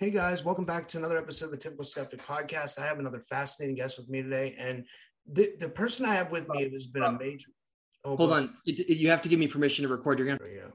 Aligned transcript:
Hey 0.00 0.10
guys, 0.10 0.42
welcome 0.42 0.64
back 0.64 0.88
to 0.88 0.96
another 0.96 1.18
episode 1.18 1.44
of 1.44 1.50
the 1.50 1.58
Typical 1.58 1.84
Skeptic 1.84 2.22
Podcast. 2.22 2.80
I 2.80 2.86
have 2.86 2.98
another 3.00 3.20
fascinating 3.20 3.76
guest 3.76 3.98
with 3.98 4.08
me 4.08 4.22
today, 4.22 4.56
and 4.58 4.86
the, 5.30 5.52
the 5.58 5.68
person 5.68 6.06
I 6.06 6.14
have 6.14 6.30
with 6.30 6.48
me 6.48 6.70
has 6.72 6.86
been 6.86 7.02
a 7.02 7.12
major. 7.12 7.50
Oh, 8.06 8.16
Hold 8.16 8.32
on, 8.32 8.56
you 8.64 9.10
have 9.10 9.20
to 9.20 9.28
give 9.28 9.38
me 9.38 9.46
permission 9.46 9.82
to 9.82 9.90
record. 9.90 10.18
You're 10.18 10.26
gonna. 10.26 10.38
There 10.38 10.54
you 10.54 10.60
go. 10.60 10.72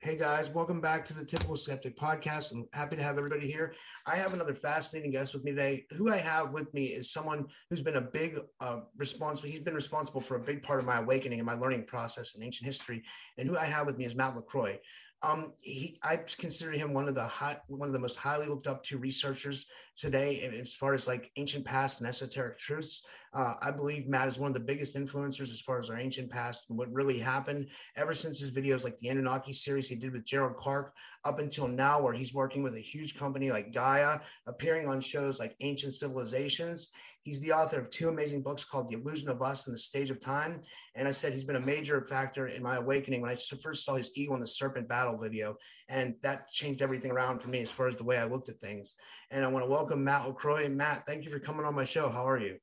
Hey 0.00 0.16
guys, 0.16 0.50
welcome 0.50 0.80
back 0.80 1.04
to 1.04 1.14
the 1.14 1.24
Typical 1.24 1.54
Skeptic 1.54 1.96
Podcast. 1.96 2.52
I'm 2.52 2.66
happy 2.72 2.96
to 2.96 3.02
have 3.02 3.16
everybody 3.16 3.48
here. 3.48 3.74
I 4.06 4.16
have 4.16 4.34
another 4.34 4.54
fascinating 4.54 5.12
guest 5.12 5.32
with 5.32 5.44
me 5.44 5.52
today. 5.52 5.86
Who 5.92 6.10
I 6.10 6.16
have 6.16 6.50
with 6.50 6.74
me 6.74 6.86
is 6.86 7.12
someone 7.12 7.46
who's 7.70 7.82
been 7.82 7.96
a 7.96 8.00
big 8.00 8.40
uh, 8.60 8.80
responsible. 8.96 9.50
He's 9.50 9.60
been 9.60 9.74
responsible 9.74 10.20
for 10.20 10.34
a 10.36 10.40
big 10.40 10.64
part 10.64 10.80
of 10.80 10.86
my 10.86 10.98
awakening 10.98 11.38
and 11.38 11.46
my 11.46 11.54
learning 11.54 11.84
process 11.84 12.34
in 12.34 12.42
ancient 12.42 12.66
history. 12.66 13.04
And 13.38 13.48
who 13.48 13.56
I 13.56 13.66
have 13.66 13.86
with 13.86 13.98
me 13.98 14.04
is 14.04 14.16
Matt 14.16 14.34
LaCroix. 14.34 14.78
Um, 15.22 15.52
he, 15.60 15.98
I 16.02 16.16
consider 16.38 16.70
him 16.70 16.94
one 16.94 17.08
of 17.08 17.14
the 17.14 17.24
high, 17.24 17.56
one 17.66 17.88
of 17.88 17.92
the 17.92 17.98
most 17.98 18.16
highly 18.16 18.46
looked 18.46 18.68
up 18.68 18.84
to 18.84 18.98
researchers 18.98 19.66
today, 19.96 20.40
as 20.60 20.74
far 20.74 20.94
as 20.94 21.08
like 21.08 21.32
ancient 21.36 21.64
past 21.64 22.00
and 22.00 22.08
esoteric 22.08 22.58
truths. 22.58 23.04
Uh, 23.34 23.54
I 23.60 23.72
believe 23.72 24.06
Matt 24.06 24.28
is 24.28 24.38
one 24.38 24.48
of 24.48 24.54
the 24.54 24.60
biggest 24.60 24.96
influencers 24.96 25.50
as 25.50 25.60
far 25.60 25.80
as 25.80 25.90
our 25.90 25.98
ancient 25.98 26.30
past 26.30 26.70
and 26.70 26.78
what 26.78 26.92
really 26.92 27.18
happened 27.18 27.68
ever 27.96 28.14
since 28.14 28.38
his 28.38 28.52
videos, 28.52 28.84
like 28.84 28.96
the 28.98 29.08
Anunnaki 29.08 29.52
series 29.52 29.88
he 29.88 29.96
did 29.96 30.12
with 30.12 30.24
Gerald 30.24 30.56
Clark, 30.56 30.94
up 31.24 31.40
until 31.40 31.68
now, 31.68 32.00
where 32.00 32.14
he's 32.14 32.32
working 32.32 32.62
with 32.62 32.74
a 32.74 32.80
huge 32.80 33.18
company 33.18 33.50
like 33.50 33.74
Gaia, 33.74 34.20
appearing 34.46 34.86
on 34.86 35.00
shows 35.00 35.40
like 35.40 35.56
Ancient 35.60 35.94
Civilizations. 35.94 36.90
He's 37.28 37.40
the 37.40 37.52
author 37.52 37.78
of 37.78 37.90
two 37.90 38.08
amazing 38.08 38.40
books 38.40 38.64
called 38.64 38.88
The 38.88 38.94
Illusion 38.94 39.28
of 39.28 39.42
Us 39.42 39.66
and 39.66 39.74
The 39.74 39.78
Stage 39.78 40.08
of 40.08 40.18
Time. 40.18 40.62
And 40.94 41.06
I 41.06 41.10
said 41.10 41.34
he's 41.34 41.44
been 41.44 41.56
a 41.56 41.60
major 41.60 42.00
factor 42.08 42.46
in 42.46 42.62
my 42.62 42.76
awakening 42.76 43.20
when 43.20 43.30
I 43.30 43.36
first 43.60 43.84
saw 43.84 43.96
his 43.96 44.16
ego 44.16 44.32
in 44.32 44.40
the 44.40 44.46
serpent 44.46 44.88
battle 44.88 45.18
video. 45.18 45.58
And 45.90 46.14
that 46.22 46.48
changed 46.48 46.80
everything 46.80 47.10
around 47.10 47.40
for 47.40 47.50
me 47.50 47.60
as 47.60 47.70
far 47.70 47.86
as 47.86 47.96
the 47.96 48.04
way 48.04 48.16
I 48.16 48.24
looked 48.24 48.48
at 48.48 48.58
things. 48.60 48.94
And 49.30 49.44
I 49.44 49.48
want 49.48 49.62
to 49.62 49.70
welcome 49.70 50.02
Matt 50.02 50.26
LaCroix. 50.26 50.70
Matt, 50.70 51.04
thank 51.06 51.26
you 51.26 51.30
for 51.30 51.38
coming 51.38 51.66
on 51.66 51.74
my 51.74 51.84
show. 51.84 52.08
How 52.08 52.26
are 52.26 52.38
you? 52.38 52.56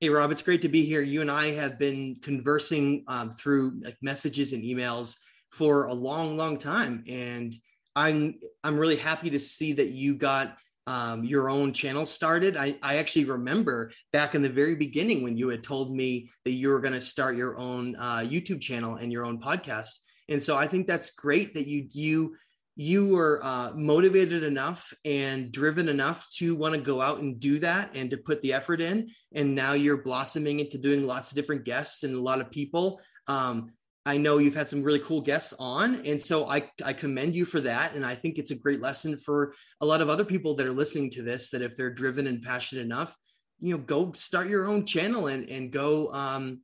Hey, 0.00 0.10
Rob, 0.10 0.30
it's 0.30 0.42
great 0.42 0.60
to 0.60 0.68
be 0.68 0.84
here. 0.84 1.00
You 1.00 1.22
and 1.22 1.30
I 1.30 1.52
have 1.52 1.78
been 1.78 2.16
conversing 2.20 3.02
um, 3.08 3.30
through 3.30 3.80
like 3.82 3.96
messages 4.02 4.52
and 4.52 4.62
emails 4.62 5.16
for 5.52 5.86
a 5.86 5.94
long, 5.94 6.36
long 6.36 6.58
time. 6.58 7.02
And 7.08 7.54
I'm 7.94 8.34
I'm 8.62 8.78
really 8.78 8.96
happy 8.96 9.30
to 9.30 9.40
see 9.40 9.72
that 9.72 9.88
you 9.88 10.16
got 10.16 10.58
um, 10.86 11.24
your 11.24 11.50
own 11.50 11.72
channel 11.72 12.06
started. 12.06 12.56
I, 12.56 12.76
I 12.82 12.96
actually 12.96 13.24
remember 13.24 13.90
back 14.12 14.34
in 14.34 14.42
the 14.42 14.48
very 14.48 14.74
beginning 14.74 15.22
when 15.22 15.36
you 15.36 15.48
had 15.48 15.64
told 15.64 15.94
me 15.94 16.30
that 16.44 16.52
you 16.52 16.68
were 16.68 16.80
going 16.80 16.94
to 16.94 17.00
start 17.00 17.36
your 17.36 17.58
own 17.58 17.96
uh, 17.96 18.18
YouTube 18.18 18.60
channel 18.60 18.96
and 18.96 19.12
your 19.12 19.24
own 19.24 19.40
podcast. 19.40 19.98
And 20.28 20.42
so 20.42 20.56
I 20.56 20.66
think 20.66 20.86
that's 20.86 21.10
great 21.10 21.54
that 21.54 21.66
you 21.66 21.86
you 21.92 22.36
you 22.78 23.08
were 23.08 23.40
uh, 23.42 23.72
motivated 23.74 24.42
enough 24.42 24.92
and 25.04 25.50
driven 25.50 25.88
enough 25.88 26.28
to 26.34 26.54
want 26.54 26.74
to 26.74 26.80
go 26.80 27.00
out 27.00 27.20
and 27.20 27.40
do 27.40 27.58
that 27.58 27.96
and 27.96 28.10
to 28.10 28.18
put 28.18 28.42
the 28.42 28.52
effort 28.52 28.82
in. 28.82 29.08
And 29.34 29.54
now 29.54 29.72
you're 29.72 30.02
blossoming 30.02 30.60
into 30.60 30.76
doing 30.76 31.06
lots 31.06 31.30
of 31.30 31.36
different 31.36 31.64
guests 31.64 32.02
and 32.04 32.14
a 32.14 32.20
lot 32.20 32.42
of 32.42 32.50
people. 32.50 33.00
Um, 33.26 33.70
I 34.06 34.18
know 34.18 34.38
you've 34.38 34.54
had 34.54 34.68
some 34.68 34.84
really 34.84 35.00
cool 35.00 35.20
guests 35.20 35.52
on. 35.58 36.06
And 36.06 36.20
so 36.20 36.48
I, 36.48 36.70
I 36.84 36.92
commend 36.92 37.34
you 37.34 37.44
for 37.44 37.60
that. 37.62 37.96
And 37.96 38.06
I 38.06 38.14
think 38.14 38.38
it's 38.38 38.52
a 38.52 38.56
great 38.56 38.80
lesson 38.80 39.16
for 39.16 39.52
a 39.80 39.86
lot 39.86 40.00
of 40.00 40.08
other 40.08 40.24
people 40.24 40.54
that 40.54 40.66
are 40.66 40.72
listening 40.72 41.10
to 41.10 41.22
this 41.22 41.50
that 41.50 41.60
if 41.60 41.76
they're 41.76 41.92
driven 41.92 42.28
and 42.28 42.40
passionate 42.40 42.82
enough, 42.82 43.16
you 43.60 43.76
know, 43.76 43.82
go 43.82 44.12
start 44.12 44.46
your 44.46 44.68
own 44.68 44.86
channel 44.86 45.26
and, 45.26 45.48
and 45.48 45.72
go, 45.72 46.12
um, 46.12 46.60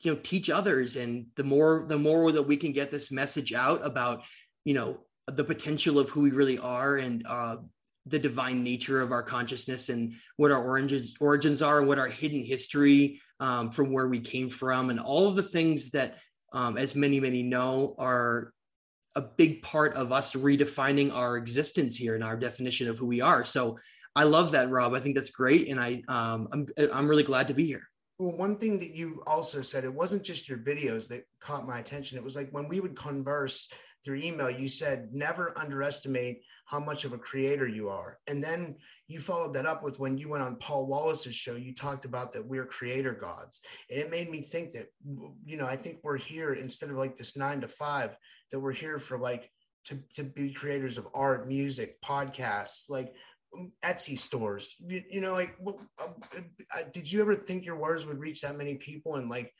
you 0.00 0.12
know, 0.12 0.20
teach 0.22 0.50
others. 0.50 0.96
And 0.96 1.26
the 1.36 1.44
more, 1.44 1.86
the 1.88 1.98
more 1.98 2.30
that 2.30 2.42
we 2.42 2.58
can 2.58 2.72
get 2.72 2.90
this 2.90 3.10
message 3.10 3.54
out 3.54 3.84
about, 3.84 4.22
you 4.66 4.74
know, 4.74 4.98
the 5.26 5.44
potential 5.44 5.98
of 5.98 6.10
who 6.10 6.20
we 6.20 6.32
really 6.32 6.58
are 6.58 6.98
and, 6.98 7.26
uh, 7.26 7.56
the 8.06 8.18
divine 8.18 8.62
nature 8.62 9.00
of 9.00 9.12
our 9.12 9.22
consciousness 9.22 9.88
and 9.88 10.12
what 10.36 10.50
our 10.50 10.62
origins 10.62 11.14
origins 11.20 11.62
are 11.62 11.78
and 11.78 11.88
what 11.88 11.98
our 11.98 12.08
hidden 12.08 12.44
history 12.44 13.18
um, 13.40 13.70
from 13.70 13.92
where 13.92 14.08
we 14.08 14.20
came 14.20 14.50
from 14.50 14.90
and 14.90 15.00
all 15.00 15.26
of 15.26 15.36
the 15.36 15.42
things 15.42 15.90
that 15.90 16.18
um, 16.54 16.78
as 16.78 16.94
many, 16.94 17.20
many 17.20 17.42
know, 17.42 17.94
are 17.98 18.52
a 19.14 19.20
big 19.20 19.62
part 19.62 19.94
of 19.94 20.12
us 20.12 20.34
redefining 20.34 21.12
our 21.12 21.36
existence 21.36 21.96
here 21.96 22.14
and 22.14 22.24
our 22.24 22.36
definition 22.36 22.88
of 22.88 22.98
who 22.98 23.06
we 23.06 23.20
are. 23.20 23.44
So 23.44 23.78
I 24.16 24.24
love 24.24 24.52
that, 24.52 24.70
Rob. 24.70 24.94
I 24.94 25.00
think 25.00 25.16
that's 25.16 25.30
great, 25.30 25.68
and 25.68 25.78
I 25.78 26.02
um, 26.08 26.48
I'm 26.52 26.66
I'm 26.92 27.08
really 27.08 27.24
glad 27.24 27.48
to 27.48 27.54
be 27.54 27.66
here. 27.66 27.82
Well, 28.18 28.36
one 28.38 28.56
thing 28.58 28.78
that 28.78 28.94
you 28.94 29.22
also 29.26 29.60
said, 29.60 29.84
it 29.84 29.92
wasn't 29.92 30.22
just 30.22 30.48
your 30.48 30.58
videos 30.58 31.08
that 31.08 31.24
caught 31.40 31.66
my 31.66 31.80
attention. 31.80 32.16
It 32.16 32.22
was 32.22 32.36
like 32.36 32.48
when 32.52 32.68
we 32.68 32.78
would 32.78 32.96
converse 32.96 33.68
through 34.04 34.16
email, 34.16 34.50
you 34.50 34.68
said 34.68 35.08
never 35.12 35.56
underestimate 35.58 36.42
how 36.66 36.80
much 36.80 37.04
of 37.04 37.12
a 37.12 37.18
creator 37.18 37.66
you 37.66 37.88
are. 37.88 38.18
And 38.26 38.42
then 38.42 38.76
you 39.06 39.20
followed 39.20 39.54
that 39.54 39.66
up 39.66 39.82
with 39.82 39.98
when 39.98 40.16
you 40.18 40.28
went 40.28 40.42
on 40.42 40.56
Paul 40.56 40.86
Wallis's 40.86 41.34
show, 41.34 41.56
you 41.56 41.74
talked 41.74 42.04
about 42.04 42.32
that 42.32 42.46
we're 42.46 42.66
creator 42.66 43.12
gods. 43.12 43.60
And 43.90 43.98
it 43.98 44.10
made 44.10 44.30
me 44.30 44.42
think 44.42 44.72
that, 44.72 44.86
you 45.44 45.56
know, 45.56 45.66
I 45.66 45.76
think 45.76 45.98
we're 46.02 46.16
here 46.16 46.54
instead 46.54 46.90
of 46.90 46.96
like 46.96 47.16
this 47.16 47.36
nine 47.36 47.60
to 47.60 47.68
five, 47.68 48.16
that 48.50 48.60
we're 48.60 48.72
here 48.72 48.98
for 48.98 49.18
like 49.18 49.50
to, 49.86 49.98
to 50.16 50.24
be 50.24 50.52
creators 50.52 50.96
of 50.96 51.08
art, 51.14 51.46
music, 51.46 52.00
podcasts, 52.02 52.88
like 52.88 53.12
Etsy 53.84 54.18
stores. 54.18 54.74
You, 54.86 55.02
you 55.10 55.20
know, 55.20 55.34
like, 55.34 55.54
uh, 55.98 56.06
uh, 56.74 56.82
did 56.92 57.10
you 57.10 57.20
ever 57.20 57.34
think 57.34 57.64
your 57.64 57.76
words 57.76 58.06
would 58.06 58.18
reach 58.18 58.40
that 58.40 58.56
many 58.56 58.76
people? 58.76 59.16
And 59.16 59.28
like, 59.28 59.52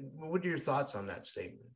what 0.00 0.44
are 0.44 0.48
your 0.48 0.58
thoughts 0.58 0.94
on 0.94 1.06
that 1.08 1.26
statement? 1.26 1.66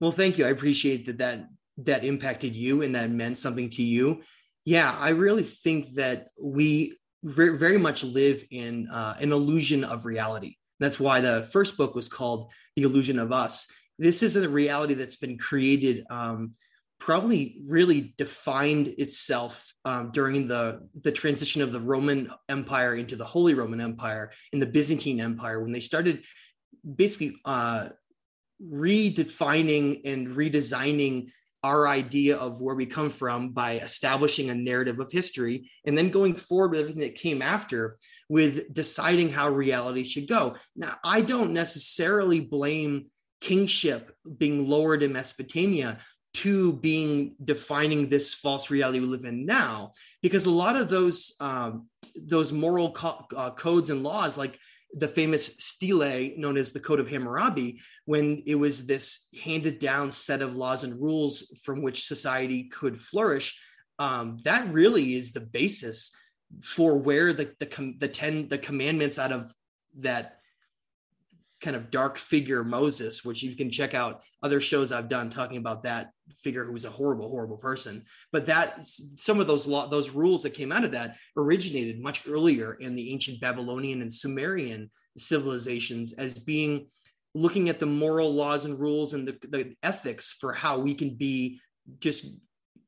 Well, 0.00 0.12
thank 0.12 0.38
you. 0.38 0.46
I 0.46 0.50
appreciate 0.50 1.06
that 1.06 1.18
that 1.18 1.48
that 1.78 2.04
impacted 2.04 2.56
you 2.56 2.82
and 2.82 2.94
that 2.94 3.10
meant 3.10 3.38
something 3.38 3.70
to 3.70 3.82
you. 3.82 4.22
Yeah, 4.64 4.94
I 4.98 5.10
really 5.10 5.44
think 5.44 5.94
that 5.94 6.28
we 6.42 6.98
very 7.22 7.78
much 7.78 8.04
live 8.04 8.44
in 8.50 8.88
uh, 8.92 9.14
an 9.20 9.32
illusion 9.32 9.84
of 9.84 10.04
reality. 10.04 10.56
That's 10.80 11.00
why 11.00 11.20
the 11.20 11.48
first 11.52 11.76
book 11.76 11.94
was 11.94 12.08
called 12.08 12.50
The 12.76 12.82
Illusion 12.82 13.18
of 13.18 13.32
Us. 13.32 13.66
This 13.98 14.22
is 14.22 14.36
a 14.36 14.48
reality 14.48 14.94
that's 14.94 15.16
been 15.16 15.38
created, 15.38 16.04
um, 16.10 16.52
probably 17.00 17.60
really 17.66 18.14
defined 18.18 18.88
itself 18.98 19.72
um, 19.84 20.10
during 20.12 20.46
the, 20.46 20.88
the 21.02 21.12
transition 21.12 21.62
of 21.62 21.72
the 21.72 21.80
Roman 21.80 22.30
Empire 22.48 22.94
into 22.94 23.16
the 23.16 23.24
Holy 23.24 23.54
Roman 23.54 23.80
Empire 23.80 24.30
and 24.52 24.62
the 24.62 24.66
Byzantine 24.66 25.20
Empire, 25.20 25.62
when 25.62 25.72
they 25.72 25.80
started 25.80 26.24
basically 26.94 27.36
uh, 27.44 27.88
redefining 28.62 30.02
and 30.04 30.28
redesigning 30.28 31.30
our 31.62 31.88
idea 31.88 32.36
of 32.36 32.60
where 32.60 32.74
we 32.74 32.86
come 32.86 33.10
from 33.10 33.50
by 33.50 33.78
establishing 33.78 34.48
a 34.48 34.54
narrative 34.54 35.00
of 35.00 35.10
history 35.10 35.70
and 35.84 35.98
then 35.98 36.10
going 36.10 36.34
forward 36.34 36.70
with 36.70 36.80
everything 36.80 37.02
that 37.02 37.16
came 37.16 37.42
after 37.42 37.98
with 38.28 38.72
deciding 38.72 39.28
how 39.28 39.48
reality 39.48 40.04
should 40.04 40.28
go. 40.28 40.54
Now, 40.76 40.94
I 41.02 41.20
don't 41.20 41.52
necessarily 41.52 42.40
blame 42.40 43.06
kingship 43.40 44.14
being 44.38 44.68
lowered 44.68 45.02
in 45.02 45.12
Mesopotamia 45.12 45.98
to 46.34 46.74
being 46.74 47.34
defining 47.42 48.08
this 48.08 48.34
false 48.34 48.70
reality 48.70 49.00
we 49.00 49.06
live 49.06 49.24
in 49.24 49.44
now 49.44 49.92
because 50.22 50.46
a 50.46 50.50
lot 50.50 50.76
of 50.76 50.88
those 50.88 51.34
um, 51.40 51.88
those 52.14 52.52
moral 52.52 52.92
co- 52.92 53.26
uh, 53.34 53.50
codes 53.50 53.90
and 53.90 54.02
laws 54.02 54.38
like 54.38 54.58
the 54.94 55.08
famous 55.08 55.46
stele 55.58 56.32
known 56.36 56.56
as 56.56 56.72
the 56.72 56.80
Code 56.80 57.00
of 57.00 57.08
Hammurabi, 57.08 57.80
when 58.06 58.42
it 58.46 58.54
was 58.54 58.86
this 58.86 59.26
handed 59.42 59.78
down 59.78 60.10
set 60.10 60.40
of 60.42 60.56
laws 60.56 60.84
and 60.84 61.00
rules 61.00 61.52
from 61.62 61.82
which 61.82 62.06
society 62.06 62.64
could 62.64 62.98
flourish. 62.98 63.58
um, 63.98 64.38
that 64.44 64.72
really 64.72 65.14
is 65.14 65.32
the 65.32 65.40
basis 65.40 66.10
for 66.62 66.96
where 66.96 67.32
the 67.32 67.54
the 67.58 67.94
the 67.98 68.08
ten 68.08 68.48
the 68.48 68.58
commandments 68.58 69.18
out 69.18 69.32
of 69.32 69.52
that 69.98 70.37
kind 71.60 71.74
of 71.74 71.90
dark 71.90 72.18
figure 72.18 72.62
Moses, 72.62 73.24
which 73.24 73.42
you 73.42 73.56
can 73.56 73.70
check 73.70 73.94
out 73.94 74.22
other 74.42 74.60
shows 74.60 74.92
I've 74.92 75.08
done 75.08 75.28
talking 75.28 75.56
about 75.56 75.82
that 75.82 76.12
figure 76.36 76.64
who 76.64 76.72
was 76.72 76.84
a 76.84 76.90
horrible, 76.90 77.28
horrible 77.28 77.56
person. 77.56 78.04
But 78.32 78.46
that 78.46 78.84
some 78.84 79.40
of 79.40 79.46
those 79.46 79.66
law, 79.66 79.88
those 79.88 80.10
rules 80.10 80.42
that 80.44 80.54
came 80.54 80.70
out 80.70 80.84
of 80.84 80.92
that 80.92 81.16
originated 81.36 82.00
much 82.00 82.28
earlier 82.28 82.74
in 82.74 82.94
the 82.94 83.10
ancient 83.12 83.40
Babylonian 83.40 84.02
and 84.02 84.12
Sumerian 84.12 84.90
civilizations 85.16 86.12
as 86.12 86.38
being 86.38 86.86
looking 87.34 87.68
at 87.68 87.80
the 87.80 87.86
moral 87.86 88.32
laws 88.32 88.64
and 88.64 88.78
rules 88.78 89.14
and 89.14 89.26
the, 89.26 89.36
the 89.48 89.74
ethics 89.82 90.32
for 90.32 90.52
how 90.52 90.78
we 90.78 90.94
can 90.94 91.14
be 91.14 91.60
just 92.00 92.26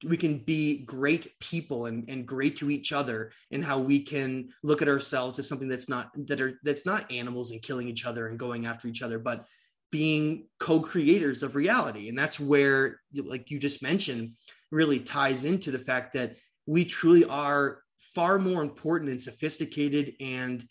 we 0.05 0.17
can 0.17 0.39
be 0.39 0.79
great 0.79 1.39
people 1.41 1.87
and, 1.87 2.09
and 2.09 2.27
great 2.27 2.57
to 2.57 2.71
each 2.71 2.93
other 2.93 3.33
and 3.51 3.65
how 3.65 3.79
we 3.79 4.01
can 4.01 4.49
look 4.63 4.81
at 4.81 4.89
ourselves 4.89 5.39
as 5.39 5.49
something 5.49 5.69
that's 5.69 5.89
not 5.89 6.11
that 6.27 6.41
are 6.41 6.59
that's 6.63 6.87
not 6.87 7.11
animals 7.13 7.51
and 7.51 7.63
killing 7.63 7.89
each 7.89 8.07
other 8.07 8.29
and 8.29 8.39
going 8.39 8.67
after 8.67 8.89
each 8.89 9.03
other 9.03 9.19
but 9.19 9.47
being 9.91 10.47
co-creators 10.59 11.43
of 11.43 11.57
reality. 11.57 12.09
And 12.09 12.19
that's 12.19 12.39
where 12.39 13.01
like 13.15 13.51
you 13.51 13.59
just 13.59 13.83
mentioned 13.83 14.33
really 14.71 15.01
ties 15.01 15.45
into 15.45 15.71
the 15.71 15.79
fact 15.79 16.13
that 16.15 16.37
we 16.67 16.85
truly 16.85 17.25
are 17.25 17.83
far 18.15 18.39
more 18.39 18.63
important 18.63 19.11
and 19.11 19.21
sophisticated 19.21 20.15
and 20.21 20.65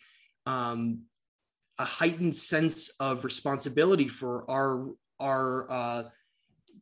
um, 0.46 1.02
a 1.78 1.86
heightened 1.86 2.36
sense 2.36 2.90
of 3.00 3.26
responsibility 3.26 4.08
for 4.08 4.50
our 4.50 4.88
our 5.20 5.70
uh, 5.70 6.04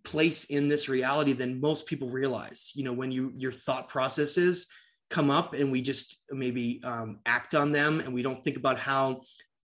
place 0.08 0.46
in 0.46 0.70
this 0.70 0.88
reality 0.88 1.34
than 1.34 1.60
most 1.60 1.86
people 1.86 2.10
realize 2.10 2.72
you 2.76 2.84
know 2.84 2.94
when 2.94 3.12
you 3.12 3.34
your 3.36 3.52
thought 3.52 3.90
processes 3.90 4.68
come 5.10 5.30
up 5.30 5.54
and 5.54 5.70
we 5.70 5.82
just 5.82 6.24
maybe 6.32 6.82
um, 6.84 7.20
act 7.26 7.54
on 7.54 7.72
them 7.74 8.00
and 8.00 8.14
we 8.14 8.22
don't 8.22 8.42
think 8.44 8.56
about 8.56 8.80
how 8.80 9.22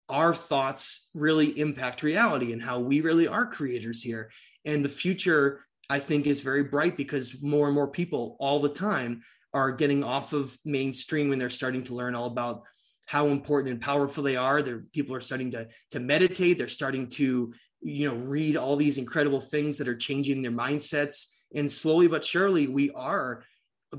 our 0.10 0.34
thoughts 0.34 1.10
really 1.14 1.58
impact 1.58 2.04
reality 2.04 2.52
and 2.52 2.62
how 2.62 2.78
we 2.78 3.00
really 3.00 3.26
are 3.26 3.46
creators 3.46 4.02
here 4.02 4.30
and 4.66 4.84
the 4.84 4.90
future 4.90 5.66
i 5.90 5.98
think 5.98 6.28
is 6.28 6.42
very 6.42 6.64
bright 6.64 6.98
because 6.98 7.42
more 7.42 7.68
and 7.68 7.76
more 7.76 7.88
people 7.88 8.36
all 8.40 8.60
the 8.60 8.70
time 8.70 9.22
are 9.54 9.72
getting 9.72 10.04
off 10.04 10.34
of 10.34 10.60
mainstream 10.66 11.30
when 11.30 11.40
they're 11.40 11.50
starting 11.50 11.86
to 11.86 11.96
learn 11.96 12.16
all 12.16 12.26
about 12.26 12.64
how 13.06 13.28
important 13.28 13.72
and 13.72 13.82
powerful 13.82 14.24
they 14.24 14.36
are. 14.36 14.62
There, 14.62 14.84
people 14.94 15.16
are 15.16 15.22
starting 15.22 15.52
to 15.52 15.68
to 15.92 16.00
meditate. 16.00 16.58
They're 16.58 16.68
starting 16.68 17.08
to 17.10 17.54
you 17.84 18.10
know 18.10 18.16
read 18.16 18.58
all 18.58 18.76
these 18.76 18.98
incredible 18.98 19.42
things 19.42 19.78
that 19.78 19.88
are 19.88 19.96
changing 19.96 20.42
their 20.42 20.52
mindsets. 20.52 21.28
And 21.56 21.72
slowly 21.72 22.08
but 22.08 22.26
surely 22.26 22.68
we 22.68 22.92
are 22.92 23.44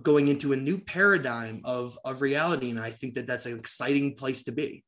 going 0.02 0.28
into 0.28 0.52
a 0.52 0.56
new 0.56 0.78
paradigm 0.78 1.60
of 1.64 1.98
of 2.04 2.22
reality. 2.22 2.70
And 2.70 2.81
i 2.81 2.90
think 2.90 3.14
that 3.14 3.26
that's 3.26 3.46
an 3.46 3.58
exciting 3.58 4.16
place 4.16 4.42
to 4.44 4.52
be. 4.52 4.84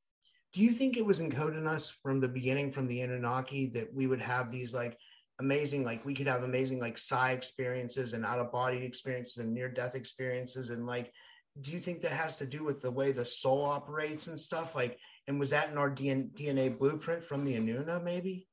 Do 0.53 0.63
you 0.63 0.73
think 0.73 0.97
it 0.97 1.05
was 1.05 1.21
encoded 1.21 1.59
in 1.59 1.67
us 1.67 1.91
from 2.03 2.21
the 2.21 2.29
beginning 2.29 2.73
from 2.73 2.87
the 2.87 3.03
anunnaki 3.03 3.67
that 3.75 3.93
we 3.93 4.07
would 4.07 4.23
have 4.23 4.51
these 4.51 4.73
like 4.73 4.97
amazing 5.39 5.85
like 5.85 6.05
we 6.07 6.15
could 6.15 6.27
have 6.27 6.45
amazing 6.45 6.81
like 6.81 6.97
psi 6.97 7.33
experiences 7.33 8.15
and 8.15 8.25
out 8.25 8.39
of 8.39 8.51
body 8.51 8.83
experiences 8.83 9.37
and 9.37 9.53
near 9.53 9.69
death 9.69 9.95
experiences? 9.95 10.71
And 10.71 10.87
like 10.87 11.13
do 11.61 11.71
you 11.71 11.79
think 11.79 12.03
that 12.03 12.13
has 12.13 12.37
to 12.39 12.47
do 12.47 12.65
with 12.65 12.83
the 12.83 12.91
way 12.91 13.13
the 13.13 13.25
soul 13.25 13.65
operates 13.65 14.27
and 14.27 14.39
stuff? 14.39 14.75
Like 14.75 14.99
and 15.29 15.39
was 15.39 15.51
that 15.51 15.71
in 15.71 15.79
our 15.79 15.91
dna 15.91 16.79
blueprint 16.79 17.25
from 17.25 17.45
the 17.45 17.55
anuna 17.55 18.03
maybe 18.03 18.47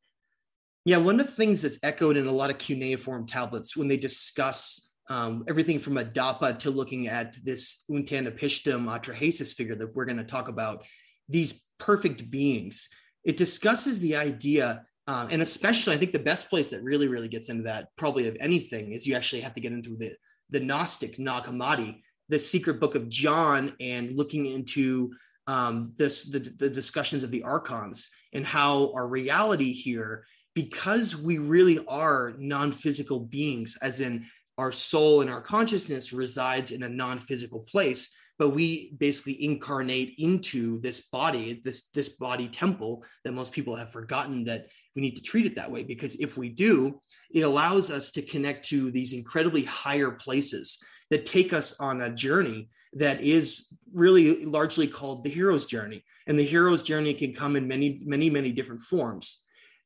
yeah, 0.86 0.98
one 0.98 1.20
of 1.20 1.26
the 1.26 1.32
things 1.32 1.62
that's 1.62 1.80
echoed 1.82 2.18
in 2.18 2.28
a 2.28 2.32
lot 2.32 2.50
of 2.50 2.58
cuneiform 2.58 3.26
tablets 3.26 3.78
when 3.78 3.88
they 3.88 3.98
discuss 3.98 4.90
um, 5.10 5.44
everything 5.48 5.80
from 5.80 5.96
Adapa 5.96 6.60
to 6.60 6.72
looking 6.72 7.08
at 7.08 7.36
this 7.44 7.84
Utnapishtim 7.90 8.86
Atrahasis 8.86 9.54
figure 9.54 9.76
that 9.76 9.96
we're 9.96 10.06
going 10.06 10.18
to 10.18 10.24
talk 10.24 10.48
about, 10.48 10.84
these 11.30 11.62
perfect 11.78 12.30
beings, 12.30 12.90
it 13.24 13.38
discusses 13.38 14.00
the 14.00 14.18
idea, 14.18 14.86
um, 15.08 15.28
and 15.32 15.42
especially 15.42 15.96
I 15.96 15.98
think 15.98 16.12
the 16.12 16.20
best 16.20 16.50
place 16.50 16.70
that 16.70 16.84
really, 16.84 17.08
really 17.08 17.30
gets 17.30 17.50
into 17.50 17.64
that, 17.64 17.90
probably 17.98 18.28
of 18.28 18.38
anything, 18.40 18.92
is 18.92 19.08
you 19.08 19.16
actually 19.16 19.42
have 19.42 19.54
to 19.54 19.62
get 19.62 19.72
into 19.72 19.96
the, 19.96 20.14
the 20.50 20.60
Gnostic 20.60 21.18
Nag 21.20 21.96
the 22.30 22.40
secret 22.40 22.80
book 22.80 22.96
of 22.96 23.10
John, 23.10 23.74
and 23.80 24.12
looking 24.14 24.46
into 24.46 25.12
um, 25.48 25.94
this, 25.98 26.24
the, 26.24 26.40
the 26.40 26.70
discussions 26.70 27.24
of 27.24 27.32
the 27.32 27.44
archons 27.44 28.10
and 28.34 28.46
how 28.46 28.94
our 28.94 29.08
reality 29.08 29.74
here 29.74 30.26
because 30.54 31.16
we 31.16 31.38
really 31.38 31.80
are 31.88 32.34
non-physical 32.38 33.20
beings 33.20 33.78
as 33.82 34.00
in 34.00 34.26
our 34.58 34.72
soul 34.72 35.22
and 35.22 35.30
our 35.30 35.42
consciousness 35.42 36.14
resides 36.14 36.72
in 36.72 36.84
a 36.84 36.90
non-physical 36.90 37.62
place 37.62 38.14
but 38.40 38.50
we 38.50 38.94
basically 38.98 39.44
incarnate 39.44 40.16
into 40.18 40.80
this 40.82 41.02
body 41.02 41.62
this 41.64 41.90
this 41.94 42.10
body 42.10 42.48
temple 42.48 43.04
that 43.24 43.32
most 43.32 43.54
people 43.54 43.76
have 43.76 43.92
forgotten 43.92 44.44
that 44.46 44.68
we 44.96 45.02
need 45.02 45.16
to 45.16 45.24
treat 45.24 45.46
it 45.46 45.56
that 45.56 45.72
way. 45.72 45.84
Because 45.84 46.16
if 46.16 46.38
we 46.38 46.50
do 46.50 47.02
it 47.32 47.42
allows 47.42 47.90
us 47.90 48.12
to 48.12 48.22
connect 48.22 48.66
to 48.70 48.92
these 48.92 49.14
incredibly 49.14 49.64
higher 49.64 50.12
places 50.12 50.78
that 51.10 51.26
take 51.26 51.52
us 51.52 51.80
on 51.80 52.02
a 52.02 52.14
journey 52.14 52.70
that 52.94 53.22
is 53.22 53.68
really 53.92 54.46
largely 54.46 54.88
called 54.88 55.24
the 55.24 55.30
hero's 55.30 55.66
journey. 55.66 56.04
And 56.28 56.38
the 56.38 56.44
hero's 56.44 56.82
journey 56.82 57.14
can 57.14 57.34
come 57.34 57.56
in 57.56 57.68
many 57.68 58.02
many 58.06 58.30
many 58.30 58.52
different 58.52 58.82
forms 58.82 59.43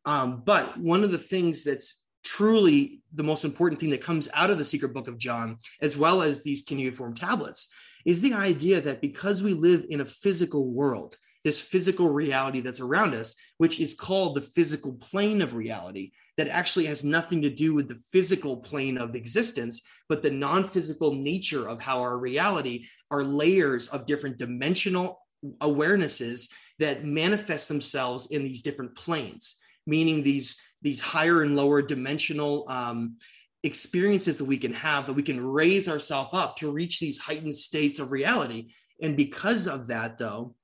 um, 0.08 0.42
but 0.46 0.78
one 0.78 1.04
of 1.04 1.12
the 1.12 1.18
things 1.18 1.66
that's 1.66 2.02
truly 2.24 3.02
the 3.14 3.24
most 3.24 3.44
important 3.44 3.80
thing 3.80 3.90
that 3.90 4.02
comes 4.02 4.30
out 4.34 4.50
of 4.50 4.58
the 4.58 4.64
secret 4.64 4.94
book 4.94 5.10
of 5.10 5.18
John, 5.18 5.58
as 5.82 5.98
well 5.98 6.22
as 6.22 6.42
these 6.42 6.62
cuneiform 6.62 7.14
tablets, 7.14 7.68
is 8.06 8.22
the 8.22 8.34
idea 8.34 8.80
that 8.80 9.02
because 9.02 9.44
we 9.44 9.54
live 9.54 9.86
in 9.90 10.00
a 10.00 10.06
physical 10.06 10.72
world, 10.72 11.18
this 11.44 11.60
physical 11.60 12.08
reality 12.08 12.62
that's 12.62 12.80
around 12.80 13.16
us, 13.16 13.36
which 13.58 13.82
is 13.82 13.94
called 13.94 14.36
the 14.36 14.42
physical 14.42 14.94
plane 14.94 15.42
of 15.42 15.56
reality, 15.56 16.12
that 16.38 16.48
actually 16.48 16.86
has 16.86 17.04
nothing 17.04 17.42
to 17.42 17.50
do 17.50 17.74
with 17.74 17.90
the 17.90 18.00
physical 18.10 18.56
plane 18.56 18.98
of 18.98 19.14
existence, 19.14 19.82
but 20.08 20.22
the 20.24 20.32
non 20.32 20.64
physical 20.64 21.14
nature 21.14 21.68
of 21.68 21.82
how 21.82 22.00
our 22.00 22.18
reality 22.18 22.86
are 23.12 23.24
layers 23.26 23.90
of 23.90 24.06
different 24.06 24.38
dimensional 24.38 25.20
awarenesses 25.60 26.48
that 26.80 27.04
manifest 27.04 27.68
themselves 27.68 28.28
in 28.28 28.46
these 28.46 28.62
different 28.62 28.96
planes 28.96 29.56
meaning 29.88 30.22
these 30.22 30.58
these 30.84 31.02
higher 31.02 31.42
and 31.42 31.56
lower 31.56 31.82
dimensional 31.82 32.66
um, 32.70 33.18
experiences 33.64 34.38
that 34.38 34.46
we 34.46 34.58
can 34.58 34.74
have 34.74 35.08
that 35.08 35.14
we 35.14 35.24
can 35.24 35.44
raise 35.44 35.90
ourselves 35.90 36.30
up 36.34 36.58
to 36.58 36.72
reach 36.72 37.00
these 37.00 37.18
heightened 37.18 37.56
states 37.56 37.98
of 37.98 38.12
reality. 38.12 38.68
And 39.02 39.18
because 39.18 39.68
of 39.68 39.88
that 39.88 40.20
though 40.20 40.56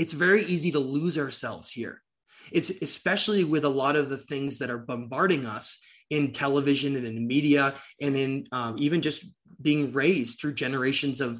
it's 0.00 0.14
very 0.14 0.42
easy 0.46 0.72
to 0.72 0.78
lose 0.78 1.18
ourselves 1.18 1.70
here. 1.70 2.00
It's 2.50 2.70
especially 2.70 3.44
with 3.44 3.66
a 3.66 3.68
lot 3.68 3.96
of 3.96 4.08
the 4.08 4.16
things 4.16 4.58
that 4.58 4.70
are 4.70 4.78
bombarding 4.78 5.44
us 5.44 5.78
in 6.08 6.32
television 6.32 6.96
and 6.96 7.06
in 7.06 7.26
media 7.26 7.74
and 8.00 8.16
in 8.16 8.46
um, 8.50 8.76
even 8.78 9.02
just 9.02 9.26
being 9.60 9.92
raised 9.92 10.40
through 10.40 10.54
generations 10.54 11.20
of 11.20 11.38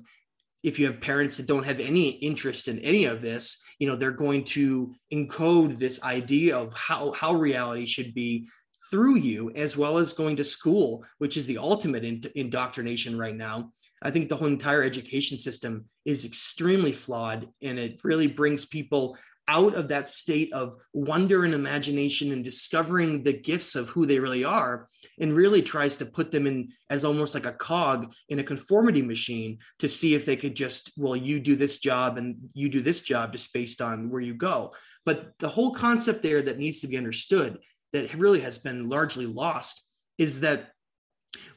if 0.62 0.78
you 0.78 0.86
have 0.86 1.00
parents 1.00 1.36
that 1.36 1.46
don't 1.46 1.66
have 1.66 1.80
any 1.80 2.10
interest 2.10 2.68
in 2.68 2.78
any 2.80 3.04
of 3.04 3.22
this 3.22 3.62
you 3.78 3.86
know 3.86 3.96
they're 3.96 4.10
going 4.10 4.44
to 4.44 4.94
encode 5.12 5.78
this 5.78 6.02
idea 6.02 6.56
of 6.56 6.72
how 6.74 7.12
how 7.12 7.32
reality 7.32 7.86
should 7.86 8.14
be 8.14 8.48
through 8.90 9.16
you 9.16 9.50
as 9.54 9.76
well 9.76 9.98
as 9.98 10.12
going 10.12 10.36
to 10.36 10.44
school 10.44 11.04
which 11.18 11.36
is 11.36 11.46
the 11.46 11.58
ultimate 11.58 12.04
in, 12.04 12.22
indoctrination 12.34 13.16
right 13.16 13.36
now. 13.36 13.72
I 14.02 14.10
think 14.10 14.28
the 14.28 14.36
whole 14.36 14.48
entire 14.48 14.82
education 14.82 15.36
system 15.36 15.84
is 16.04 16.24
extremely 16.24 16.92
flawed 16.92 17.48
and 17.62 17.78
it 17.78 18.00
really 18.02 18.26
brings 18.26 18.64
people 18.64 19.16
out 19.50 19.74
of 19.74 19.88
that 19.88 20.08
state 20.08 20.52
of 20.52 20.76
wonder 20.94 21.44
and 21.44 21.54
imagination 21.54 22.30
and 22.30 22.44
discovering 22.44 23.24
the 23.24 23.32
gifts 23.32 23.74
of 23.74 23.88
who 23.88 24.06
they 24.06 24.20
really 24.20 24.44
are 24.44 24.86
and 25.18 25.34
really 25.34 25.60
tries 25.60 25.96
to 25.96 26.06
put 26.06 26.30
them 26.30 26.46
in 26.46 26.68
as 26.88 27.04
almost 27.04 27.34
like 27.34 27.46
a 27.46 27.52
cog 27.52 28.12
in 28.28 28.38
a 28.38 28.44
conformity 28.44 29.02
machine 29.02 29.58
to 29.80 29.88
see 29.88 30.14
if 30.14 30.24
they 30.24 30.36
could 30.36 30.54
just 30.54 30.92
well 30.96 31.16
you 31.16 31.40
do 31.40 31.56
this 31.56 31.78
job 31.78 32.16
and 32.16 32.36
you 32.54 32.68
do 32.68 32.80
this 32.80 33.00
job 33.00 33.32
just 33.32 33.52
based 33.52 33.82
on 33.82 34.08
where 34.08 34.22
you 34.22 34.34
go. 34.34 34.72
But 35.04 35.32
the 35.40 35.48
whole 35.48 35.74
concept 35.74 36.22
there 36.22 36.42
that 36.42 36.58
needs 36.58 36.80
to 36.80 36.86
be 36.86 36.96
understood 36.96 37.58
that 37.92 38.14
really 38.14 38.40
has 38.42 38.56
been 38.58 38.88
largely 38.88 39.26
lost 39.26 39.84
is 40.16 40.40
that 40.40 40.68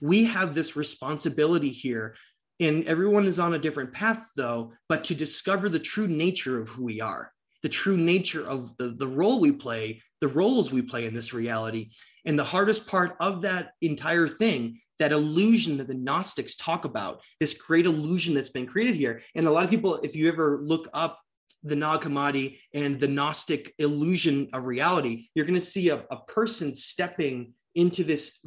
we 0.01 0.25
have 0.25 0.55
this 0.55 0.75
responsibility 0.75 1.69
here 1.69 2.15
and 2.59 2.85
everyone 2.85 3.25
is 3.25 3.37
on 3.37 3.53
a 3.53 3.59
different 3.59 3.93
path 3.93 4.31
though 4.35 4.73
but 4.89 5.03
to 5.03 5.13
discover 5.13 5.69
the 5.69 5.79
true 5.79 6.07
nature 6.07 6.59
of 6.59 6.69
who 6.69 6.85
we 6.85 6.99
are 7.01 7.32
the 7.63 7.69
true 7.69 7.97
nature 7.97 8.45
of 8.45 8.75
the, 8.77 8.89
the 8.89 9.07
role 9.07 9.39
we 9.39 9.51
play, 9.51 10.01
the 10.21 10.27
roles 10.27 10.71
we 10.71 10.81
play 10.81 11.05
in 11.05 11.13
this 11.13 11.33
reality. 11.33 11.89
And 12.25 12.37
the 12.37 12.43
hardest 12.43 12.87
part 12.87 13.15
of 13.19 13.41
that 13.41 13.71
entire 13.81 14.27
thing, 14.27 14.79
that 14.99 15.11
illusion 15.11 15.77
that 15.77 15.87
the 15.87 15.95
Gnostics 15.95 16.55
talk 16.55 16.85
about, 16.85 17.21
this 17.39 17.53
great 17.53 17.85
illusion 17.85 18.35
that's 18.35 18.49
been 18.49 18.67
created 18.67 18.95
here. 18.95 19.21
And 19.33 19.47
a 19.47 19.51
lot 19.51 19.63
of 19.63 19.69
people, 19.69 19.95
if 19.95 20.15
you 20.15 20.27
ever 20.27 20.59
look 20.61 20.87
up 20.93 21.19
the 21.63 21.75
Nag 21.75 22.01
Hammadi 22.01 22.59
and 22.73 22.99
the 22.99 23.07
Gnostic 23.07 23.73
illusion 23.79 24.49
of 24.53 24.67
reality, 24.67 25.29
you're 25.33 25.45
going 25.45 25.59
to 25.59 25.65
see 25.65 25.89
a, 25.89 26.03
a 26.11 26.17
person 26.27 26.73
stepping 26.73 27.53
into 27.75 28.03
this 28.03 28.45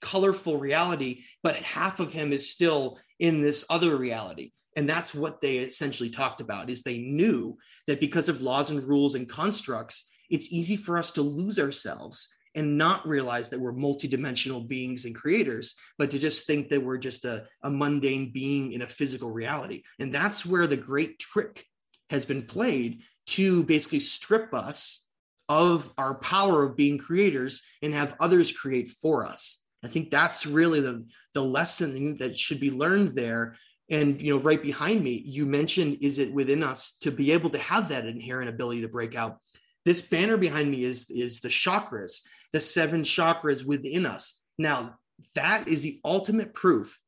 colorful 0.00 0.58
reality, 0.58 1.24
but 1.42 1.56
half 1.56 2.00
of 2.00 2.12
him 2.12 2.32
is 2.32 2.50
still 2.50 2.98
in 3.18 3.40
this 3.40 3.64
other 3.70 3.96
reality. 3.96 4.52
And 4.76 4.88
that's 4.88 5.14
what 5.14 5.40
they 5.40 5.58
essentially 5.58 6.10
talked 6.10 6.40
about 6.40 6.70
is 6.70 6.82
they 6.82 6.98
knew 6.98 7.56
that 7.86 7.98
because 7.98 8.28
of 8.28 8.42
laws 8.42 8.70
and 8.70 8.82
rules 8.82 9.14
and 9.14 9.28
constructs, 9.28 10.08
it's 10.30 10.52
easy 10.52 10.76
for 10.76 10.98
us 10.98 11.10
to 11.12 11.22
lose 11.22 11.58
ourselves 11.58 12.28
and 12.54 12.78
not 12.78 13.06
realize 13.06 13.50
that 13.50 13.60
we're 13.60 13.72
multidimensional 13.72 14.66
beings 14.66 15.04
and 15.04 15.14
creators, 15.14 15.74
but 15.98 16.10
to 16.10 16.18
just 16.18 16.46
think 16.46 16.70
that 16.70 16.82
we're 16.82 16.96
just 16.96 17.24
a, 17.24 17.44
a 17.62 17.70
mundane 17.70 18.32
being 18.32 18.72
in 18.72 18.82
a 18.82 18.86
physical 18.86 19.30
reality. 19.30 19.82
And 19.98 20.14
that's 20.14 20.44
where 20.44 20.66
the 20.66 20.76
great 20.76 21.18
trick 21.18 21.66
has 22.08 22.24
been 22.24 22.42
played 22.42 23.02
to 23.26 23.62
basically 23.64 24.00
strip 24.00 24.54
us 24.54 25.06
of 25.48 25.92
our 25.98 26.14
power 26.14 26.64
of 26.64 26.76
being 26.76 26.98
creators 26.98 27.62
and 27.82 27.92
have 27.92 28.16
others 28.20 28.52
create 28.52 28.88
for 28.88 29.26
us. 29.26 29.62
I 29.84 29.88
think 29.88 30.10
that's 30.10 30.46
really 30.46 30.80
the, 30.80 31.06
the 31.34 31.42
lesson 31.42 32.16
that 32.18 32.38
should 32.38 32.58
be 32.58 32.70
learned 32.70 33.14
there. 33.14 33.56
And 33.88 34.20
you 34.20 34.34
know, 34.34 34.40
right 34.40 34.60
behind 34.60 35.02
me, 35.02 35.22
you 35.24 35.46
mentioned 35.46 35.98
is 36.00 36.18
it 36.18 36.32
within 36.32 36.62
us 36.62 36.96
to 37.02 37.10
be 37.10 37.32
able 37.32 37.50
to 37.50 37.58
have 37.58 37.88
that 37.90 38.06
inherent 38.06 38.48
ability 38.48 38.82
to 38.82 38.88
break 38.88 39.14
out. 39.14 39.38
This 39.84 40.00
banner 40.00 40.36
behind 40.36 40.70
me 40.70 40.82
is, 40.82 41.06
is 41.08 41.40
the 41.40 41.48
chakras, 41.48 42.22
the 42.52 42.60
seven 42.60 43.02
chakras 43.02 43.64
within 43.64 44.04
us. 44.04 44.42
Now, 44.58 44.96
that 45.34 45.68
is 45.68 45.82
the 45.82 46.00
ultimate 46.04 46.54
proof 46.54 46.98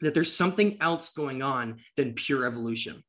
that 0.00 0.14
there's 0.14 0.34
something 0.34 0.78
else 0.80 1.10
going 1.10 1.42
on 1.42 1.78
than 1.96 2.14
pure 2.14 2.44
evolution. 2.44 3.04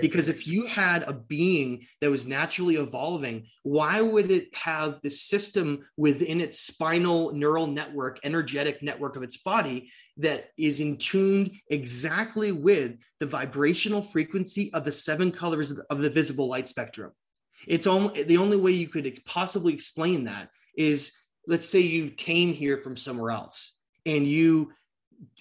Because 0.00 0.28
if 0.28 0.46
you 0.46 0.66
had 0.66 1.02
a 1.04 1.12
being 1.12 1.86
that 2.00 2.10
was 2.10 2.26
naturally 2.26 2.76
evolving, 2.76 3.46
why 3.62 4.00
would 4.00 4.30
it 4.30 4.54
have 4.54 5.00
the 5.02 5.10
system 5.10 5.86
within 5.96 6.40
its 6.40 6.60
spinal 6.60 7.32
neural 7.32 7.66
network, 7.66 8.20
energetic 8.22 8.82
network 8.82 9.16
of 9.16 9.22
its 9.22 9.38
body 9.38 9.90
that 10.18 10.50
is 10.58 10.80
in 10.80 10.96
tuned 10.96 11.52
exactly 11.70 12.52
with 12.52 12.96
the 13.20 13.26
vibrational 13.26 14.02
frequency 14.02 14.72
of 14.72 14.84
the 14.84 14.92
seven 14.92 15.30
colors 15.30 15.72
of 15.90 16.00
the 16.00 16.10
visible 16.10 16.48
light 16.48 16.68
spectrum? 16.68 17.12
It's 17.66 17.86
only 17.86 18.22
the 18.22 18.38
only 18.38 18.56
way 18.56 18.72
you 18.72 18.88
could 18.88 19.20
possibly 19.24 19.72
explain 19.72 20.24
that 20.24 20.50
is 20.76 21.12
let's 21.46 21.68
say 21.68 21.80
you 21.80 22.10
came 22.10 22.52
here 22.52 22.78
from 22.78 22.96
somewhere 22.96 23.30
else 23.30 23.74
and 24.06 24.26
you 24.26 24.72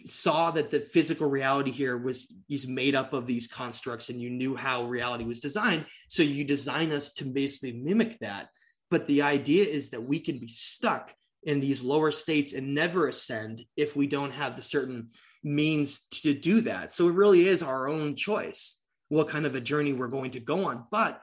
saw 0.05 0.51
that 0.51 0.72
the 0.72 0.79
physical 0.79 1.29
reality 1.29 1.72
here 1.72 1.98
was 1.98 2.34
is 2.50 2.67
made 2.67 2.96
up 2.96 3.13
of 3.13 3.27
these 3.27 3.48
constructs 3.48 4.10
and 4.10 4.22
you 4.22 4.29
knew 4.29 4.55
how 4.55 4.86
reality 4.86 5.24
was 5.24 5.39
designed. 5.39 5.86
So 6.10 6.24
you 6.24 6.43
design 6.43 6.91
us 6.91 7.13
to 7.15 7.25
basically 7.25 7.74
mimic 7.74 8.19
that. 8.19 8.50
But 8.89 9.05
the 9.07 9.22
idea 9.22 9.65
is 9.65 9.89
that 9.89 10.03
we 10.03 10.19
can 10.19 10.39
be 10.39 10.48
stuck 10.48 11.13
in 11.43 11.60
these 11.60 11.81
lower 11.81 12.12
states 12.12 12.53
and 12.53 12.74
never 12.74 13.07
ascend 13.07 13.63
if 13.75 13.96
we 13.96 14.07
don't 14.07 14.34
have 14.34 14.55
the 14.55 14.62
certain 14.62 15.10
means 15.43 16.01
to 16.22 16.34
do 16.34 16.62
that. 16.62 16.93
So 16.93 17.07
it 17.07 17.13
really 17.13 17.48
is 17.48 17.62
our 17.62 17.88
own 17.88 18.15
choice 18.15 18.81
what 19.10 19.29
kind 19.29 19.46
of 19.46 19.55
a 19.55 19.62
journey 19.62 19.93
we're 19.93 20.07
going 20.07 20.31
to 20.31 20.39
go 20.39 20.65
on. 20.65 20.86
But 20.91 21.22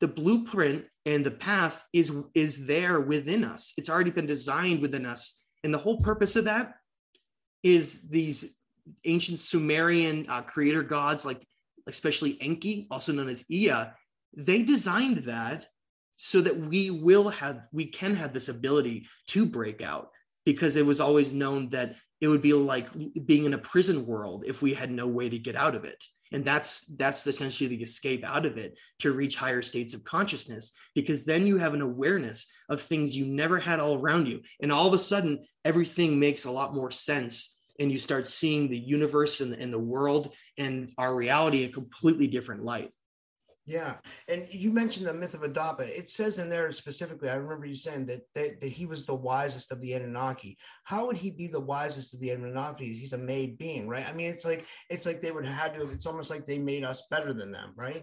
the 0.00 0.08
blueprint 0.08 0.84
and 1.06 1.24
the 1.24 1.30
path 1.30 1.82
is 1.92 2.12
is 2.34 2.66
there 2.66 3.00
within 3.00 3.44
us. 3.44 3.72
It's 3.76 3.90
already 3.90 4.10
been 4.10 4.26
designed 4.26 4.80
within 4.80 5.06
us. 5.06 5.40
And 5.64 5.72
the 5.72 5.78
whole 5.78 6.00
purpose 6.00 6.36
of 6.36 6.44
that 6.44 6.74
is 7.62 8.08
these 8.08 8.56
ancient 9.04 9.38
Sumerian 9.38 10.26
uh, 10.28 10.42
creator 10.42 10.82
gods, 10.82 11.24
like 11.24 11.46
especially 11.86 12.40
Enki, 12.40 12.86
also 12.90 13.12
known 13.12 13.28
as 13.28 13.44
Ea, 13.50 13.92
they 14.36 14.62
designed 14.62 15.18
that 15.24 15.66
so 16.16 16.40
that 16.40 16.58
we 16.58 16.90
will 16.90 17.28
have, 17.28 17.62
we 17.72 17.86
can 17.86 18.14
have 18.14 18.32
this 18.32 18.48
ability 18.48 19.06
to 19.28 19.44
break 19.44 19.82
out 19.82 20.10
because 20.44 20.76
it 20.76 20.86
was 20.86 21.00
always 21.00 21.32
known 21.32 21.68
that 21.70 21.96
it 22.20 22.28
would 22.28 22.42
be 22.42 22.52
like 22.52 22.88
being 23.26 23.44
in 23.44 23.54
a 23.54 23.58
prison 23.58 24.06
world 24.06 24.44
if 24.46 24.62
we 24.62 24.74
had 24.74 24.90
no 24.90 25.06
way 25.06 25.28
to 25.28 25.38
get 25.38 25.56
out 25.56 25.74
of 25.74 25.84
it 25.84 26.04
and 26.32 26.44
that's 26.44 26.86
that's 26.96 27.26
essentially 27.26 27.68
the 27.68 27.82
escape 27.82 28.24
out 28.24 28.46
of 28.46 28.58
it 28.58 28.78
to 29.00 29.12
reach 29.12 29.36
higher 29.36 29.62
states 29.62 29.94
of 29.94 30.04
consciousness 30.04 30.72
because 30.94 31.24
then 31.24 31.46
you 31.46 31.58
have 31.58 31.74
an 31.74 31.82
awareness 31.82 32.46
of 32.68 32.80
things 32.80 33.16
you 33.16 33.26
never 33.26 33.58
had 33.58 33.80
all 33.80 33.98
around 33.98 34.26
you 34.26 34.40
and 34.60 34.72
all 34.72 34.86
of 34.86 34.94
a 34.94 34.98
sudden 34.98 35.44
everything 35.64 36.18
makes 36.18 36.44
a 36.44 36.50
lot 36.50 36.74
more 36.74 36.90
sense 36.90 37.58
and 37.78 37.90
you 37.90 37.98
start 37.98 38.28
seeing 38.28 38.68
the 38.68 38.78
universe 38.78 39.40
and, 39.40 39.54
and 39.54 39.72
the 39.72 39.78
world 39.78 40.32
and 40.58 40.90
our 40.98 41.14
reality 41.14 41.64
in 41.64 41.70
a 41.70 41.72
completely 41.72 42.26
different 42.26 42.64
light. 42.64 42.90
Yeah, 43.64 43.94
and 44.26 44.48
you 44.50 44.72
mentioned 44.72 45.06
the 45.06 45.14
myth 45.14 45.34
of 45.34 45.42
Adapa. 45.42 45.82
It 45.82 46.08
says 46.08 46.40
in 46.40 46.50
there 46.50 46.72
specifically. 46.72 47.28
I 47.28 47.36
remember 47.36 47.64
you 47.64 47.76
saying 47.76 48.06
that, 48.06 48.22
that 48.34 48.60
that 48.60 48.68
he 48.68 48.86
was 48.86 49.06
the 49.06 49.14
wisest 49.14 49.70
of 49.70 49.80
the 49.80 49.92
Anunnaki. 49.92 50.58
How 50.82 51.06
would 51.06 51.16
he 51.16 51.30
be 51.30 51.46
the 51.46 51.60
wisest 51.60 52.12
of 52.12 52.18
the 52.18 52.30
Anunnaki? 52.30 52.92
He's 52.92 53.12
a 53.12 53.18
made 53.18 53.58
being, 53.58 53.88
right? 53.88 54.08
I 54.08 54.12
mean, 54.14 54.30
it's 54.30 54.44
like 54.44 54.66
it's 54.90 55.06
like 55.06 55.20
they 55.20 55.30
would 55.30 55.46
have 55.46 55.74
to. 55.74 55.82
It's 55.82 56.06
almost 56.06 56.28
like 56.28 56.44
they 56.44 56.58
made 56.58 56.82
us 56.82 57.06
better 57.08 57.32
than 57.32 57.52
them, 57.52 57.72
right? 57.76 58.02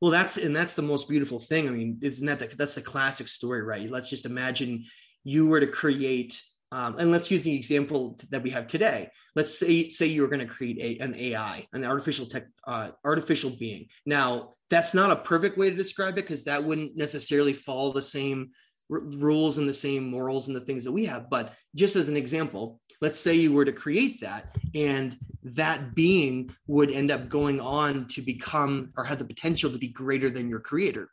Well, 0.00 0.10
that's 0.10 0.38
and 0.38 0.54
that's 0.54 0.74
the 0.74 0.82
most 0.82 1.08
beautiful 1.08 1.38
thing. 1.38 1.68
I 1.68 1.70
mean, 1.70 1.98
isn't 2.02 2.26
that 2.26 2.40
the, 2.40 2.48
that's 2.56 2.74
the 2.74 2.82
classic 2.82 3.28
story, 3.28 3.62
right? 3.62 3.88
Let's 3.88 4.10
just 4.10 4.26
imagine 4.26 4.84
you 5.22 5.46
were 5.46 5.60
to 5.60 5.68
create 5.68 6.42
um, 6.74 6.96
and 6.98 7.12
let's 7.12 7.30
use 7.30 7.44
the 7.44 7.54
example 7.54 8.18
that 8.30 8.42
we 8.42 8.50
have 8.50 8.66
today. 8.66 9.08
Let's 9.36 9.56
say 9.56 9.88
say 9.90 10.06
you're 10.06 10.26
going 10.26 10.44
to 10.44 10.52
create 10.52 10.78
a, 10.80 11.04
an 11.04 11.14
AI, 11.14 11.68
an 11.72 11.84
artificial 11.84 12.26
tech, 12.26 12.48
uh, 12.66 12.88
artificial 13.04 13.50
being. 13.50 13.86
Now, 14.04 14.54
that's 14.70 14.92
not 14.92 15.12
a 15.12 15.16
perfect 15.16 15.56
way 15.56 15.70
to 15.70 15.76
describe 15.76 16.14
it 16.18 16.22
because 16.22 16.42
that 16.44 16.64
wouldn't 16.64 16.96
necessarily 16.96 17.52
follow 17.52 17.92
the 17.92 18.02
same 18.02 18.50
r- 18.90 18.98
rules 18.98 19.56
and 19.56 19.68
the 19.68 19.72
same 19.72 20.10
morals 20.10 20.48
and 20.48 20.56
the 20.56 20.60
things 20.60 20.82
that 20.82 20.90
we 20.90 21.06
have. 21.06 21.30
But 21.30 21.54
just 21.76 21.94
as 21.94 22.08
an 22.08 22.16
example, 22.16 22.80
let's 23.00 23.20
say 23.20 23.34
you 23.34 23.52
were 23.52 23.64
to 23.64 23.72
create 23.72 24.22
that, 24.22 24.56
and 24.74 25.16
that 25.44 25.94
being 25.94 26.50
would 26.66 26.90
end 26.90 27.12
up 27.12 27.28
going 27.28 27.60
on 27.60 28.08
to 28.08 28.20
become 28.20 28.90
or 28.96 29.04
have 29.04 29.18
the 29.18 29.24
potential 29.24 29.70
to 29.70 29.78
be 29.78 29.88
greater 29.88 30.28
than 30.28 30.48
your 30.48 30.60
creator. 30.60 31.08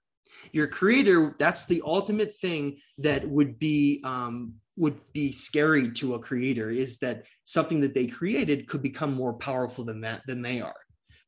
Your 0.54 0.66
creator, 0.66 1.36
that's 1.38 1.66
the 1.66 1.84
ultimate 1.86 2.36
thing 2.36 2.78
that 2.98 3.28
would 3.28 3.60
be 3.60 4.02
um, 4.04 4.56
would 4.78 5.00
be 5.14 5.32
scary 5.32 5.92
to 5.92 6.16
a 6.16 6.20
creator 6.20 6.70
is 6.70 6.98
that 7.00 7.26
something 7.44 7.82
that 7.82 7.94
they 7.94 8.08
created 8.08 8.68
could 8.68 8.82
become 8.82 9.14
more 9.14 9.34
powerful 9.34 9.84
than 9.84 10.02
that 10.02 10.22
than 10.28 10.42
they 10.42 10.62
are. 10.62 10.76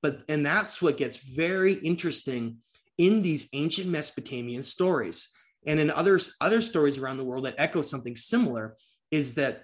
But 0.01 0.23
and 0.27 0.45
that's 0.45 0.81
what 0.81 0.97
gets 0.97 1.17
very 1.17 1.73
interesting 1.73 2.57
in 2.97 3.21
these 3.21 3.49
ancient 3.53 3.87
mesopotamian 3.87 4.63
stories 4.63 5.29
and 5.65 5.79
in 5.79 5.89
others 5.89 6.33
other 6.41 6.61
stories 6.61 6.97
around 6.97 7.17
the 7.17 7.25
world 7.25 7.45
that 7.45 7.55
echo 7.57 7.81
something 7.81 8.15
similar 8.15 8.75
is 9.11 9.33
that 9.35 9.63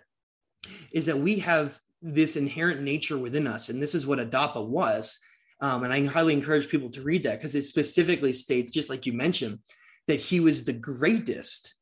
is 0.92 1.06
that 1.06 1.20
we 1.20 1.40
have 1.40 1.80
this 2.02 2.36
inherent 2.36 2.82
nature 2.82 3.18
within 3.18 3.48
us. 3.48 3.70
And 3.70 3.82
this 3.82 3.96
is 3.96 4.08
what 4.08 4.20
adapa 4.20 4.66
was. 4.66 5.18
Um, 5.62 5.84
and 5.84 5.92
i 5.92 6.06
highly 6.06 6.34
encourage 6.34 6.70
people 6.70 6.90
to 6.92 7.02
read 7.02 7.24
that 7.24 7.38
because 7.38 7.54
it 7.54 7.64
specifically 7.64 8.32
states 8.32 8.72
just 8.72 8.90
like 8.90 9.06
you 9.06 9.12
mentioned 9.12 9.60
that 10.08 10.22
he 10.22 10.40
was 10.40 10.64
the 10.64 10.72
greatest 10.74 11.76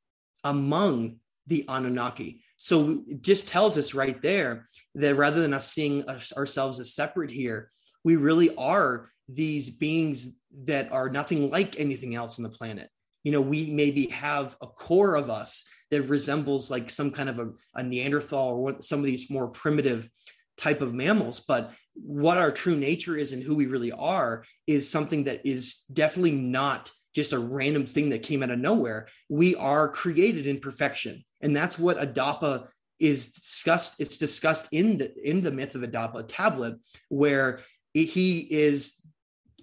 among 0.43 1.17
the 1.47 1.65
Anunnaki. 1.67 2.41
So 2.57 3.03
it 3.07 3.21
just 3.21 3.47
tells 3.47 3.77
us 3.77 3.93
right 3.93 4.21
there 4.21 4.67
that 4.95 5.15
rather 5.15 5.41
than 5.41 5.53
us 5.53 5.71
seeing 5.71 6.07
us, 6.09 6.33
ourselves 6.33 6.79
as 6.79 6.93
separate 6.93 7.31
here, 7.31 7.71
we 8.03 8.15
really 8.15 8.55
are 8.55 9.09
these 9.29 9.69
beings 9.69 10.35
that 10.65 10.91
are 10.91 11.09
nothing 11.09 11.49
like 11.49 11.79
anything 11.79 12.15
else 12.15 12.39
on 12.39 12.43
the 12.43 12.49
planet. 12.49 12.89
You 13.23 13.31
know, 13.31 13.41
we 13.41 13.71
maybe 13.71 14.07
have 14.07 14.55
a 14.61 14.67
core 14.67 15.15
of 15.15 15.29
us 15.29 15.63
that 15.91 16.03
resembles 16.03 16.71
like 16.71 16.89
some 16.89 17.11
kind 17.11 17.29
of 17.29 17.39
a, 17.39 17.49
a 17.75 17.83
Neanderthal 17.83 18.55
or 18.55 18.81
some 18.81 18.99
of 18.99 19.05
these 19.05 19.29
more 19.29 19.47
primitive 19.47 20.09
type 20.57 20.81
of 20.81 20.93
mammals, 20.93 21.39
but 21.39 21.71
what 21.93 22.37
our 22.37 22.51
true 22.51 22.75
nature 22.75 23.15
is 23.15 23.31
and 23.33 23.43
who 23.43 23.55
we 23.55 23.65
really 23.65 23.91
are 23.91 24.43
is 24.65 24.89
something 24.89 25.25
that 25.25 25.45
is 25.45 25.83
definitely 25.91 26.31
not 26.31 26.91
just 27.17 27.33
a 27.33 27.39
random 27.39 27.87
thing 27.87 28.09
that 28.09 28.21
came 28.21 28.43
out 28.43 28.51
of 28.51 28.59
nowhere. 28.59 29.07
We 29.27 29.55
are 29.55 29.89
created 29.89 30.45
in 30.45 30.59
perfection. 30.59 31.23
And 31.41 31.55
that's 31.55 31.79
what 31.79 31.97
Adapa 31.97 32.67
is 32.99 33.31
discussed. 33.31 33.95
It's 33.97 34.19
discussed 34.19 34.67
in 34.71 34.99
the, 34.99 35.11
in 35.27 35.41
the 35.41 35.51
myth 35.51 35.73
of 35.73 35.81
Adapa 35.81 36.25
tablet, 36.27 36.75
where 37.09 37.61
he 37.95 38.47
is 38.51 38.93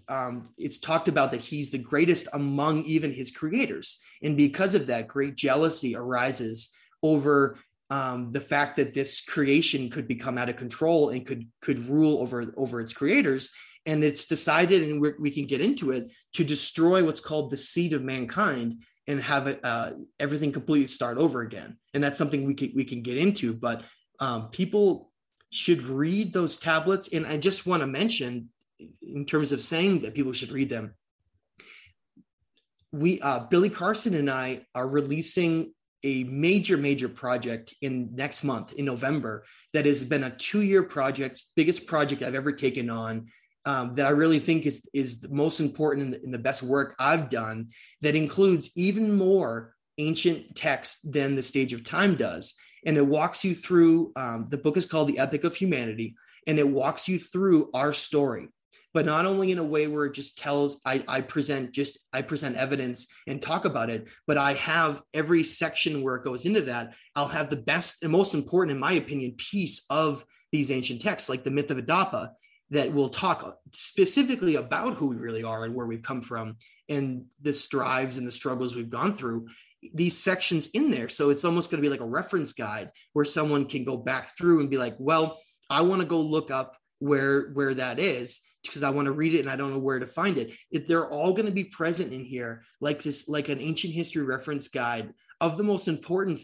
um, 0.08 0.50
it's 0.58 0.78
talked 0.78 1.06
about 1.06 1.30
that 1.30 1.40
he's 1.40 1.70
the 1.70 1.78
greatest 1.78 2.26
among 2.32 2.84
even 2.86 3.14
his 3.14 3.30
creators. 3.30 4.00
And 4.20 4.36
because 4.36 4.74
of 4.74 4.88
that, 4.88 5.06
great 5.06 5.36
jealousy 5.36 5.94
arises 5.94 6.70
over 7.02 7.56
um, 7.88 8.32
the 8.32 8.40
fact 8.40 8.76
that 8.76 8.94
this 8.94 9.22
creation 9.22 9.90
could 9.90 10.08
become 10.08 10.38
out 10.38 10.48
of 10.48 10.56
control 10.56 11.10
and 11.10 11.24
could 11.24 11.46
could 11.62 11.88
rule 11.88 12.18
over 12.18 12.52
over 12.56 12.80
its 12.80 12.92
creators 12.92 13.50
and 13.86 14.02
it's 14.02 14.26
decided 14.26 14.82
and 14.82 15.00
we 15.18 15.30
can 15.30 15.46
get 15.46 15.60
into 15.60 15.90
it 15.90 16.10
to 16.32 16.44
destroy 16.44 17.04
what's 17.04 17.20
called 17.20 17.50
the 17.50 17.56
seed 17.56 17.92
of 17.92 18.02
mankind 18.02 18.82
and 19.06 19.20
have 19.20 19.46
it 19.46 19.60
uh, 19.62 19.90
everything 20.18 20.52
completely 20.52 20.86
start 20.86 21.18
over 21.18 21.42
again 21.42 21.76
and 21.92 22.02
that's 22.02 22.18
something 22.18 22.44
we 22.44 22.54
can 22.54 22.72
we 22.74 22.84
can 22.84 23.02
get 23.02 23.18
into 23.18 23.52
but 23.52 23.82
um, 24.20 24.48
people 24.50 25.10
should 25.50 25.82
read 25.82 26.32
those 26.32 26.58
tablets 26.58 27.08
and 27.12 27.26
i 27.26 27.36
just 27.36 27.66
want 27.66 27.80
to 27.80 27.86
mention 27.86 28.48
in 29.02 29.24
terms 29.24 29.52
of 29.52 29.60
saying 29.60 30.00
that 30.00 30.14
people 30.14 30.32
should 30.32 30.50
read 30.50 30.68
them 30.68 30.94
we 32.92 33.20
uh, 33.20 33.40
billy 33.40 33.70
carson 33.70 34.14
and 34.14 34.30
i 34.30 34.60
are 34.74 34.88
releasing 34.88 35.72
a 36.04 36.22
major, 36.24 36.76
major 36.76 37.08
project 37.08 37.74
in 37.80 38.10
next 38.14 38.44
month 38.44 38.74
in 38.74 38.84
November 38.84 39.44
that 39.72 39.86
has 39.86 40.04
been 40.04 40.24
a 40.24 40.36
two 40.36 40.60
year 40.60 40.82
project, 40.82 41.46
biggest 41.56 41.86
project 41.86 42.22
I've 42.22 42.34
ever 42.34 42.52
taken 42.52 42.90
on. 42.90 43.28
Um, 43.66 43.94
that 43.94 44.06
I 44.06 44.10
really 44.10 44.40
think 44.40 44.66
is 44.66 44.82
is 44.92 45.20
the 45.20 45.30
most 45.30 45.58
important 45.58 46.14
and 46.22 46.34
the, 46.34 46.38
best 46.38 46.62
work 46.62 46.94
I've 46.98 47.30
done. 47.30 47.68
That 48.02 48.14
includes 48.14 48.70
even 48.76 49.16
more 49.16 49.74
ancient 49.96 50.54
text 50.54 51.10
than 51.10 51.34
the 51.34 51.42
Stage 51.42 51.72
of 51.72 51.82
Time 51.82 52.14
does, 52.14 52.54
and 52.84 52.96
it 52.96 53.06
walks 53.06 53.44
you 53.44 53.54
through. 53.54 54.12
Um, 54.16 54.48
the 54.50 54.58
book 54.58 54.76
is 54.76 54.84
called 54.84 55.08
The 55.08 55.18
Epic 55.18 55.44
of 55.44 55.56
Humanity, 55.56 56.14
and 56.46 56.58
it 56.58 56.68
walks 56.68 57.08
you 57.08 57.18
through 57.18 57.70
our 57.72 57.92
story 57.92 58.48
but 58.94 59.04
not 59.04 59.26
only 59.26 59.50
in 59.50 59.58
a 59.58 59.64
way 59.64 59.88
where 59.88 60.06
it 60.06 60.14
just 60.14 60.38
tells 60.38 60.80
I, 60.86 61.04
I 61.06 61.20
present 61.20 61.72
just 61.72 61.98
i 62.12 62.22
present 62.22 62.56
evidence 62.56 63.06
and 63.26 63.42
talk 63.42 63.66
about 63.66 63.90
it 63.90 64.08
but 64.26 64.38
i 64.38 64.54
have 64.54 65.02
every 65.12 65.42
section 65.42 66.02
where 66.02 66.14
it 66.14 66.24
goes 66.24 66.46
into 66.46 66.62
that 66.62 66.94
i'll 67.14 67.28
have 67.28 67.50
the 67.50 67.56
best 67.56 68.02
and 68.02 68.10
most 68.10 68.32
important 68.32 68.74
in 68.74 68.80
my 68.80 68.92
opinion 68.92 69.32
piece 69.32 69.84
of 69.90 70.24
these 70.52 70.70
ancient 70.70 71.02
texts 71.02 71.28
like 71.28 71.44
the 71.44 71.50
myth 71.50 71.70
of 71.70 71.78
adapa 71.78 72.30
that 72.74 72.92
will 72.92 73.08
talk 73.08 73.58
specifically 73.72 74.56
about 74.56 74.94
who 74.94 75.06
we 75.06 75.16
really 75.16 75.44
are 75.44 75.64
and 75.64 75.74
where 75.74 75.86
we've 75.86 76.02
come 76.02 76.20
from 76.20 76.56
and 76.88 77.24
the 77.40 77.52
strives 77.52 78.18
and 78.18 78.26
the 78.26 78.32
struggles 78.32 78.74
we've 78.74 78.90
gone 78.90 79.12
through 79.12 79.46
these 79.94 80.16
sections 80.16 80.66
in 80.68 80.90
there 80.90 81.08
so 81.08 81.30
it's 81.30 81.44
almost 81.44 81.70
going 81.70 81.82
to 81.82 81.86
be 81.86 81.90
like 81.90 82.00
a 82.00 82.04
reference 82.06 82.52
guide 82.52 82.90
where 83.12 83.24
someone 83.24 83.66
can 83.66 83.84
go 83.84 83.96
back 83.96 84.36
through 84.36 84.60
and 84.60 84.70
be 84.70 84.78
like 84.78 84.96
well 84.98 85.38
i 85.68 85.82
want 85.82 86.00
to 86.00 86.06
go 86.06 86.20
look 86.20 86.50
up 86.50 86.76
where 86.98 87.50
where 87.50 87.74
that 87.74 87.98
is 87.98 88.40
because 88.62 88.82
I 88.82 88.90
want 88.90 89.06
to 89.06 89.12
read 89.12 89.34
it 89.34 89.40
and 89.40 89.50
I 89.50 89.56
don't 89.56 89.72
know 89.72 89.78
where 89.78 89.98
to 89.98 90.06
find 90.06 90.38
it. 90.38 90.52
If 90.70 90.86
they're 90.86 91.08
all 91.08 91.32
going 91.32 91.46
to 91.46 91.52
be 91.52 91.64
present 91.64 92.14
in 92.14 92.24
here, 92.24 92.62
like 92.80 93.02
this, 93.02 93.28
like 93.28 93.50
an 93.50 93.60
ancient 93.60 93.92
history 93.92 94.22
reference 94.22 94.68
guide 94.68 95.12
of 95.40 95.58
the 95.58 95.64
most 95.64 95.86
important 95.86 96.40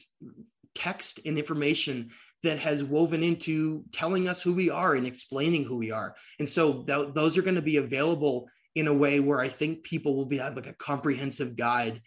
text 0.75 1.21
and 1.25 1.39
information 1.39 2.11
that 2.43 2.59
has 2.59 2.83
woven 2.83 3.23
into 3.23 3.85
telling 3.93 4.29
us 4.29 4.41
who 4.41 4.55
we 4.55 4.71
are 4.71 4.95
and 4.95 5.07
explaining 5.07 5.65
who 5.65 5.77
we 5.77 5.91
are. 5.91 6.15
And 6.39 6.49
so 6.49 6.83
th- 6.85 7.09
those 7.15 7.37
are 7.37 7.43
going 7.43 7.57
to 7.57 7.63
be 7.63 7.77
available 7.77 8.49
in 8.75 8.87
a 8.87 8.95
way 8.95 9.21
where 9.21 9.41
I 9.41 9.49
think 9.49 9.83
people 9.83 10.17
will 10.17 10.27
be 10.27 10.39
have 10.39 10.57
like 10.57 10.67
a 10.67 10.75
comprehensive 10.75 11.57
guide 11.57 12.01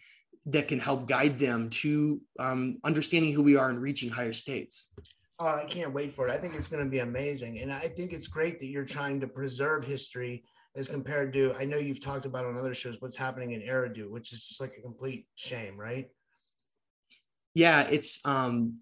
that 0.46 0.68
can 0.68 0.78
help 0.78 1.06
guide 1.06 1.38
them 1.38 1.70
to 1.70 2.20
um, 2.38 2.78
understanding 2.84 3.32
who 3.32 3.42
we 3.42 3.56
are 3.56 3.70
and 3.70 3.80
reaching 3.80 4.10
higher 4.10 4.32
states. 4.32 4.92
Oh, 5.38 5.46
I 5.46 5.64
can't 5.64 5.92
wait 5.92 6.12
for 6.12 6.28
it. 6.28 6.32
I 6.32 6.36
think 6.36 6.54
it's 6.54 6.68
going 6.68 6.84
to 6.84 6.90
be 6.90 7.00
amazing. 7.00 7.60
And 7.60 7.72
I 7.72 7.80
think 7.80 8.12
it's 8.12 8.28
great 8.28 8.60
that 8.60 8.66
you're 8.66 8.84
trying 8.84 9.20
to 9.20 9.26
preserve 9.26 9.84
history 9.84 10.44
as 10.76 10.88
compared 10.88 11.32
to, 11.34 11.54
I 11.58 11.64
know 11.64 11.76
you've 11.76 12.00
talked 12.00 12.24
about 12.24 12.44
on 12.44 12.56
other 12.56 12.74
shows 12.74 12.96
what's 13.00 13.16
happening 13.16 13.52
in 13.52 13.60
Eridu, 13.60 14.10
which 14.10 14.32
is 14.32 14.46
just 14.46 14.60
like 14.60 14.74
a 14.78 14.82
complete 14.82 15.26
shame, 15.34 15.78
right? 15.78 16.06
Yeah, 17.54 17.82
it's, 17.82 18.20
um, 18.24 18.80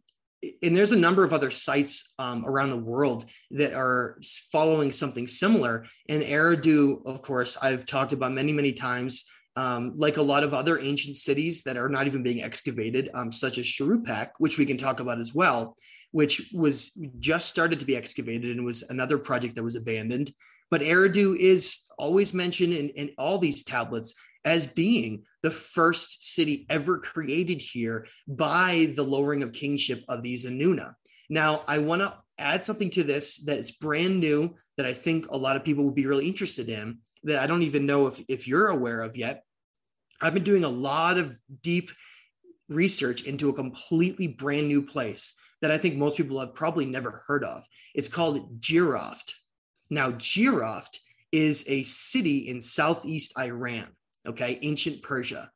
and 0.62 0.76
there's 0.76 0.92
a 0.92 0.96
number 0.96 1.24
of 1.24 1.32
other 1.32 1.50
sites 1.50 2.12
um, 2.18 2.44
around 2.46 2.70
the 2.70 2.76
world 2.76 3.24
that 3.52 3.74
are 3.74 4.18
following 4.50 4.90
something 4.92 5.26
similar. 5.26 5.86
And 6.08 6.22
Eridu, 6.22 7.06
of 7.06 7.22
course, 7.22 7.56
I've 7.60 7.86
talked 7.86 8.12
about 8.12 8.32
many, 8.32 8.52
many 8.52 8.72
times. 8.72 9.24
Um, 9.54 9.92
like 9.96 10.16
a 10.16 10.22
lot 10.22 10.44
of 10.44 10.54
other 10.54 10.80
ancient 10.80 11.14
cities 11.14 11.62
that 11.64 11.76
are 11.76 11.90
not 11.90 12.06
even 12.06 12.22
being 12.22 12.42
excavated, 12.42 13.10
um, 13.12 13.30
such 13.30 13.58
as 13.58 13.66
Shuruppak, 13.66 14.30
which 14.38 14.56
we 14.56 14.64
can 14.64 14.78
talk 14.78 14.98
about 14.98 15.20
as 15.20 15.34
well 15.34 15.76
which 16.12 16.50
was 16.52 16.92
just 17.18 17.48
started 17.48 17.80
to 17.80 17.86
be 17.86 17.96
excavated 17.96 18.56
and 18.56 18.64
was 18.64 18.82
another 18.88 19.18
project 19.18 19.56
that 19.56 19.64
was 19.64 19.76
abandoned. 19.76 20.32
But 20.70 20.82
Eridu 20.82 21.36
is 21.36 21.80
always 21.98 22.32
mentioned 22.32 22.72
in, 22.72 22.90
in 22.90 23.10
all 23.18 23.38
these 23.38 23.64
tablets 23.64 24.14
as 24.44 24.66
being 24.66 25.24
the 25.42 25.50
first 25.50 26.34
city 26.34 26.66
ever 26.68 26.98
created 26.98 27.60
here 27.60 28.06
by 28.26 28.92
the 28.96 29.02
lowering 29.02 29.42
of 29.42 29.52
kingship 29.52 30.04
of 30.08 30.22
these 30.22 30.44
Anuna. 30.46 30.94
Now, 31.28 31.62
I 31.66 31.78
want 31.78 32.02
to 32.02 32.14
add 32.38 32.64
something 32.64 32.90
to 32.90 33.04
this 33.04 33.38
that 33.44 33.58
is 33.58 33.70
brand 33.70 34.20
new 34.20 34.54
that 34.76 34.86
I 34.86 34.92
think 34.92 35.28
a 35.28 35.36
lot 35.36 35.56
of 35.56 35.64
people 35.64 35.84
will 35.84 35.92
be 35.92 36.06
really 36.06 36.26
interested 36.26 36.68
in 36.68 36.98
that 37.24 37.38
I 37.38 37.46
don't 37.46 37.62
even 37.62 37.86
know 37.86 38.08
if, 38.08 38.20
if 38.28 38.48
you're 38.48 38.68
aware 38.68 39.02
of 39.02 39.16
yet. 39.16 39.44
I've 40.20 40.34
been 40.34 40.44
doing 40.44 40.64
a 40.64 40.68
lot 40.68 41.18
of 41.18 41.34
deep 41.62 41.90
research 42.68 43.22
into 43.22 43.48
a 43.48 43.54
completely 43.54 44.26
brand 44.26 44.68
new 44.68 44.82
place 44.82 45.34
that 45.60 45.70
I 45.70 45.78
think 45.78 45.96
most 45.96 46.16
people 46.16 46.40
have 46.40 46.54
probably 46.54 46.86
never 46.86 47.24
heard 47.26 47.44
of. 47.44 47.64
It's 47.94 48.08
called 48.08 48.60
Jiroft. 48.60 49.32
Now, 49.90 50.10
Jiroft 50.10 50.98
is 51.30 51.64
a 51.66 51.82
city 51.84 52.48
in 52.48 52.60
southeast 52.60 53.38
Iran, 53.38 53.88
okay, 54.26 54.58
ancient 54.62 55.02
Persia. 55.02 55.50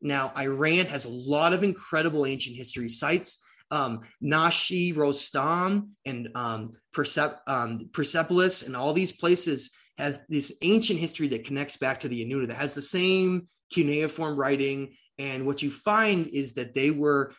Now, 0.00 0.32
Iran 0.36 0.86
has 0.86 1.04
a 1.04 1.10
lot 1.10 1.52
of 1.52 1.62
incredible 1.62 2.26
ancient 2.26 2.56
history 2.56 2.88
sites. 2.88 3.38
Um, 3.70 4.00
Naqsh-e 4.22 4.92
Rostam, 4.92 5.88
and 6.04 6.28
um, 6.34 6.72
Persep- 6.94 7.38
um, 7.46 7.88
Persepolis, 7.92 8.64
and 8.64 8.76
all 8.76 8.92
these 8.92 9.12
places 9.12 9.70
has 9.96 10.20
this 10.28 10.52
ancient 10.60 10.98
history 10.98 11.28
that 11.28 11.46
connects 11.46 11.76
back 11.76 12.00
to 12.00 12.08
the 12.08 12.24
Anuna 12.24 12.48
that 12.48 12.56
has 12.56 12.74
the 12.74 12.82
same 12.82 13.46
cuneiform 13.70 14.36
writing. 14.36 14.94
And 15.18 15.46
what 15.46 15.62
you 15.62 15.70
find 15.70 16.26
is 16.26 16.54
that 16.54 16.74
they 16.74 16.90
were 16.90 17.32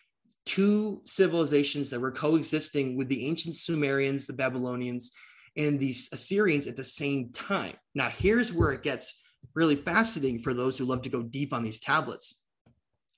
two 0.46 1.02
civilizations 1.06 1.90
that 1.90 2.00
were 2.00 2.12
coexisting 2.12 2.98
with 2.98 3.10
the 3.10 3.28
ancient 3.28 3.56
Sumerians, 3.56 4.26
the 4.26 4.34
Babylonians, 4.34 5.12
and 5.56 5.80
the 5.80 5.92
Assyrians 6.12 6.68
at 6.68 6.76
the 6.76 6.84
same 6.84 7.32
time. 7.32 7.76
Now, 7.94 8.10
here's 8.10 8.52
where 8.52 8.72
it 8.72 8.84
gets 8.84 9.22
really 9.56 9.76
fascinating 9.76 10.40
for 10.40 10.54
those 10.54 10.78
who 10.78 10.86
love 10.86 11.04
to 11.04 11.10
go 11.10 11.22
deep 11.22 11.54
on 11.54 11.64
these 11.64 11.80
tablets. 11.80 12.40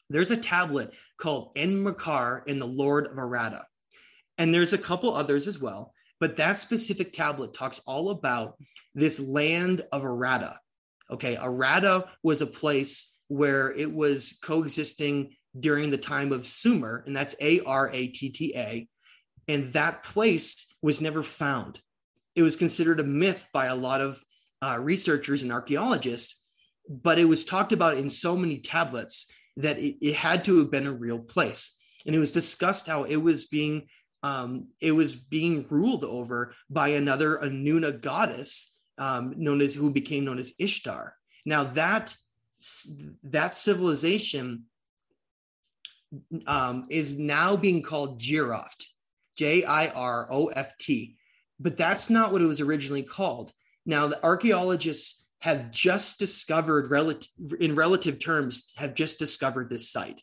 There's 0.09 0.31
a 0.31 0.37
tablet 0.37 0.93
called 1.17 1.55
Enmerkar 1.55 2.45
in 2.47 2.59
the 2.59 2.67
Lord 2.67 3.07
of 3.07 3.13
Aratta. 3.13 3.63
And 4.37 4.53
there's 4.53 4.73
a 4.73 4.77
couple 4.77 5.15
others 5.15 5.47
as 5.47 5.59
well, 5.59 5.93
but 6.19 6.37
that 6.37 6.59
specific 6.59 7.13
tablet 7.13 7.53
talks 7.53 7.79
all 7.87 8.09
about 8.09 8.57
this 8.93 9.19
land 9.19 9.81
of 9.91 10.03
Aratta. 10.03 10.57
Okay, 11.09 11.35
Aratta 11.35 12.07
was 12.23 12.41
a 12.41 12.47
place 12.47 13.15
where 13.27 13.71
it 13.71 13.91
was 13.91 14.37
coexisting 14.41 15.35
during 15.57 15.89
the 15.89 15.97
time 15.97 16.31
of 16.31 16.45
Sumer, 16.45 17.03
and 17.07 17.15
that's 17.15 17.35
A 17.39 17.61
R 17.61 17.89
A 17.91 18.07
T 18.07 18.29
T 18.29 18.53
A. 18.55 18.87
And 19.47 19.73
that 19.73 20.03
place 20.03 20.67
was 20.81 21.01
never 21.01 21.23
found. 21.23 21.79
It 22.35 22.41
was 22.41 22.55
considered 22.55 22.99
a 22.99 23.03
myth 23.03 23.47
by 23.53 23.67
a 23.67 23.75
lot 23.75 24.01
of 24.01 24.23
uh, 24.65 24.79
researchers 24.79 25.43
and 25.43 25.51
archaeologists, 25.51 26.41
but 26.89 27.19
it 27.19 27.25
was 27.25 27.45
talked 27.45 27.71
about 27.71 27.97
in 27.97 28.09
so 28.09 28.35
many 28.35 28.57
tablets 28.57 29.27
that 29.57 29.77
it, 29.77 29.95
it, 30.01 30.15
had 30.15 30.43
to 30.45 30.57
have 30.57 30.71
been 30.71 30.87
a 30.87 30.91
real 30.91 31.19
place. 31.19 31.77
And 32.05 32.15
it 32.15 32.19
was 32.19 32.31
discussed 32.31 32.87
how 32.87 33.03
it 33.03 33.17
was 33.17 33.45
being 33.45 33.87
um, 34.23 34.69
it 34.81 34.91
was 34.91 35.13
being 35.13 35.67
ruled 35.69 36.03
over 36.03 36.55
by 36.67 36.89
another 36.89 37.37
Anuna 37.37 38.01
goddess 38.01 38.75
um, 38.97 39.35
known 39.37 39.61
as 39.61 39.75
who 39.75 39.91
became 39.91 40.25
known 40.25 40.39
as 40.39 40.53
Ishtar. 40.57 41.15
Now 41.45 41.65
that 41.81 42.15
that 43.23 43.53
civilization 43.53 44.63
um, 46.47 46.87
is 46.89 47.17
now 47.17 47.55
being 47.55 47.83
called 47.83 48.19
Jiroft, 48.19 48.85
J 49.37 49.63
I 49.63 49.89
R 49.89 50.27
O 50.31 50.47
F 50.47 50.75
T, 50.79 51.17
but 51.59 51.77
that's 51.77 52.09
not 52.09 52.31
what 52.31 52.41
it 52.41 52.47
was 52.47 52.61
originally 52.61 53.03
called. 53.03 53.51
Now, 53.85 54.07
the 54.07 54.23
archaeologists 54.23 55.25
have 55.39 55.69
just 55.69 56.17
discovered, 56.17 56.91
in 57.59 57.75
relative 57.75 58.19
terms, 58.19 58.73
have 58.77 58.95
just 58.95 59.19
discovered 59.19 59.69
this 59.69 59.91
site. 59.91 60.21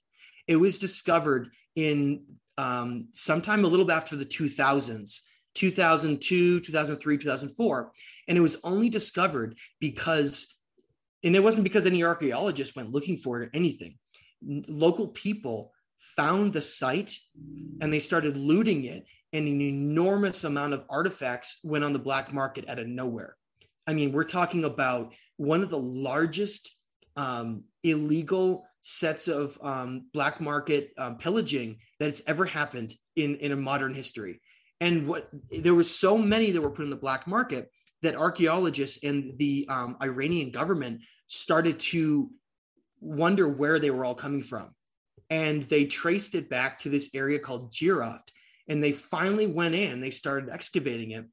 It 0.48 0.57
was 0.57 0.79
discovered 0.79 1.51
in 1.77 2.25
um, 2.59 3.09
sometime 3.14 3.64
a 3.64 3.68
little 3.68 3.90
after 3.90 4.16
the 4.16 4.25
2000s, 4.25 5.20
2002, 5.55 6.61
2003, 6.61 7.18
2004. 7.18 7.92
And 8.27 8.37
it 8.37 8.40
was 8.40 8.57
only 8.64 8.88
discovered 8.88 9.57
because, 9.79 10.57
and 11.22 11.37
it 11.37 11.42
wasn't 11.42 11.64
because 11.64 11.87
any 11.87 12.03
archaeologist 12.03 12.75
went 12.75 12.90
looking 12.90 13.16
for 13.16 13.40
it 13.40 13.46
or 13.46 13.51
anything. 13.55 13.98
Local 14.42 15.07
people 15.07 15.72
found 16.16 16.53
the 16.53 16.61
site 16.61 17.14
and 17.81 17.92
they 17.92 18.01
started 18.01 18.37
looting 18.37 18.85
it 18.85 19.05
and 19.33 19.46
an 19.46 19.61
enormous 19.61 20.42
amount 20.44 20.75
of 20.75 20.85
artifacts 20.90 21.61
went 21.62 21.85
on 21.85 21.92
the 21.92 21.98
black 21.98 22.33
market 22.33 22.68
out 22.68 22.81
of 22.81 22.88
nowhere 22.88 23.37
i 23.87 23.92
mean 23.92 24.12
we're 24.12 24.25
talking 24.25 24.64
about 24.64 25.12
one 25.37 25.62
of 25.62 25.71
the 25.71 25.79
largest 25.79 26.75
um, 27.16 27.64
illegal 27.83 28.64
sets 28.81 29.29
of 29.29 29.59
um, 29.62 30.07
black 30.12 30.40
market 30.40 30.92
um, 30.99 31.18
pillaging 31.18 31.79
that's 32.01 32.23
ever 32.27 32.45
happened 32.47 32.95
in, 33.16 33.37
in 33.37 33.53
a 33.53 33.57
modern 33.57 33.95
history 33.95 34.40
and 34.81 35.07
what 35.07 35.29
there 35.51 35.75
was 35.75 35.95
so 35.95 36.16
many 36.18 36.51
that 36.51 36.61
were 36.61 36.71
put 36.71 36.85
in 36.85 36.90
the 36.90 36.97
black 36.97 37.27
market 37.27 37.71
that 38.03 38.16
archaeologists 38.16 39.03
and 39.05 39.38
the 39.38 39.66
um, 39.68 39.97
iranian 40.03 40.51
government 40.51 41.01
started 41.27 41.79
to 41.79 42.31
wonder 43.01 43.49
where 43.49 43.79
they 43.79 43.90
were 43.90 44.05
all 44.05 44.14
coming 44.14 44.42
from 44.42 44.75
and 45.33 45.62
they 45.62 45.87
traced 45.87 46.35
it 46.35 46.51
back 46.51 46.79
to 46.79 46.90
this 46.90 47.09
area 47.14 47.38
called 47.38 47.73
Jiroft. 47.73 48.29
And 48.68 48.85
they 48.85 48.92
finally 48.92 49.47
went 49.47 49.75
in, 49.75 50.03
they 50.03 50.11
started 50.11 50.51
excavating 50.51 51.12
it, 51.12 51.25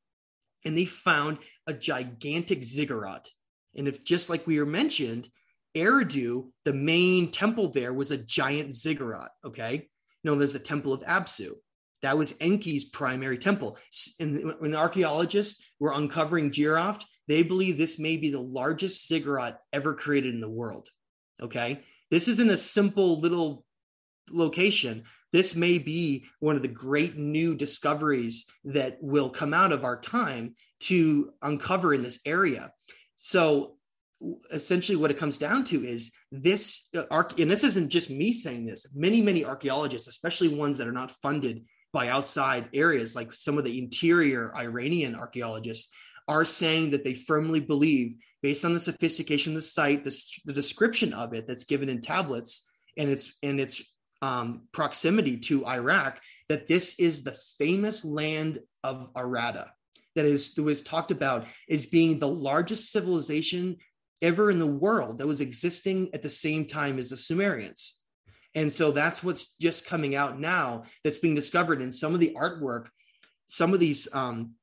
and 0.65 0.77
they 0.77 0.85
found 0.85 1.39
a 1.67 1.73
gigantic 1.73 2.63
ziggurat. 2.63 3.29
And 3.75 3.87
if 3.87 4.03
just 4.03 4.29
like 4.29 4.47
we 4.47 4.59
were 4.59 4.65
mentioned, 4.65 5.29
Eridu, 5.75 6.49
the 6.65 6.73
main 6.73 7.31
temple 7.31 7.69
there, 7.69 7.93
was 7.93 8.11
a 8.11 8.17
giant 8.17 8.73
ziggurat. 8.73 9.29
Okay. 9.45 9.87
known 10.23 10.41
as 10.41 10.53
the 10.53 10.59
Temple 10.59 10.93
of 10.93 11.01
Absu. 11.01 11.53
That 12.01 12.17
was 12.17 12.33
Enki's 12.39 12.85
primary 12.85 13.37
temple. 13.37 13.77
And 14.19 14.53
when 14.59 14.75
archaeologists 14.75 15.61
were 15.79 15.93
uncovering 15.93 16.51
Jiroft, 16.51 17.03
they 17.27 17.43
believe 17.43 17.77
this 17.77 17.99
may 17.99 18.15
be 18.17 18.31
the 18.31 18.39
largest 18.39 19.07
ziggurat 19.07 19.59
ever 19.73 19.93
created 19.93 20.33
in 20.33 20.41
the 20.41 20.49
world. 20.49 20.89
Okay. 21.41 21.83
This 22.09 22.27
isn't 22.27 22.49
a 22.49 22.57
simple 22.57 23.19
little 23.19 23.65
location. 24.31 25.03
This 25.31 25.55
may 25.55 25.77
be 25.77 26.25
one 26.39 26.55
of 26.55 26.61
the 26.61 26.67
great 26.67 27.17
new 27.17 27.55
discoveries 27.55 28.45
that 28.65 28.97
will 29.01 29.29
come 29.29 29.53
out 29.53 29.71
of 29.71 29.83
our 29.83 29.99
time 29.99 30.55
to 30.81 31.33
uncover 31.41 31.93
in 31.93 32.01
this 32.01 32.19
area. 32.25 32.71
So 33.15 33.75
essentially 34.51 34.95
what 34.95 35.11
it 35.11 35.17
comes 35.17 35.37
down 35.37 35.63
to 35.63 35.85
is 35.85 36.11
this 36.31 36.89
uh, 36.95 37.23
and 37.37 37.49
this 37.49 37.63
isn't 37.63 37.89
just 37.89 38.09
me 38.09 38.33
saying 38.33 38.65
this 38.65 38.85
many 38.93 39.21
many 39.21 39.45
archaeologists 39.45 40.07
especially 40.07 40.49
ones 40.49 40.77
that 40.77 40.87
are 40.87 40.93
not 40.93 41.11
funded 41.21 41.63
by 41.93 42.09
outside 42.09 42.67
areas 42.73 43.15
like 43.15 43.33
some 43.33 43.57
of 43.57 43.63
the 43.63 43.79
interior 43.79 44.53
iranian 44.57 45.15
archaeologists 45.15 45.89
are 46.27 46.43
saying 46.43 46.91
that 46.91 47.03
they 47.03 47.13
firmly 47.13 47.61
believe 47.61 48.15
based 48.41 48.65
on 48.65 48.73
the 48.73 48.79
sophistication 48.79 49.53
of 49.53 49.55
the 49.55 49.61
site 49.61 50.03
the, 50.03 50.23
the 50.45 50.53
description 50.53 51.13
of 51.13 51.33
it 51.33 51.47
that's 51.47 51.63
given 51.63 51.87
in 51.87 52.01
tablets 52.01 52.67
and 52.97 53.09
its 53.09 53.33
and 53.41 53.59
its 53.59 53.81
um, 54.21 54.67
proximity 54.71 55.37
to 55.37 55.65
iraq 55.65 56.19
that 56.49 56.67
this 56.67 56.95
is 56.99 57.23
the 57.23 57.37
famous 57.57 58.03
land 58.03 58.59
of 58.83 59.13
Aratta 59.13 59.69
that 60.15 60.25
is 60.25 60.53
that 60.55 60.63
was 60.63 60.81
talked 60.81 61.11
about 61.11 61.47
as 61.69 61.85
being 61.85 62.19
the 62.19 62.27
largest 62.27 62.91
civilization 62.91 63.77
ever 64.21 64.51
in 64.51 64.59
the 64.59 64.67
world 64.67 65.17
that 65.17 65.27
was 65.27 65.41
existing 65.41 66.09
at 66.13 66.21
the 66.21 66.29
same 66.29 66.65
time 66.65 66.99
as 66.99 67.09
the 67.09 67.17
Sumerians. 67.17 67.95
And 68.55 68.71
so 68.71 68.91
that's 68.91 69.23
what's 69.23 69.55
just 69.61 69.85
coming 69.85 70.15
out 70.15 70.39
now 70.39 70.83
that's 71.03 71.19
being 71.19 71.35
discovered 71.35 71.81
in 71.81 71.91
some 71.91 72.13
of 72.13 72.19
the 72.19 72.35
artwork, 72.35 72.87
some 73.47 73.73
of 73.73 73.79
these 73.79 74.07
um, 74.11 74.55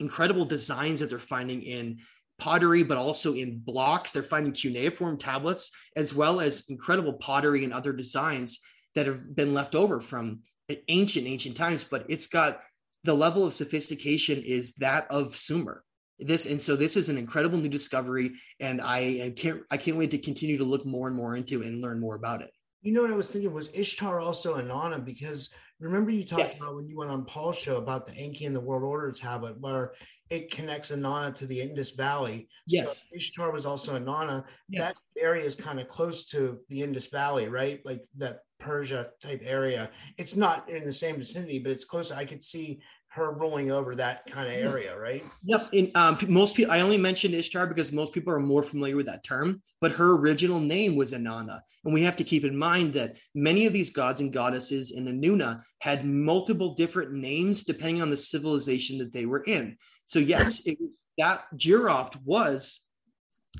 incredible 0.00 0.44
designs 0.44 1.00
that 1.00 1.10
they're 1.10 1.18
finding 1.18 1.62
in 1.62 1.98
pottery, 2.38 2.82
but 2.82 2.96
also 2.96 3.34
in 3.34 3.58
blocks. 3.58 4.10
They're 4.10 4.22
finding 4.22 4.52
cuneiform 4.52 5.18
tablets, 5.18 5.70
as 5.94 6.14
well 6.14 6.40
as 6.40 6.64
incredible 6.68 7.12
pottery 7.12 7.62
and 7.64 7.72
other 7.72 7.92
designs 7.92 8.60
that 8.96 9.06
have 9.06 9.36
been 9.36 9.54
left 9.54 9.76
over 9.76 10.00
from 10.00 10.40
ancient, 10.88 11.28
ancient 11.28 11.56
times. 11.56 11.84
But 11.84 12.06
it's 12.08 12.26
got 12.26 12.60
the 13.04 13.14
level 13.14 13.44
of 13.44 13.52
sophistication 13.52 14.42
is 14.42 14.72
that 14.74 15.06
of 15.10 15.36
Sumer 15.36 15.84
this 16.18 16.46
and 16.46 16.60
so 16.60 16.76
this 16.76 16.96
is 16.96 17.08
an 17.08 17.18
incredible 17.18 17.58
new 17.58 17.68
discovery 17.68 18.32
and 18.60 18.80
I, 18.80 18.98
I 19.24 19.32
can't 19.36 19.60
i 19.70 19.76
can't 19.76 19.96
wait 19.96 20.10
to 20.12 20.18
continue 20.18 20.58
to 20.58 20.64
look 20.64 20.86
more 20.86 21.08
and 21.08 21.16
more 21.16 21.36
into 21.36 21.62
it 21.62 21.68
and 21.68 21.82
learn 21.82 22.00
more 22.00 22.14
about 22.14 22.42
it 22.42 22.50
you 22.82 22.92
know 22.92 23.02
what 23.02 23.10
i 23.10 23.16
was 23.16 23.30
thinking 23.30 23.52
was 23.52 23.70
ishtar 23.74 24.20
also 24.20 24.56
Inanna 24.56 25.04
because 25.04 25.50
remember 25.78 26.10
you 26.10 26.24
talked 26.24 26.40
yes. 26.40 26.60
about 26.60 26.76
when 26.76 26.88
you 26.88 26.96
went 26.96 27.10
on 27.10 27.24
paul's 27.26 27.58
show 27.58 27.76
about 27.76 28.06
the 28.06 28.14
enki 28.14 28.46
and 28.46 28.56
the 28.56 28.60
world 28.60 28.82
order 28.82 29.12
tablet 29.12 29.60
where 29.60 29.92
it 30.30 30.50
connects 30.50 30.90
Inanna 30.90 31.34
to 31.34 31.46
the 31.46 31.60
indus 31.60 31.90
valley 31.90 32.48
yes 32.66 33.08
so 33.10 33.16
ishtar 33.16 33.52
was 33.52 33.66
also 33.66 33.98
Inanna 33.98 34.44
yeah. 34.70 34.84
that 34.84 34.96
area 35.18 35.44
is 35.44 35.54
kind 35.54 35.78
of 35.80 35.88
close 35.88 36.26
to 36.30 36.60
the 36.70 36.82
indus 36.82 37.06
valley 37.08 37.48
right 37.48 37.80
like 37.84 38.02
that 38.16 38.38
persia 38.58 39.08
type 39.20 39.42
area 39.44 39.90
it's 40.18 40.36
not 40.36 40.68
in 40.68 40.84
the 40.84 40.92
same 40.92 41.16
vicinity 41.16 41.58
but 41.58 41.72
it's 41.72 41.84
close 41.84 42.10
i 42.10 42.24
could 42.24 42.42
see 42.42 42.80
her 43.16 43.32
rolling 43.32 43.70
over 43.70 43.94
that 43.96 44.26
kind 44.26 44.46
of 44.46 44.52
area, 44.52 44.96
right? 44.96 45.24
Yep. 45.44 45.70
And 45.72 45.96
um, 45.96 46.18
most 46.28 46.54
people, 46.54 46.72
I 46.72 46.80
only 46.80 46.98
mentioned 46.98 47.34
Ishtar 47.34 47.66
because 47.66 47.90
most 47.90 48.12
people 48.12 48.32
are 48.32 48.38
more 48.38 48.62
familiar 48.62 48.94
with 48.94 49.06
that 49.06 49.24
term, 49.24 49.62
but 49.80 49.92
her 49.92 50.16
original 50.16 50.60
name 50.60 50.96
was 50.96 51.14
Inanna. 51.14 51.60
And 51.84 51.94
we 51.94 52.02
have 52.02 52.16
to 52.16 52.24
keep 52.24 52.44
in 52.44 52.56
mind 52.56 52.92
that 52.92 53.16
many 53.34 53.64
of 53.64 53.72
these 53.72 53.88
gods 53.88 54.20
and 54.20 54.32
goddesses 54.32 54.90
in 54.90 55.06
Anuna 55.06 55.62
had 55.80 56.04
multiple 56.04 56.74
different 56.74 57.12
names 57.12 57.64
depending 57.64 58.02
on 58.02 58.10
the 58.10 58.18
civilization 58.18 58.98
that 58.98 59.14
they 59.14 59.24
were 59.24 59.42
in. 59.44 59.78
So, 60.04 60.18
yes, 60.18 60.60
it, 60.66 60.76
that 61.16 61.44
Jiroft 61.56 62.22
was, 62.22 62.82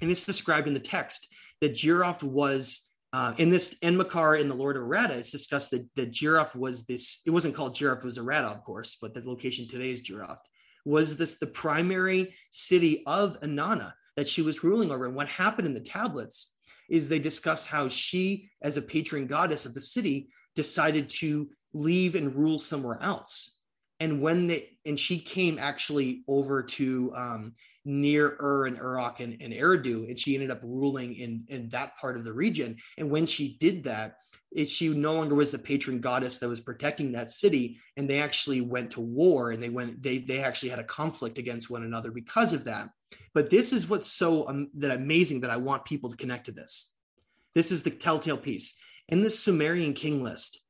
and 0.02 0.11
it's 0.11 0.26
described 0.26 0.68
in 0.68 0.74
the 0.74 0.80
text, 0.80 1.28
that 1.62 1.72
Jiroft 1.72 2.22
was 2.22 2.90
uh, 3.16 3.33
in 3.38 3.48
this 3.48 3.76
Enmerkar 3.83 4.38
in 4.38 4.46
the 4.46 4.55
Lord 4.55 4.76
of 4.76 4.83
Aratta, 4.83 5.12
it's 5.12 5.31
discussed 5.31 5.70
that, 5.70 5.88
that 5.96 6.12
Jiroft 6.12 6.55
was 6.55 6.85
this, 6.85 7.22
it 7.24 7.31
wasn't 7.31 7.55
called 7.55 7.74
Jiroft, 7.74 8.00
it 8.00 8.05
was 8.05 8.18
Aratta, 8.18 8.55
of 8.55 8.62
course, 8.62 8.98
but 9.00 9.14
the 9.14 9.26
location 9.26 9.66
today 9.66 9.90
is 9.90 10.02
Jiroft, 10.02 10.44
was 10.85 11.16
this 11.16 11.37
the 11.37 11.46
primary 11.46 12.35
city 12.50 13.02
of 13.07 13.40
Inanna 13.40 13.94
that 14.18 14.29
she 14.29 14.42
was 14.42 14.62
ruling 14.62 14.90
over. 14.90 15.07
And 15.07 15.14
what 15.14 15.29
happened 15.31 15.66
in 15.66 15.72
the 15.72 15.81
tablets 15.81 16.57
is 16.90 17.09
they 17.09 17.18
discuss 17.18 17.64
how 17.64 17.88
she, 17.88 18.50
as 18.61 18.76
a 18.76 18.83
patron 18.83 19.26
goddess 19.26 19.64
of 19.64 19.72
the 19.72 19.81
city, 19.81 20.29
decided 20.55 21.09
to 21.09 21.48
leave 21.72 22.16
and 22.16 22.35
rule 22.35 22.59
somewhere 22.59 22.98
else. 23.00 23.57
And 23.98 24.20
when 24.20 24.46
they, 24.46 24.76
and 24.85 24.98
she 24.98 25.18
came 25.18 25.59
actually 25.59 26.22
over 26.29 26.62
to 26.62 27.12
um, 27.16 27.55
near 27.87 28.37
Ur 28.40 28.66
and 28.66 28.77
Uruk 28.77 29.20
and, 29.20 29.37
and 29.40 29.53
Eridu, 29.53 30.09
and 30.09 30.18
she 30.18 30.35
ended 30.35 30.51
up 30.51 30.61
ruling 30.62 31.14
in, 31.14 31.44
in 31.49 31.68
that 31.68 31.96
part 31.96 32.16
of 32.16 32.25
the 32.25 32.33
region. 32.33 32.77
And 32.99 33.09
when 33.09 33.27
she 33.27 33.57
did 33.59 33.85
that, 33.85 34.16
it, 34.53 34.68
she 34.68 34.88
no 34.88 35.14
longer 35.14 35.35
was 35.35 35.51
the 35.51 35.59
patron 35.59 36.01
goddess 36.01 36.38
that 36.38 36.49
was 36.49 36.61
protecting 36.61 37.12
that 37.12 37.31
city, 37.31 37.79
and 37.96 38.09
they 38.09 38.20
actually 38.20 38.61
went 38.61 38.90
to 38.92 39.01
war, 39.01 39.51
and 39.51 39.62
they 39.62 39.68
went 39.68 40.03
they 40.03 40.18
they 40.18 40.40
actually 40.40 40.70
had 40.70 40.79
a 40.79 40.85
conflict 40.85 41.38
against 41.38 41.68
one 41.68 41.83
another 41.83 42.11
because 42.11 42.53
of 42.53 42.64
that. 42.64 42.88
But 43.35 43.51
this 43.51 43.72
is 43.72 43.88
what's 43.88 44.11
so 44.11 44.49
um, 44.49 44.70
that 44.75 44.92
amazing 44.92 45.40
that 45.40 45.51
I 45.51 45.57
want 45.57 45.85
people 45.85 46.11
to 46.11 46.16
connect 46.16 46.46
to 46.46 46.53
this. 46.53 46.92
This 47.55 47.70
is 47.70 47.83
the 47.83 47.90
telltale 47.90 48.38
piece 48.38 48.75
in 49.09 49.20
this 49.20 49.38
Sumerian 49.38 49.94
king 49.94 50.22
list. 50.22 50.61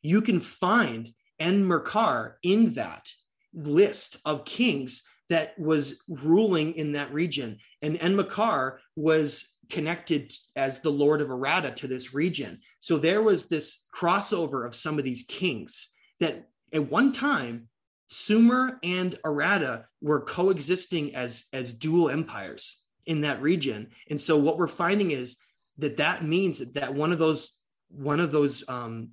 You 0.00 0.22
can 0.22 0.40
find 0.40 1.10
Enmerkar 1.40 2.34
in 2.42 2.74
that 2.74 3.08
list 3.52 4.16
of 4.24 4.44
kings 4.44 5.02
that 5.28 5.58
was 5.58 6.02
ruling 6.08 6.74
in 6.74 6.92
that 6.92 7.12
region. 7.12 7.58
And 7.82 7.98
Enmerkar 7.98 8.78
was 8.96 9.56
connected 9.68 10.32
as 10.56 10.80
the 10.80 10.90
Lord 10.90 11.20
of 11.20 11.28
Aratta 11.28 11.74
to 11.76 11.86
this 11.86 12.14
region. 12.14 12.60
So 12.80 12.96
there 12.96 13.22
was 13.22 13.48
this 13.48 13.84
crossover 13.94 14.66
of 14.66 14.74
some 14.74 14.98
of 14.98 15.04
these 15.04 15.24
kings 15.28 15.88
that 16.20 16.48
at 16.72 16.90
one 16.90 17.12
time, 17.12 17.68
Sumer 18.10 18.78
and 18.82 19.18
Aratta 19.24 19.84
were 20.00 20.22
coexisting 20.22 21.14
as, 21.14 21.44
as 21.52 21.74
dual 21.74 22.08
empires 22.08 22.82
in 23.04 23.20
that 23.22 23.42
region. 23.42 23.88
And 24.08 24.18
so 24.18 24.38
what 24.38 24.58
we're 24.58 24.66
finding 24.66 25.10
is 25.10 25.36
that 25.76 25.98
that 25.98 26.24
means 26.24 26.58
that 26.72 26.94
one 26.94 27.12
of 27.12 27.18
those 27.18 27.58
one 27.90 28.20
of 28.20 28.30
those 28.30 28.62
um, 28.68 29.10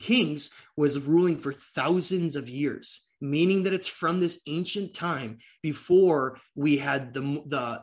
kings 0.00 0.50
was 0.76 1.06
ruling 1.06 1.38
for 1.38 1.52
thousands 1.52 2.34
of 2.34 2.48
years 2.48 3.02
meaning 3.20 3.64
that 3.64 3.74
it's 3.74 3.88
from 3.88 4.20
this 4.20 4.40
ancient 4.46 4.94
time 4.94 5.38
before 5.62 6.38
we 6.54 6.78
had 6.78 7.12
the 7.14 7.20
the 7.46 7.82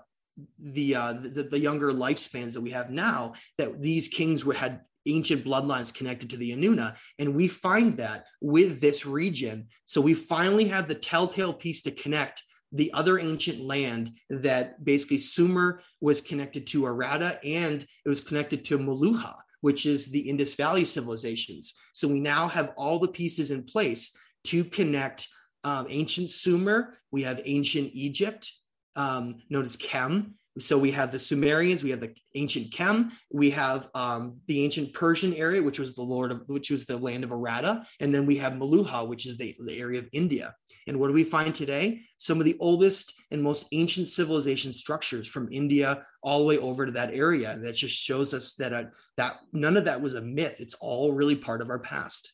the 0.60 0.96
uh, 0.96 1.14
the, 1.14 1.44
the 1.44 1.60
younger 1.60 1.94
lifespans 1.94 2.54
that 2.54 2.62
we 2.62 2.72
have 2.72 2.90
now 2.90 3.34
that 3.58 3.82
these 3.82 4.08
kings 4.08 4.44
were 4.44 4.54
had 4.54 4.82
ancient 5.08 5.46
bloodlines 5.46 5.94
connected 5.94 6.30
to 6.32 6.38
the 6.38 6.52
Anuna. 6.52 6.98
And 7.20 7.36
we 7.36 7.48
find 7.48 7.98
that 7.98 8.26
with 8.42 8.82
this 8.82 9.06
region. 9.06 9.68
So 9.86 10.02
we 10.02 10.14
finally 10.14 10.66
have 10.66 10.88
the 10.88 10.96
telltale 10.96 11.54
piece 11.54 11.82
to 11.84 11.92
connect 11.92 12.44
the 12.72 12.92
other 12.94 13.20
ancient 13.20 13.62
land 13.62 14.16
that 14.30 14.84
basically 14.84 15.18
Sumer 15.18 15.82
was 16.02 16.22
connected 16.22 16.68
to 16.68 16.82
Aratta 16.82 17.38
and 17.44 17.84
it 17.84 18.10
was 18.10 18.22
connected 18.22 18.66
to 18.66 18.80
Meluhha, 18.80 19.36
which 19.62 19.86
is 19.86 20.08
the 20.08 20.20
Indus 20.20 20.56
Valley 20.56 20.84
civilizations. 20.84 21.76
So 21.94 22.08
we 22.08 22.20
now 22.20 22.48
have 22.48 22.74
all 22.76 23.00
the 23.00 23.08
pieces 23.08 23.52
in 23.52 23.64
place 23.64 24.12
to 24.46 24.64
connect 24.64 25.28
um, 25.64 25.88
ancient 25.90 26.30
Sumer, 26.30 26.94
we 27.12 27.24
have 27.24 27.42
ancient 27.46 27.92
Egypt, 27.94 28.52
um, 28.96 29.42
known 29.50 29.66
as 29.66 29.76
Kem. 29.76 30.36
So 30.58 30.78
we 30.78 30.92
have 30.92 31.12
the 31.12 31.20
Sumerians, 31.20 31.84
we 31.84 31.90
have 31.90 32.00
the 32.00 32.16
ancient 32.34 32.72
Kem, 32.72 33.12
we 33.30 33.50
have 33.50 33.90
um, 33.94 34.38
the 34.48 34.64
ancient 34.64 34.94
Persian 34.94 35.34
area, 35.34 35.62
which 35.62 35.80
was 35.80 35.96
the 35.96 36.02
lord 36.02 36.32
of, 36.32 36.44
which 36.48 36.70
was 36.72 36.86
the 36.86 36.96
land 36.96 37.26
of 37.26 37.32
Aratta, 37.32 37.86
and 38.00 38.16
then 38.16 38.26
we 38.26 38.38
have 38.38 38.54
Meluhha, 38.54 39.06
which 39.06 39.26
is 39.26 39.36
the, 39.36 39.54
the 39.66 39.78
area 39.78 40.00
of 40.00 40.08
India. 40.14 40.56
And 40.88 41.00
what 41.00 41.08
do 41.08 41.14
we 41.14 41.24
find 41.24 41.54
today? 41.54 42.02
Some 42.18 42.40
of 42.40 42.46
the 42.46 42.58
oldest 42.60 43.14
and 43.32 43.42
most 43.42 43.68
ancient 43.72 44.08
civilization 44.08 44.72
structures 44.72 45.28
from 45.28 45.52
India 45.52 46.06
all 46.22 46.40
the 46.40 46.46
way 46.46 46.58
over 46.58 46.86
to 46.86 46.92
that 46.94 47.14
area. 47.14 47.52
And 47.52 47.66
that 47.66 47.74
just 47.74 47.96
shows 47.96 48.34
us 48.34 48.54
that 48.56 48.72
uh, 48.72 48.84
that 49.18 49.40
none 49.52 49.78
of 49.78 49.86
that 49.86 50.02
was 50.02 50.16
a 50.16 50.22
myth. 50.22 50.56
It's 50.60 50.76
all 50.76 51.12
really 51.12 51.36
part 51.36 51.62
of 51.62 51.70
our 51.70 51.80
past. 51.80 52.32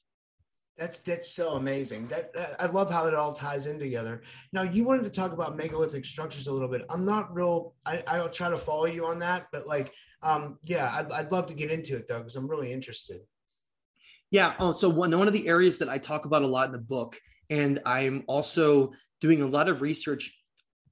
That's 0.82 0.98
that's 0.98 1.32
so 1.32 1.58
amazing. 1.58 2.08
That, 2.08 2.34
that, 2.34 2.56
I 2.60 2.66
love 2.66 2.92
how 2.92 3.06
it 3.06 3.14
all 3.14 3.34
ties 3.34 3.68
in 3.68 3.78
together. 3.78 4.24
Now 4.52 4.64
you 4.64 4.84
wanted 4.84 5.04
to 5.04 5.12
talk 5.12 5.32
about 5.32 5.56
megalithic 5.56 6.06
structures 6.06 6.48
a 6.48 6.52
little 6.52 6.68
bit. 6.68 6.82
I'm 6.90 7.06
not 7.06 7.32
real. 7.32 7.76
I, 7.86 8.02
I'll 8.08 8.28
try 8.30 8.50
to 8.50 8.58
follow 8.58 8.86
you 8.86 9.06
on 9.06 9.20
that, 9.20 9.46
but 9.52 9.68
like, 9.68 9.94
um, 10.24 10.58
yeah, 10.64 10.92
I'd, 10.92 11.12
I'd 11.12 11.32
love 11.32 11.46
to 11.48 11.54
get 11.54 11.70
into 11.70 11.96
it 11.96 12.08
though 12.08 12.18
because 12.18 12.36
I'm 12.36 12.50
really 12.50 12.74
interested. 12.74 13.22
Yeah. 14.32 14.56
Oh, 14.58 14.72
so 14.72 14.90
one 14.90 15.16
one 15.16 15.28
of 15.28 15.34
the 15.34 15.48
areas 15.48 15.78
that 15.78 15.88
I 15.88 16.00
talk 16.00 16.26
about 16.26 16.42
a 16.42 16.48
lot 16.48 16.66
in 16.66 16.72
the 16.72 16.80
book, 16.80 17.20
and 17.52 17.80
I'm 17.86 18.24
also 18.26 18.94
doing 19.20 19.44
a 19.44 19.48
lot 19.48 19.70
of 19.70 19.84
research 19.84 20.36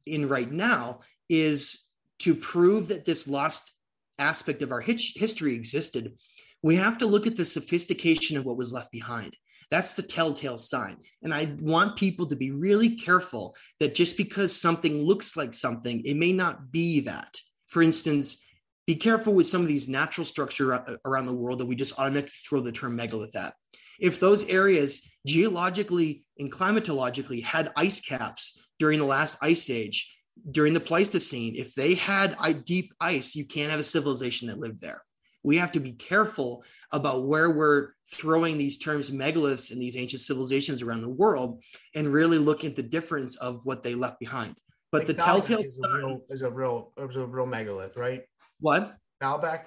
in 0.05 0.29
right 0.29 0.51
now, 0.51 0.99
is 1.29 1.85
to 2.19 2.35
prove 2.35 2.89
that 2.89 3.05
this 3.05 3.27
lost 3.27 3.73
aspect 4.19 4.61
of 4.61 4.71
our 4.71 4.81
history 4.81 5.55
existed 5.55 6.13
we 6.61 6.75
have 6.75 6.97
to 6.97 7.05
look 7.05 7.25
at 7.25 7.35
the 7.35 7.45
sophistication 7.45 8.37
of 8.37 8.45
what 8.45 8.57
was 8.57 8.73
left 8.73 8.91
behind. 8.91 9.35
That's 9.71 9.93
the 9.93 10.01
telltale 10.01 10.57
sign. 10.57 10.97
And 11.21 11.33
I 11.33 11.55
want 11.59 11.95
people 11.95 12.25
to 12.27 12.35
be 12.35 12.51
really 12.51 12.95
careful 12.95 13.55
that 13.79 13.93
just 13.93 14.17
because 14.17 14.59
something 14.59 15.03
looks 15.03 15.37
like 15.37 15.53
something, 15.53 16.03
it 16.05 16.15
may 16.15 16.33
not 16.33 16.71
be 16.71 17.01
that. 17.01 17.39
For 17.67 17.83
instance, 17.83 18.43
be 18.87 18.95
careful 18.95 19.33
with 19.33 19.45
some 19.45 19.61
of 19.61 19.67
these 19.67 19.87
natural 19.87 20.25
structure 20.25 20.97
around 21.05 21.27
the 21.27 21.33
world 21.33 21.59
that 21.59 21.67
we 21.67 21.75
just 21.75 21.99
automatically 21.99 22.33
throw 22.47 22.61
the 22.61 22.71
term 22.71 22.95
megalith 22.95 23.35
at. 23.35 23.53
If 23.99 24.19
those 24.19 24.43
areas 24.45 25.07
geologically 25.27 26.23
and 26.39 26.51
climatologically 26.51 27.43
had 27.43 27.71
ice 27.75 28.01
caps 28.01 28.59
during 28.79 28.97
the 28.97 29.05
last 29.05 29.37
ice 29.41 29.69
age, 29.69 30.15
during 30.49 30.73
the 30.73 30.79
Pleistocene, 30.79 31.55
if 31.57 31.75
they 31.75 31.93
had 31.93 32.35
deep 32.65 32.93
ice, 32.99 33.35
you 33.35 33.45
can't 33.45 33.69
have 33.69 33.79
a 33.79 33.83
civilization 33.83 34.47
that 34.47 34.57
lived 34.57 34.81
there. 34.81 35.03
We 35.43 35.57
have 35.57 35.71
to 35.73 35.79
be 35.79 35.93
careful 35.93 36.63
about 36.91 37.25
where 37.25 37.49
we're 37.49 37.89
throwing 38.11 38.57
these 38.57 38.77
terms 38.77 39.11
megaliths 39.11 39.71
and 39.71 39.81
these 39.81 39.95
ancient 39.95 40.21
civilizations 40.21 40.81
around 40.81 41.01
the 41.01 41.09
world 41.09 41.63
and 41.95 42.11
really 42.11 42.37
look 42.37 42.65
at 42.65 42.75
the 42.75 42.83
difference 42.83 43.35
of 43.37 43.65
what 43.65 43.83
they 43.83 43.95
left 43.95 44.19
behind. 44.19 44.55
But 44.91 44.99
like 44.99 45.07
the 45.07 45.13
telltale 45.13 45.59
is 45.59 45.79
a, 45.83 45.97
real, 45.97 46.19
is 46.29 46.41
a 46.41 46.49
real 46.49 46.91
is 46.97 47.15
a 47.15 47.25
real 47.25 47.45
megalith, 47.45 47.95
right? 47.95 48.23
What? 48.59 48.95
Baalbek? 49.21 49.65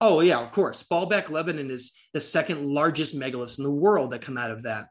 Oh 0.00 0.20
yeah, 0.20 0.38
of 0.38 0.52
course. 0.52 0.82
Baalbek, 0.82 1.30
Lebanon 1.30 1.70
is 1.70 1.92
the 2.12 2.20
second 2.20 2.64
largest 2.68 3.18
megaliths 3.18 3.58
in 3.58 3.64
the 3.64 3.70
world 3.70 4.12
that 4.12 4.22
come 4.22 4.38
out 4.38 4.50
of 4.50 4.64
that. 4.64 4.86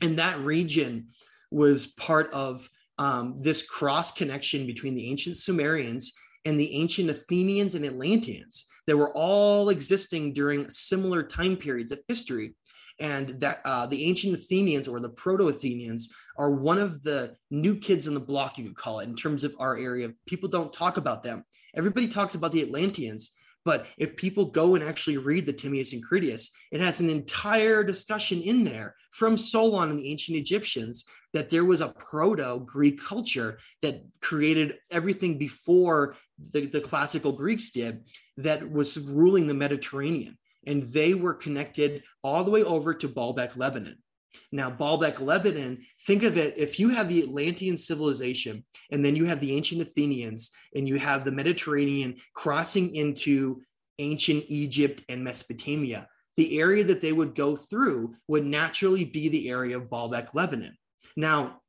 And 0.00 0.18
that 0.18 0.40
region 0.40 1.08
was 1.50 1.86
part 1.86 2.32
of 2.32 2.68
um, 2.98 3.36
this 3.40 3.62
cross 3.62 4.12
connection 4.12 4.66
between 4.66 4.94
the 4.94 5.08
ancient 5.08 5.36
Sumerians 5.36 6.12
and 6.44 6.58
the 6.58 6.74
ancient 6.76 7.10
Athenians 7.10 7.74
and 7.74 7.84
Atlanteans 7.84 8.66
that 8.86 8.96
were 8.96 9.12
all 9.14 9.68
existing 9.70 10.32
during 10.32 10.70
similar 10.70 11.22
time 11.22 11.56
periods 11.56 11.92
of 11.92 12.00
history. 12.08 12.54
And 13.00 13.40
that 13.40 13.60
uh, 13.64 13.86
the 13.86 14.04
ancient 14.04 14.34
Athenians 14.34 14.86
or 14.86 15.00
the 15.00 15.08
proto 15.08 15.48
Athenians 15.48 16.10
are 16.38 16.50
one 16.52 16.78
of 16.78 17.02
the 17.02 17.34
new 17.50 17.74
kids 17.76 18.06
in 18.06 18.14
the 18.14 18.20
block, 18.20 18.56
you 18.56 18.64
could 18.64 18.76
call 18.76 19.00
it, 19.00 19.08
in 19.08 19.16
terms 19.16 19.42
of 19.42 19.54
our 19.58 19.76
area. 19.76 20.12
People 20.26 20.48
don't 20.48 20.72
talk 20.72 20.96
about 20.96 21.24
them. 21.24 21.44
Everybody 21.74 22.06
talks 22.06 22.36
about 22.36 22.52
the 22.52 22.62
Atlanteans, 22.62 23.30
but 23.64 23.86
if 23.96 24.14
people 24.14 24.44
go 24.44 24.76
and 24.76 24.84
actually 24.84 25.16
read 25.16 25.44
the 25.44 25.52
Timaeus 25.52 25.92
and 25.92 26.04
Critias, 26.04 26.52
it 26.70 26.80
has 26.80 27.00
an 27.00 27.10
entire 27.10 27.82
discussion 27.82 28.40
in 28.40 28.62
there 28.62 28.94
from 29.10 29.36
Solon 29.36 29.90
and 29.90 29.98
the 29.98 30.08
ancient 30.08 30.38
Egyptians 30.38 31.04
that 31.34 31.50
there 31.50 31.64
was 31.64 31.82
a 31.82 31.88
proto 31.88 32.60
Greek 32.64 33.02
culture 33.02 33.58
that 33.82 34.02
created 34.22 34.76
everything 34.90 35.36
before 35.36 36.16
the, 36.52 36.66
the 36.66 36.80
classical 36.80 37.32
Greeks 37.32 37.70
did 37.70 38.04
that 38.38 38.70
was 38.70 38.98
ruling 38.98 39.46
the 39.46 39.54
Mediterranean. 39.54 40.38
And 40.66 40.84
they 40.84 41.12
were 41.12 41.34
connected 41.34 42.04
all 42.22 42.42
the 42.44 42.50
way 42.50 42.62
over 42.62 42.94
to 42.94 43.08
Baalbek, 43.08 43.56
Lebanon. 43.56 43.98
Now, 44.50 44.70
Baalbek, 44.70 45.20
Lebanon, 45.20 45.84
think 46.06 46.22
of 46.22 46.38
it 46.38 46.54
if 46.56 46.80
you 46.80 46.88
have 46.88 47.08
the 47.08 47.22
Atlantean 47.22 47.76
civilization, 47.76 48.64
and 48.90 49.04
then 49.04 49.14
you 49.14 49.26
have 49.26 49.40
the 49.40 49.54
ancient 49.54 49.82
Athenians, 49.82 50.50
and 50.74 50.88
you 50.88 50.98
have 50.98 51.24
the 51.24 51.32
Mediterranean 51.32 52.16
crossing 52.32 52.94
into 52.94 53.60
ancient 53.98 54.44
Egypt 54.48 55.04
and 55.08 55.22
Mesopotamia, 55.22 56.08
the 56.36 56.58
area 56.58 56.82
that 56.84 57.00
they 57.00 57.12
would 57.12 57.34
go 57.34 57.54
through 57.54 58.14
would 58.26 58.44
naturally 58.44 59.04
be 59.04 59.28
the 59.28 59.50
area 59.50 59.76
of 59.76 59.90
Baalbek, 59.90 60.34
Lebanon. 60.34 60.76
Now, 61.16 61.60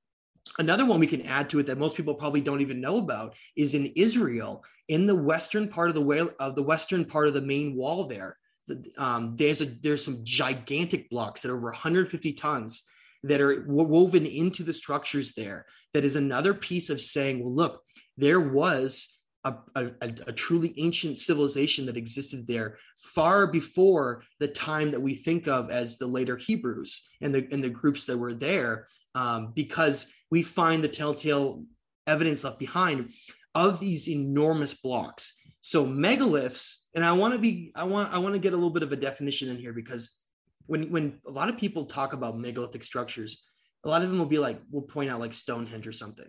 another 0.58 0.86
one 0.86 1.00
we 1.00 1.08
can 1.08 1.24
add 1.24 1.50
to 1.52 1.60
it 1.60 1.68
that 1.68 1.78
most 1.78 1.96
people 1.96 2.16
probably 2.16 2.42
don't 2.42 2.62
even 2.62 2.82
know 2.82 2.98
about 2.98 3.36
is 3.56 3.74
in 3.74 3.88
Israel, 3.96 4.64
in 4.88 5.06
the 5.06 5.16
western 5.16 5.68
part 5.68 5.90
of 5.90 5.96
the 5.96 6.02
way 6.02 6.22
of 6.40 6.56
the 6.56 6.64
western 6.64 7.06
part 7.06 7.28
of 7.28 7.34
the 7.34 7.42
main 7.42 7.76
wall 7.76 8.06
there. 8.06 8.38
Um, 8.98 9.36
there's 9.38 9.62
a 9.62 9.66
there's 9.66 10.04
some 10.04 10.22
gigantic 10.24 11.10
blocks 11.10 11.42
that 11.42 11.52
are 11.52 11.58
over 11.58 11.68
150 11.68 12.34
tons 12.34 12.84
that 13.24 13.42
are 13.42 13.64
woven 13.68 14.26
into 14.26 14.64
the 14.64 14.74
structures 14.74 15.34
there. 15.34 15.66
That 15.94 16.06
is 16.06 16.16
another 16.16 16.54
piece 16.54 16.90
of 16.90 17.02
saying, 17.02 17.44
well, 17.44 17.54
look, 17.54 17.82
there 18.18 18.40
was 18.40 19.15
a, 19.46 19.56
a, 19.76 19.92
a, 20.28 20.34
truly 20.34 20.74
ancient 20.78 21.18
civilization 21.18 21.86
that 21.86 21.98
existed 21.98 22.48
there 22.48 22.78
far 23.00 23.46
before 23.46 24.24
the 24.40 24.48
time 24.48 24.92
that 24.92 25.00
we 25.00 25.14
think 25.14 25.48
of 25.48 25.70
as 25.70 25.98
the 25.98 26.08
later 26.08 26.36
Hebrews 26.36 27.08
and 27.22 27.34
the 27.34 27.48
and 27.52 27.64
the 27.64 27.70
groups 27.70 28.06
that 28.06 28.18
were 28.18 28.34
there 28.34 28.88
um, 29.14 29.54
because 29.56 30.08
we 30.32 30.42
find 30.42 30.84
the 30.84 30.88
telltale 30.88 31.64
evidence 32.08 32.44
left 32.44 32.60
behind 32.60 33.14
of 33.54 33.80
these 33.80 34.10
enormous 34.10 34.74
blocks. 34.74 35.34
So 35.62 35.86
megaliths, 35.86 36.78
and 36.94 37.04
I 37.04 37.14
want 37.14 37.34
to 37.34 37.40
be, 37.40 37.72
I 37.74 37.86
want, 37.86 38.14
I 38.14 38.20
want 38.20 38.34
to 38.34 38.40
get 38.40 38.54
a 38.54 38.56
little 38.56 38.70
bit 38.70 38.84
of 38.84 38.92
a 38.92 38.98
definition 38.98 39.50
in 39.50 39.58
here 39.58 39.74
because 39.74 40.20
when 40.68 40.92
when 40.92 41.20
a 41.28 41.32
lot 41.32 41.50
of 41.50 41.58
people 41.58 41.86
talk 41.86 42.14
about 42.14 42.38
megalithic 42.38 42.84
structures, 42.84 43.48
a 43.84 43.90
lot 43.90 44.02
of 44.02 44.10
them 44.10 44.20
will 44.20 44.26
be 44.26 44.40
like, 44.40 44.60
we'll 44.70 44.84
point 44.84 45.10
out 45.10 45.20
like 45.20 45.34
Stonehenge 45.34 45.88
or 45.88 45.92
something. 45.92 46.28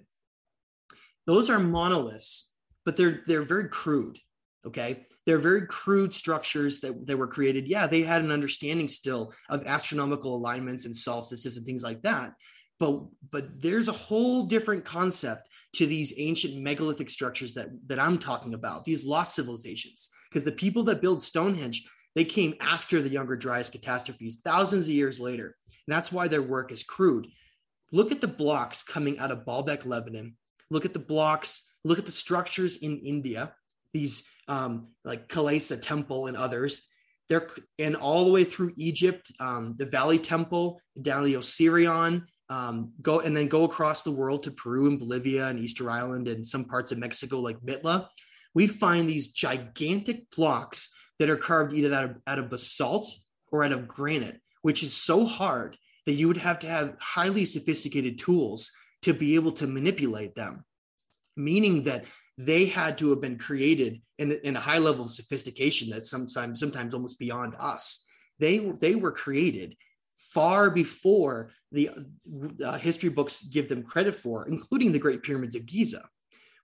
Those 1.26 1.50
are 1.50 1.59
monoliths, 1.59 2.52
but 2.87 2.96
they're 2.96 3.20
they're 3.27 3.42
very 3.42 3.68
crude. 3.68 4.18
Okay, 4.66 5.05
they're 5.27 5.38
very 5.38 5.66
crude 5.66 6.14
structures 6.14 6.81
that, 6.81 7.07
that 7.07 7.18
were 7.18 7.29
created. 7.29 7.68
Yeah, 7.68 7.87
they 7.87 8.03
had 8.03 8.22
an 8.22 8.33
understanding 8.33 8.88
still 8.88 9.35
of 9.51 9.66
astronomical 9.66 10.35
alignments 10.35 10.87
and 10.87 10.96
solstices 10.96 11.57
and 11.59 11.66
things 11.66 11.83
like 11.83 12.03
that, 12.03 12.33
but 12.79 13.03
but 13.31 13.61
there's 13.61 13.88
a 13.88 13.92
whole 13.92 14.44
different 14.44 14.85
concept 14.85 15.49
to 15.75 15.87
these 15.87 16.14
ancient 16.16 16.57
megalithic 16.57 17.11
structures 17.11 17.55
that 17.55 17.68
that 17.87 17.99
i'm 17.99 18.18
talking 18.18 18.55
about 18.55 18.85
these 18.85 19.05
lost 19.05 19.35
civilizations 19.35 20.09
because 20.31 20.44
the 20.44 20.53
people 20.53 20.83
that 20.83 21.03
build 21.03 21.22
stonehenge 21.22 21.85
they 22.14 22.25
came 22.25 22.55
after 22.61 23.03
the 23.03 23.11
younger 23.11 23.37
dryas 23.37 23.70
catastrophes 23.70 24.40
thousands 24.44 24.88
of 24.88 24.94
years 24.94 25.18
later 25.18 25.57
and 25.87 25.94
that's 25.94 26.12
why 26.12 26.29
their 26.29 26.42
work 26.42 26.72
is 26.72 26.83
crude 26.83 27.27
look 27.92 28.12
at 28.12 28.20
the 28.20 28.29
blocks 28.29 28.83
coming 28.83 29.18
out 29.18 29.31
of 29.31 29.44
baalbek 29.44 29.85
lebanon 29.85 30.37
look 30.70 30.85
at 30.85 30.92
the 30.92 30.99
blocks 30.99 31.62
look 31.87 31.99
at 31.99 32.07
the 32.07 32.12
structures 32.12 32.77
in 32.77 32.99
india 32.99 33.53
these 33.92 34.25
um, 34.49 34.88
like 35.05 35.29
Kailasa 35.29 35.81
temple 35.81 36.27
and 36.27 36.37
others. 36.37 36.83
They're 37.29 37.49
and 37.79 37.96
all 37.96 38.25
the 38.25 38.31
way 38.31 38.44
through 38.44 38.72
Egypt, 38.77 39.33
um, 39.40 39.75
the 39.79 39.87
Valley 39.87 40.18
Temple, 40.18 40.81
down 41.01 41.25
the 41.25 41.35
Osirion, 41.35 42.22
um, 42.49 42.92
go 43.01 43.20
and 43.20 43.37
then 43.37 43.49
go 43.49 43.64
across 43.64 44.03
the 44.03 44.12
world 44.12 44.44
to 44.44 44.53
Peru 44.53 44.87
and 44.87 44.99
Bolivia 44.99 45.49
and 45.49 45.59
Easter 45.59 45.90
Island 45.90 46.29
and 46.29 46.46
some 46.46 46.66
parts 46.66 46.92
of 46.92 46.99
Mexico 46.99 47.40
like 47.40 47.59
Mitla, 47.61 48.07
we 48.55 48.68
find 48.68 49.09
these 49.09 49.29
gigantic 49.29 50.31
blocks 50.31 50.90
that 51.18 51.29
are 51.29 51.37
carved 51.37 51.75
either 51.75 51.92
out 51.92 52.05
of, 52.05 52.16
out 52.29 52.38
of 52.38 52.51
basalt 52.51 53.12
or 53.51 53.64
out 53.64 53.72
of 53.72 53.88
granite, 53.88 54.40
which 54.62 54.85
is 54.85 54.94
so 54.94 55.25
hard 55.25 55.77
that 56.05 56.14
you 56.14 56.29
would 56.29 56.37
have 56.37 56.61
to 56.61 56.68
have 56.68 56.94
highly 57.01 57.44
sophisticated 57.44 58.20
tools 58.20 58.70
to 59.03 59.12
be 59.12 59.35
able 59.35 59.51
to 59.51 59.66
manipulate 59.66 60.37
them, 60.37 60.64
meaning 61.37 61.85
that 61.85 62.05
they 62.38 62.66
had 62.66 62.99
to 62.99 63.11
have 63.11 63.20
been 63.20 63.38
created 63.38 64.03
in, 64.18 64.33
in 64.33 64.57
a 64.57 64.61
high 64.61 64.79
level 64.79 65.05
of 65.05 65.11
sophistication 65.11 65.90
that's 65.90 66.11
sometimes 66.11 66.61
sometimes 66.61 66.94
almost 66.94 67.18
beyond 67.18 67.55
us. 67.59 68.05
They, 68.38 68.59
they 68.59 68.94
were 68.94 69.12
created 69.12 69.77
far 70.14 70.70
before 70.70 71.51
the 71.72 71.90
uh, 72.64 72.79
history 72.79 73.09
books 73.09 73.42
give 73.42 73.68
them 73.68 73.83
credit 73.83 74.14
for, 74.14 74.46
including 74.49 74.92
the 74.92 74.99
Great 74.99 75.22
Pyramids 75.22 75.57
of 75.57 75.66
Giza, 75.66 76.09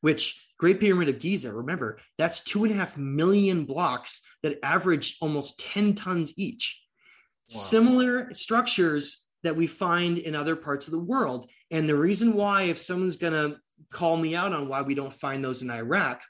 which 0.00 0.46
Great 0.58 0.78
Pyramid 0.78 1.08
of 1.08 1.18
Giza, 1.18 1.52
remember, 1.52 1.98
that's 2.18 2.40
two 2.40 2.64
and 2.64 2.72
a 2.72 2.76
half 2.76 2.96
million 2.96 3.64
blocks 3.64 4.20
that 4.42 4.58
average 4.62 5.16
almost 5.20 5.60
10 5.60 5.94
tons 5.94 6.32
each. 6.36 6.80
Wow. 7.52 7.60
Similar 7.60 8.34
structures 8.34 9.26
that 9.42 9.56
we 9.56 9.66
find 9.66 10.18
in 10.18 10.36
other 10.36 10.54
parts 10.54 10.86
of 10.86 10.92
the 10.92 11.00
world. 11.00 11.50
And 11.70 11.88
the 11.88 11.96
reason 11.96 12.34
why, 12.34 12.62
if 12.62 12.78
someone's 12.78 13.16
going 13.16 13.32
to 13.32 13.56
call 13.90 14.16
me 14.16 14.34
out 14.34 14.52
on 14.52 14.68
why 14.68 14.82
we 14.82 14.94
don't 14.94 15.12
find 15.12 15.44
those 15.44 15.62
in 15.62 15.70
Iraq, 15.70 16.22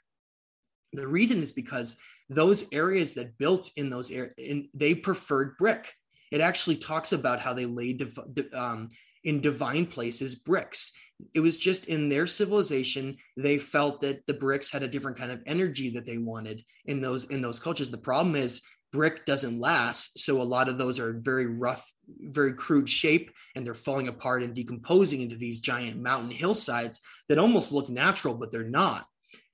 the 0.93 1.07
reason 1.07 1.41
is 1.41 1.51
because 1.51 1.95
those 2.29 2.65
areas 2.71 3.13
that 3.15 3.37
built 3.37 3.69
in 3.75 3.89
those 3.89 4.11
areas, 4.11 4.67
they 4.73 4.95
preferred 4.95 5.57
brick 5.57 5.93
it 6.33 6.41
actually 6.41 6.77
talks 6.77 7.11
about 7.11 7.39
how 7.39 7.53
they 7.53 7.67
laid 7.67 7.99
div- 7.99 8.53
um, 8.53 8.89
in 9.23 9.39
divine 9.39 9.85
places 9.85 10.33
bricks. 10.33 10.91
It 11.35 11.41
was 11.41 11.57
just 11.57 11.85
in 11.85 12.09
their 12.09 12.25
civilization 12.25 13.17
they 13.37 13.59
felt 13.59 14.01
that 14.01 14.25
the 14.25 14.33
bricks 14.33 14.71
had 14.71 14.81
a 14.81 14.87
different 14.87 15.15
kind 15.15 15.31
of 15.31 15.43
energy 15.45 15.91
that 15.91 16.07
they 16.07 16.17
wanted 16.17 16.63
in 16.85 17.01
those 17.01 17.25
in 17.25 17.39
those 17.39 17.59
cultures. 17.59 17.91
The 17.91 17.99
problem 17.99 18.35
is 18.35 18.63
brick 18.93 19.25
doesn't 19.25 19.59
last, 19.59 20.19
so 20.19 20.41
a 20.41 20.43
lot 20.43 20.69
of 20.69 20.77
those 20.77 20.99
are 20.99 21.13
very 21.13 21.47
rough, 21.47 21.91
very 22.07 22.53
crude 22.53 22.87
shape, 22.87 23.31
and 23.55 23.65
they're 23.65 23.73
falling 23.73 24.07
apart 24.07 24.43
and 24.43 24.53
decomposing 24.53 25.21
into 25.21 25.35
these 25.35 25.59
giant 25.59 25.99
mountain 25.99 26.31
hillsides 26.31 27.01
that 27.27 27.39
almost 27.39 27.73
look 27.73 27.89
natural, 27.89 28.35
but 28.35 28.51
they're 28.51 28.63
not. 28.63 29.07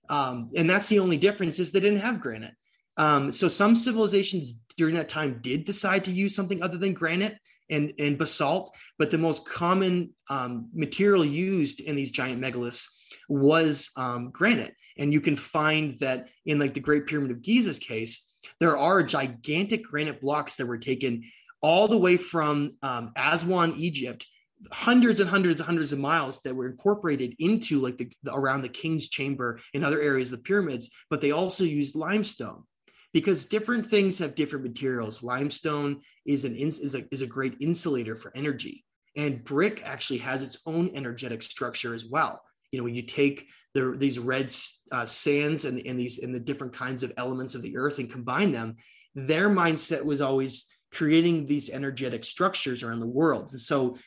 Um, 0.10 0.52
and 0.56 0.70
that's 0.70 0.90
the 0.90 1.00
only 1.00 1.18
difference 1.18 1.58
is 1.58 1.72
they 1.72 1.80
didn't 1.80 2.02
have 2.02 2.20
granite. 2.20 2.54
Um, 2.98 3.32
so 3.32 3.48
some 3.48 3.76
civilizations 3.76 4.60
during 4.76 4.96
that 4.96 5.08
time 5.08 5.40
did 5.42 5.64
decide 5.64 6.04
to 6.06 6.12
use 6.12 6.36
something 6.36 6.62
other 6.62 6.78
than 6.78 6.94
granite 6.94 7.38
and, 7.70 7.94
and 7.98 8.18
basalt, 8.18 8.76
but 8.98 9.10
the 9.10 9.18
most 9.18 9.48
common 9.48 10.14
um, 10.30 10.70
material 10.74 11.24
used 11.24 11.80
in 11.80 11.96
these 11.96 12.12
giant 12.12 12.42
megaliths 12.42 12.88
was 13.30 13.90
um, 13.96 14.32
granite. 14.32 14.74
And 14.98 15.14
you 15.14 15.22
can 15.22 15.38
find 15.38 15.98
that 16.00 16.28
in 16.46 16.60
like 16.60 16.74
the 16.74 16.82
Great 16.82 17.08
Pyramid 17.08 17.32
of 17.32 17.42
Giza's 17.42 17.80
case, 17.80 18.29
there 18.60 18.78
are 18.78 19.04
gigantic 19.04 19.84
granite 19.84 20.22
blocks 20.22 20.56
that 20.56 20.66
were 20.66 20.78
taken 20.78 21.24
all 21.62 21.88
the 21.88 21.98
way 21.98 22.18
from 22.18 22.72
um, 22.82 23.12
Aswan, 23.16 23.74
Egypt, 23.78 24.26
hundreds 24.72 25.20
and 25.20 25.30
hundreds 25.30 25.60
and 25.60 25.68
hundreds 25.68 25.94
of 25.94 26.00
miles 26.00 26.42
that 26.42 26.56
were 26.56 26.68
incorporated 26.68 27.36
into 27.40 27.80
like 27.80 27.98
the, 27.98 28.12
the 28.24 28.34
around 28.34 28.62
the 28.62 28.70
king's 28.70 29.08
chamber 29.08 29.60
and 29.74 29.86
other 29.86 30.02
areas 30.02 30.32
of 30.32 30.40
the 30.40 30.44
pyramids 30.44 30.90
but 31.10 31.22
they 31.22 31.32
also 31.32 31.64
used 31.64 31.96
limestone. 31.96 32.64
Because 33.12 33.46
different 33.46 33.88
things 33.88 34.20
have 34.20 34.36
different 34.36 34.64
materials. 34.64 35.24
Limestone 35.24 36.02
is 36.28 36.46
an 36.46 36.56
is 36.56 36.94
a, 36.94 37.04
is 37.12 37.22
a 37.22 37.28
great 37.28 37.56
insulator 37.60 38.16
for 38.16 38.32
energy. 38.36 38.86
And 39.16 39.44
brick 39.44 39.82
actually 39.84 40.20
has 40.20 40.44
its 40.44 40.60
own 40.68 40.92
energetic 40.94 41.42
structure 41.42 41.96
as 41.96 42.06
well. 42.06 42.40
You 42.72 42.78
know 42.78 42.84
when 42.84 42.94
you 42.94 43.02
take 43.02 43.48
the, 43.74 43.96
these 43.98 44.18
red 44.18 44.52
uh, 44.92 45.06
sands 45.06 45.66
and, 45.66 45.80
and 45.86 46.00
these 46.00 46.20
and 46.20 46.34
the 46.34 46.40
different 46.40 46.74
kinds 46.74 47.04
of 47.04 47.14
elements 47.18 47.56
of 47.56 47.62
the 47.62 47.78
earth 47.78 48.00
and 48.00 48.12
combine 48.12 48.52
them 48.52 48.76
their 49.16 49.50
mindset 49.50 50.04
was 50.04 50.22
always 50.22 50.66
creating 50.92 51.46
these 51.46 51.70
energetic 51.70 52.24
structures 52.24 52.84
around 52.84 53.00
the 53.00 53.06
world. 53.08 53.50
And 53.52 53.60
so 53.60 53.98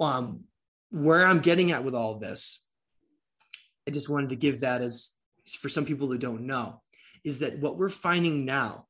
um, 0.00 0.44
where 0.90 1.24
I'm 1.26 1.40
getting 1.40 1.72
at 1.72 1.84
with 1.84 1.94
all 1.94 2.12
of 2.12 2.20
this, 2.20 2.62
I 3.86 3.90
just 3.90 4.08
wanted 4.08 4.30
to 4.30 4.36
give 4.36 4.60
that 4.60 4.82
as 4.82 5.10
for 5.60 5.68
some 5.68 5.84
people 5.84 6.08
that 6.08 6.20
don't 6.20 6.42
know, 6.42 6.82
is 7.24 7.40
that 7.40 7.58
what 7.58 7.76
we're 7.76 7.88
finding 7.88 8.44
now 8.44 8.86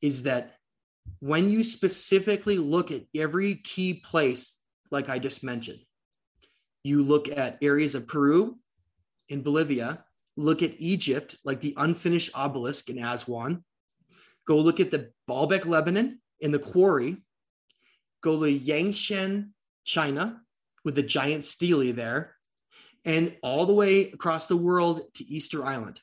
is 0.00 0.24
that 0.24 0.54
when 1.20 1.50
you 1.50 1.64
specifically 1.64 2.58
look 2.58 2.92
at 2.92 3.02
every 3.16 3.56
key 3.56 3.94
place, 3.94 4.58
like 4.90 5.08
I 5.08 5.18
just 5.18 5.42
mentioned, 5.42 5.80
you 6.84 7.02
look 7.02 7.28
at 7.28 7.58
areas 7.62 7.94
of 7.94 8.06
Peru 8.06 8.56
in 9.28 9.42
Bolivia, 9.42 10.04
look 10.36 10.62
at 10.62 10.74
Egypt, 10.78 11.36
like 11.44 11.60
the 11.60 11.74
unfinished 11.76 12.30
obelisk 12.34 12.88
in 12.90 12.98
Aswan, 12.98 13.64
go 14.46 14.58
look 14.58 14.80
at 14.80 14.90
the 14.90 15.10
Baalbek, 15.28 15.66
Lebanon, 15.66 16.20
in 16.40 16.52
the 16.52 16.58
quarry, 16.58 17.16
go 18.22 18.42
to 18.42 18.58
Yangshan, 18.58 19.50
China 19.84 20.40
with 20.84 20.94
the 20.94 21.02
giant 21.02 21.44
stele 21.44 21.92
there, 21.92 22.34
and 23.04 23.36
all 23.42 23.66
the 23.66 23.74
way 23.74 24.10
across 24.10 24.46
the 24.46 24.56
world 24.56 25.02
to 25.14 25.24
Easter 25.24 25.64
Island. 25.64 26.00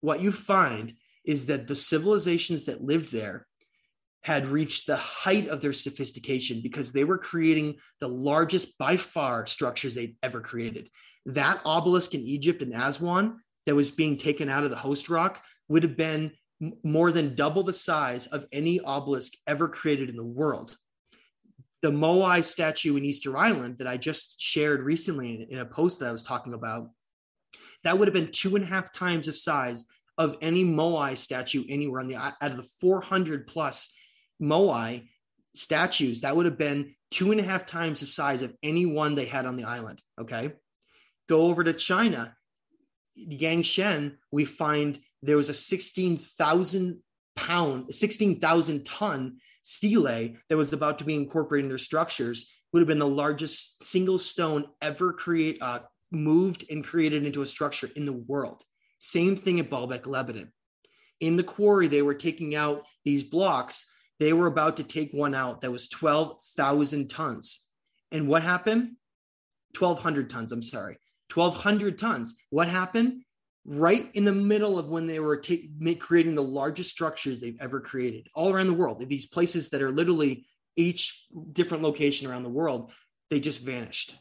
What 0.00 0.20
you 0.20 0.32
find 0.32 0.94
is 1.24 1.46
that 1.46 1.66
the 1.66 1.76
civilizations 1.76 2.66
that 2.66 2.82
lived 2.82 3.12
there 3.12 3.46
had 4.22 4.46
reached 4.46 4.86
the 4.86 4.96
height 4.96 5.48
of 5.48 5.60
their 5.60 5.72
sophistication 5.72 6.60
because 6.62 6.92
they 6.92 7.04
were 7.04 7.18
creating 7.18 7.76
the 8.00 8.08
largest 8.08 8.78
by 8.78 8.96
far 8.96 9.46
structures 9.46 9.94
they'd 9.94 10.16
ever 10.22 10.40
created. 10.40 10.88
That 11.26 11.60
obelisk 11.64 12.14
in 12.14 12.22
Egypt 12.22 12.62
and 12.62 12.74
Aswan 12.74 13.40
that 13.66 13.74
was 13.74 13.90
being 13.90 14.16
taken 14.16 14.48
out 14.48 14.64
of 14.64 14.70
the 14.70 14.76
host 14.76 15.08
rock 15.08 15.42
would 15.68 15.82
have 15.82 15.96
been 15.96 16.32
more 16.84 17.10
than 17.10 17.34
double 17.34 17.64
the 17.64 17.72
size 17.72 18.26
of 18.28 18.46
any 18.52 18.80
obelisk 18.80 19.32
ever 19.46 19.68
created 19.68 20.08
in 20.08 20.16
the 20.16 20.24
world 20.24 20.76
the 21.82 21.90
Moai 21.90 22.44
statue 22.44 22.96
in 22.96 23.04
Easter 23.04 23.36
Island 23.36 23.78
that 23.78 23.88
I 23.88 23.96
just 23.96 24.40
shared 24.40 24.82
recently 24.82 25.46
in, 25.50 25.58
a 25.58 25.66
post 25.66 25.98
that 25.98 26.08
I 26.08 26.12
was 26.12 26.22
talking 26.22 26.54
about, 26.54 26.90
that 27.82 27.98
would 27.98 28.06
have 28.06 28.14
been 28.14 28.30
two 28.30 28.54
and 28.54 28.64
a 28.64 28.68
half 28.68 28.92
times 28.92 29.26
the 29.26 29.32
size 29.32 29.84
of 30.16 30.36
any 30.40 30.64
Moai 30.64 31.16
statue 31.16 31.64
anywhere 31.68 32.00
on 32.00 32.06
the 32.06 32.16
out 32.16 32.34
of 32.40 32.56
the 32.56 32.62
400 32.62 33.48
plus 33.48 33.92
Moai 34.42 35.08
statues. 35.54 36.22
That 36.22 36.36
would 36.36 36.46
have 36.46 36.58
been 36.58 36.94
two 37.10 37.30
and 37.30 37.40
a 37.40 37.44
half 37.44 37.66
times 37.66 38.00
the 38.00 38.06
size 38.06 38.42
of 38.42 38.54
any 38.62 38.86
one 38.86 39.14
they 39.14 39.26
had 39.26 39.46
on 39.46 39.56
the 39.56 39.64
island. 39.64 40.02
Okay, 40.20 40.52
go 41.28 41.46
over 41.46 41.62
to 41.62 41.72
China, 41.72 42.36
Yangshan, 43.18 44.16
We 44.30 44.44
find 44.44 44.98
there 45.22 45.36
was 45.36 45.48
a 45.48 45.54
16,000 45.54 46.98
pound, 47.36 47.94
16,000 47.94 48.84
ton 48.84 49.38
stele 49.62 50.34
that 50.48 50.56
was 50.56 50.72
about 50.72 50.98
to 50.98 51.04
be 51.04 51.14
incorporated 51.14 51.66
in 51.66 51.68
their 51.68 51.78
structures 51.78 52.46
would 52.72 52.80
have 52.80 52.88
been 52.88 52.98
the 52.98 53.06
largest 53.06 53.84
single 53.84 54.18
stone 54.18 54.64
ever 54.80 55.12
create 55.12 55.58
uh, 55.60 55.80
moved 56.10 56.64
and 56.70 56.84
created 56.84 57.24
into 57.24 57.42
a 57.42 57.46
structure 57.46 57.90
in 57.96 58.04
the 58.04 58.12
world. 58.12 58.62
Same 58.98 59.36
thing 59.36 59.60
at 59.60 59.70
Baalbek, 59.70 60.06
Lebanon. 60.06 60.52
In 61.20 61.36
the 61.36 61.44
quarry, 61.44 61.88
they 61.88 62.02
were 62.02 62.14
taking 62.14 62.54
out 62.54 62.84
these 63.04 63.22
blocks. 63.22 63.86
They 64.22 64.32
were 64.32 64.46
about 64.46 64.76
to 64.76 64.84
take 64.84 65.10
one 65.12 65.34
out 65.34 65.62
that 65.62 65.72
was 65.72 65.88
12,000 65.88 67.10
tons. 67.10 67.66
And 68.12 68.28
what 68.28 68.44
happened? 68.44 68.92
1,200 69.76 70.30
tons, 70.30 70.52
I'm 70.52 70.62
sorry. 70.62 70.98
1,200 71.34 71.98
tons. 71.98 72.34
What 72.50 72.68
happened? 72.68 73.24
right 73.64 74.10
in 74.14 74.24
the 74.24 74.32
middle 74.32 74.78
of 74.78 74.88
when 74.88 75.06
they 75.06 75.20
were 75.20 75.36
ta- 75.36 75.54
creating 76.00 76.34
the 76.34 76.42
largest 76.42 76.90
structures 76.90 77.40
they've 77.40 77.60
ever 77.60 77.80
created 77.80 78.28
all 78.34 78.52
around 78.52 78.66
the 78.66 78.72
world. 78.72 79.08
These 79.08 79.26
places 79.26 79.68
that 79.70 79.82
are 79.82 79.92
literally 79.92 80.46
each 80.76 81.26
different 81.52 81.84
location 81.84 82.26
around 82.26 82.42
the 82.42 82.48
world, 82.48 82.90
they 83.30 83.40
just 83.40 83.62
vanished. 83.62 84.16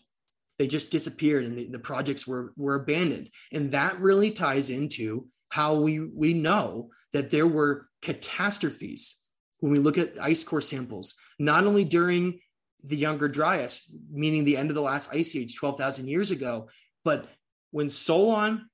They 0.60 0.68
just 0.68 0.92
disappeared 0.92 1.46
and 1.46 1.58
the, 1.58 1.68
the 1.68 1.80
projects 1.80 2.28
were, 2.28 2.54
were 2.56 2.76
abandoned. 2.76 3.32
And 3.52 3.72
that 3.72 4.00
really 4.00 4.30
ties 4.30 4.70
into 4.70 5.28
how 5.50 5.80
we, 5.80 6.00
we 6.00 6.34
know 6.34 6.90
that 7.14 7.32
there 7.32 7.48
were 7.48 7.88
catastrophes 8.04 9.21
when 9.62 9.72
we 9.72 9.80
look 9.80 9.98
at 9.98 10.22
ice 10.22 10.44
core 10.44 10.62
samples, 10.62 11.16
not 11.40 11.66
only 11.66 11.86
during 11.86 12.42
the 12.84 12.98
Younger 12.98 13.30
Dryas, 13.30 13.90
meaning 14.12 14.44
the 14.44 14.58
end 14.58 14.70
of 14.70 14.76
the 14.76 14.82
last 14.82 15.14
ice 15.14 15.36
age 15.36 15.56
12,000 15.56 16.08
years 16.08 16.32
ago, 16.32 16.68
but 17.06 17.28
when 17.72 17.90
Solon 17.90 18.68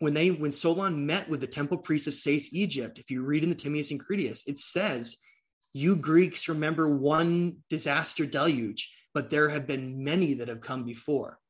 when 0.00 0.14
they 0.14 0.30
when 0.30 0.52
Solon 0.52 1.06
met 1.06 1.28
with 1.28 1.40
the 1.40 1.46
temple 1.46 1.78
priests 1.78 2.06
of 2.06 2.14
Sais, 2.14 2.52
Egypt, 2.52 2.98
if 2.98 3.10
you 3.10 3.22
read 3.22 3.42
in 3.42 3.48
the 3.48 3.56
Timaeus 3.56 3.90
and 3.90 4.00
Critias, 4.00 4.44
it 4.46 4.58
says, 4.58 5.16
"You 5.72 5.96
Greeks 5.96 6.48
remember 6.48 6.88
one 6.88 7.64
disaster 7.68 8.24
deluge, 8.24 8.92
but 9.12 9.30
there 9.30 9.48
have 9.48 9.66
been 9.66 10.04
many 10.04 10.34
that 10.34 10.48
have 10.48 10.60
come 10.60 10.84
before." 10.84 11.40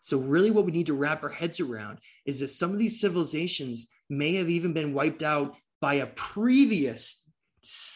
So 0.00 0.18
really, 0.18 0.52
what 0.52 0.64
we 0.64 0.70
need 0.70 0.86
to 0.86 0.94
wrap 0.94 1.24
our 1.24 1.30
heads 1.30 1.58
around 1.58 1.98
is 2.24 2.38
that 2.38 2.50
some 2.50 2.72
of 2.72 2.78
these 2.78 3.00
civilizations 3.00 3.88
may 4.08 4.34
have 4.34 4.48
even 4.48 4.72
been 4.72 4.94
wiped 4.94 5.24
out 5.24 5.56
by 5.80 5.94
a 5.94 6.06
previous 6.06 7.25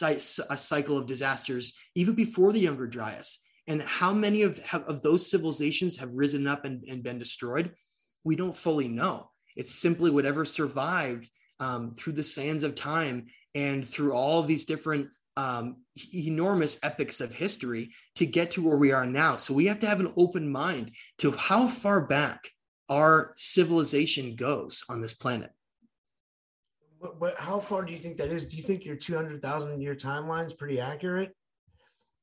a 0.02 0.58
cycle 0.58 0.98
of 0.98 1.06
disasters, 1.06 1.74
even 1.94 2.14
before 2.14 2.52
the 2.52 2.60
Younger 2.60 2.86
Dryas. 2.86 3.38
And 3.66 3.82
how 3.82 4.12
many 4.12 4.42
of, 4.42 4.60
of 4.72 5.02
those 5.02 5.30
civilizations 5.30 5.98
have 5.98 6.14
risen 6.14 6.46
up 6.46 6.64
and, 6.64 6.82
and 6.88 7.02
been 7.02 7.18
destroyed? 7.18 7.72
We 8.24 8.36
don't 8.36 8.56
fully 8.56 8.88
know 8.88 9.30
it's 9.56 9.74
simply 9.74 10.10
whatever 10.10 10.44
survived 10.44 11.30
um, 11.58 11.92
through 11.92 12.14
the 12.14 12.24
sands 12.24 12.64
of 12.64 12.74
time 12.74 13.26
and 13.54 13.86
through 13.86 14.12
all 14.12 14.42
these 14.42 14.64
different 14.64 15.08
um, 15.36 15.76
enormous 16.14 16.78
epics 16.82 17.20
of 17.20 17.32
history 17.32 17.90
to 18.16 18.26
get 18.26 18.52
to 18.52 18.66
where 18.66 18.76
we 18.76 18.92
are 18.92 19.06
now. 19.06 19.36
So 19.36 19.54
we 19.54 19.66
have 19.66 19.80
to 19.80 19.86
have 19.86 20.00
an 20.00 20.12
open 20.16 20.50
mind 20.50 20.92
to 21.18 21.32
how 21.32 21.66
far 21.66 22.00
back 22.00 22.48
our 22.88 23.32
civilization 23.36 24.36
goes 24.36 24.84
on 24.88 25.00
this 25.00 25.12
planet. 25.12 25.50
But, 27.00 27.18
but 27.18 27.38
how 27.38 27.60
far 27.60 27.84
do 27.84 27.92
you 27.92 27.98
think 27.98 28.18
that 28.18 28.28
is? 28.28 28.46
Do 28.46 28.56
you 28.56 28.62
think 28.62 28.84
your 28.84 28.96
200,000 28.96 29.80
year 29.80 29.94
timeline 29.94 30.46
is 30.46 30.52
pretty 30.52 30.80
accurate? 30.80 31.34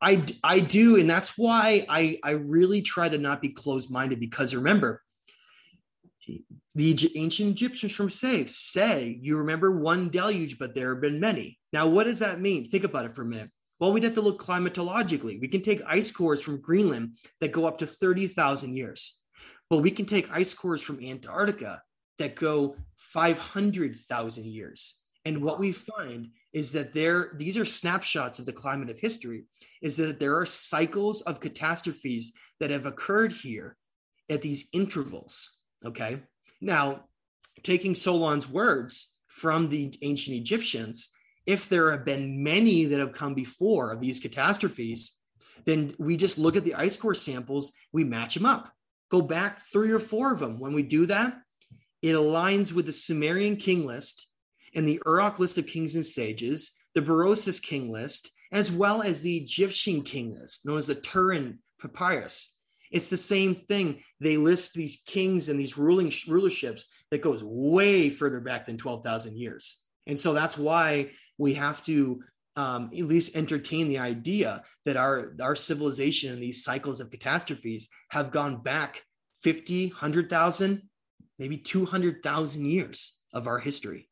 I, 0.01 0.23
I 0.43 0.59
do. 0.59 0.99
And 0.99 1.09
that's 1.09 1.37
why 1.37 1.85
I, 1.89 2.19
I 2.23 2.31
really 2.31 2.81
try 2.81 3.09
to 3.09 3.17
not 3.17 3.41
be 3.41 3.49
closed 3.49 3.89
minded 3.89 4.19
because 4.19 4.53
remember, 4.53 5.01
the 6.75 7.11
ancient 7.15 7.49
Egyptians 7.49 7.93
from 7.93 8.09
Sais 8.09 8.55
say, 8.55 9.17
you 9.21 9.37
remember 9.37 9.71
one 9.71 10.09
deluge, 10.09 10.59
but 10.59 10.75
there 10.75 10.93
have 10.93 11.01
been 11.01 11.19
many. 11.19 11.57
Now, 11.73 11.87
what 11.87 12.03
does 12.03 12.19
that 12.19 12.39
mean? 12.39 12.69
Think 12.69 12.83
about 12.83 13.05
it 13.05 13.15
for 13.15 13.23
a 13.23 13.25
minute. 13.25 13.49
Well, 13.79 13.91
we'd 13.91 14.03
have 14.03 14.13
to 14.15 14.21
look 14.21 14.43
climatologically. 14.43 15.39
We 15.39 15.47
can 15.47 15.61
take 15.61 15.81
ice 15.87 16.11
cores 16.11 16.43
from 16.43 16.61
Greenland 16.61 17.17
that 17.41 17.51
go 17.51 17.65
up 17.65 17.79
to 17.79 17.87
30,000 17.87 18.75
years, 18.75 19.19
but 19.69 19.77
we 19.77 19.89
can 19.89 20.05
take 20.05 20.29
ice 20.31 20.53
cores 20.53 20.81
from 20.81 21.03
Antarctica 21.03 21.81
that 22.19 22.35
go 22.35 22.75
500,000 22.95 24.45
years. 24.45 24.95
And 25.25 25.43
what 25.43 25.59
we 25.59 25.71
find 25.71 26.29
is 26.53 26.71
that 26.71 26.93
there, 26.93 27.31
these 27.35 27.57
are 27.57 27.65
snapshots 27.65 28.39
of 28.39 28.45
the 28.45 28.53
climate 28.53 28.89
of 28.89 28.97
history, 28.97 29.43
is 29.81 29.97
that 29.97 30.19
there 30.19 30.37
are 30.37 30.45
cycles 30.45 31.21
of 31.21 31.39
catastrophes 31.39 32.33
that 32.59 32.71
have 32.71 32.85
occurred 32.85 33.31
here 33.31 33.75
at 34.29 34.41
these 34.41 34.67
intervals. 34.71 35.57
Okay. 35.85 36.21
Now, 36.61 37.05
taking 37.63 37.93
Solon's 37.93 38.49
words 38.49 39.13
from 39.27 39.69
the 39.69 39.93
ancient 40.01 40.35
Egyptians, 40.35 41.09
if 41.45 41.69
there 41.69 41.91
have 41.91 42.05
been 42.05 42.43
many 42.43 42.85
that 42.85 42.99
have 42.99 43.13
come 43.13 43.33
before 43.33 43.91
of 43.91 44.01
these 44.01 44.19
catastrophes, 44.19 45.17
then 45.65 45.93
we 45.97 46.17
just 46.17 46.37
look 46.37 46.55
at 46.55 46.63
the 46.63 46.75
ice 46.75 46.97
core 46.97 47.13
samples, 47.13 47.71
we 47.91 48.03
match 48.03 48.35
them 48.35 48.45
up. 48.45 48.71
Go 49.09 49.21
back 49.21 49.59
three 49.59 49.91
or 49.91 49.99
four 49.99 50.33
of 50.33 50.39
them. 50.39 50.59
When 50.59 50.73
we 50.73 50.83
do 50.83 51.05
that, 51.07 51.37
it 52.01 52.13
aligns 52.13 52.71
with 52.71 52.85
the 52.85 52.93
Sumerian 52.93 53.55
king 53.55 53.85
list 53.85 54.27
and 54.75 54.87
the 54.87 55.01
Uruk 55.05 55.39
list 55.39 55.57
of 55.57 55.65
kings 55.65 55.95
and 55.95 56.05
sages, 56.05 56.71
the 56.93 57.01
Berosus 57.01 57.61
king 57.61 57.91
list, 57.91 58.31
as 58.51 58.71
well 58.71 59.01
as 59.01 59.21
the 59.21 59.37
Egyptian 59.37 60.03
king 60.03 60.35
list, 60.39 60.65
known 60.65 60.77
as 60.77 60.87
the 60.87 60.95
Turin 60.95 61.59
Papyrus. 61.81 62.53
It's 62.91 63.09
the 63.09 63.17
same 63.17 63.53
thing. 63.53 64.01
They 64.19 64.37
list 64.37 64.73
these 64.73 65.01
kings 65.05 65.49
and 65.49 65.59
these 65.59 65.77
ruling 65.77 66.09
rulerships 66.09 66.83
that 67.11 67.21
goes 67.21 67.43
way 67.43 68.09
further 68.09 68.39
back 68.39 68.65
than 68.65 68.77
12,000 68.77 69.37
years. 69.37 69.81
And 70.05 70.19
so 70.19 70.33
that's 70.33 70.57
why 70.57 71.11
we 71.37 71.55
have 71.55 71.83
to 71.83 72.23
um, 72.55 72.89
at 72.97 73.05
least 73.05 73.35
entertain 73.35 73.87
the 73.87 73.99
idea 73.99 74.63
that 74.85 74.97
our 74.97 75.35
our 75.41 75.55
civilization 75.55 76.33
and 76.33 76.41
these 76.41 76.63
cycles 76.63 76.99
of 76.99 77.11
catastrophes 77.11 77.87
have 78.09 78.31
gone 78.31 78.63
back 78.63 79.03
50 79.43 79.89
100000 79.89 80.81
maybe 81.39 81.57
200000 81.57 82.65
years 82.65 83.17
of 83.33 83.47
our 83.47 83.59
history 83.59 84.09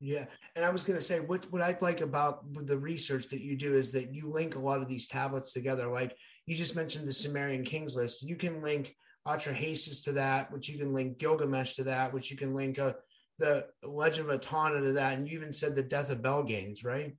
yeah 0.00 0.24
and 0.54 0.64
i 0.64 0.70
was 0.70 0.84
going 0.84 0.98
to 0.98 1.04
say 1.04 1.20
what, 1.20 1.50
what 1.52 1.62
i 1.62 1.76
like 1.80 2.00
about 2.00 2.44
the 2.66 2.78
research 2.78 3.28
that 3.28 3.40
you 3.40 3.56
do 3.56 3.74
is 3.74 3.90
that 3.92 4.14
you 4.14 4.30
link 4.30 4.56
a 4.56 4.60
lot 4.60 4.82
of 4.82 4.88
these 4.88 5.06
tablets 5.06 5.52
together 5.52 5.88
like 5.88 6.14
you 6.46 6.56
just 6.56 6.76
mentioned 6.76 7.06
the 7.06 7.12
sumerian 7.12 7.64
kings 7.64 7.96
list 7.96 8.22
you 8.22 8.36
can 8.36 8.62
link 8.62 8.94
Atrahasis 9.26 10.04
to 10.04 10.12
that, 10.12 10.52
which 10.52 10.68
you 10.68 10.78
can 10.78 10.94
link 10.94 11.18
Gilgamesh 11.18 11.74
to 11.74 11.84
that, 11.84 12.12
which 12.12 12.30
you 12.30 12.36
can 12.36 12.54
link 12.54 12.78
uh, 12.78 12.92
the 13.38 13.66
Legend 13.82 14.30
of 14.30 14.40
Etana 14.40 14.80
to 14.80 14.92
that, 14.92 15.18
and 15.18 15.28
you 15.28 15.36
even 15.36 15.52
said 15.52 15.74
the 15.74 15.82
death 15.82 16.12
of 16.12 16.22
Bilgames, 16.22 16.84
right? 16.84 17.16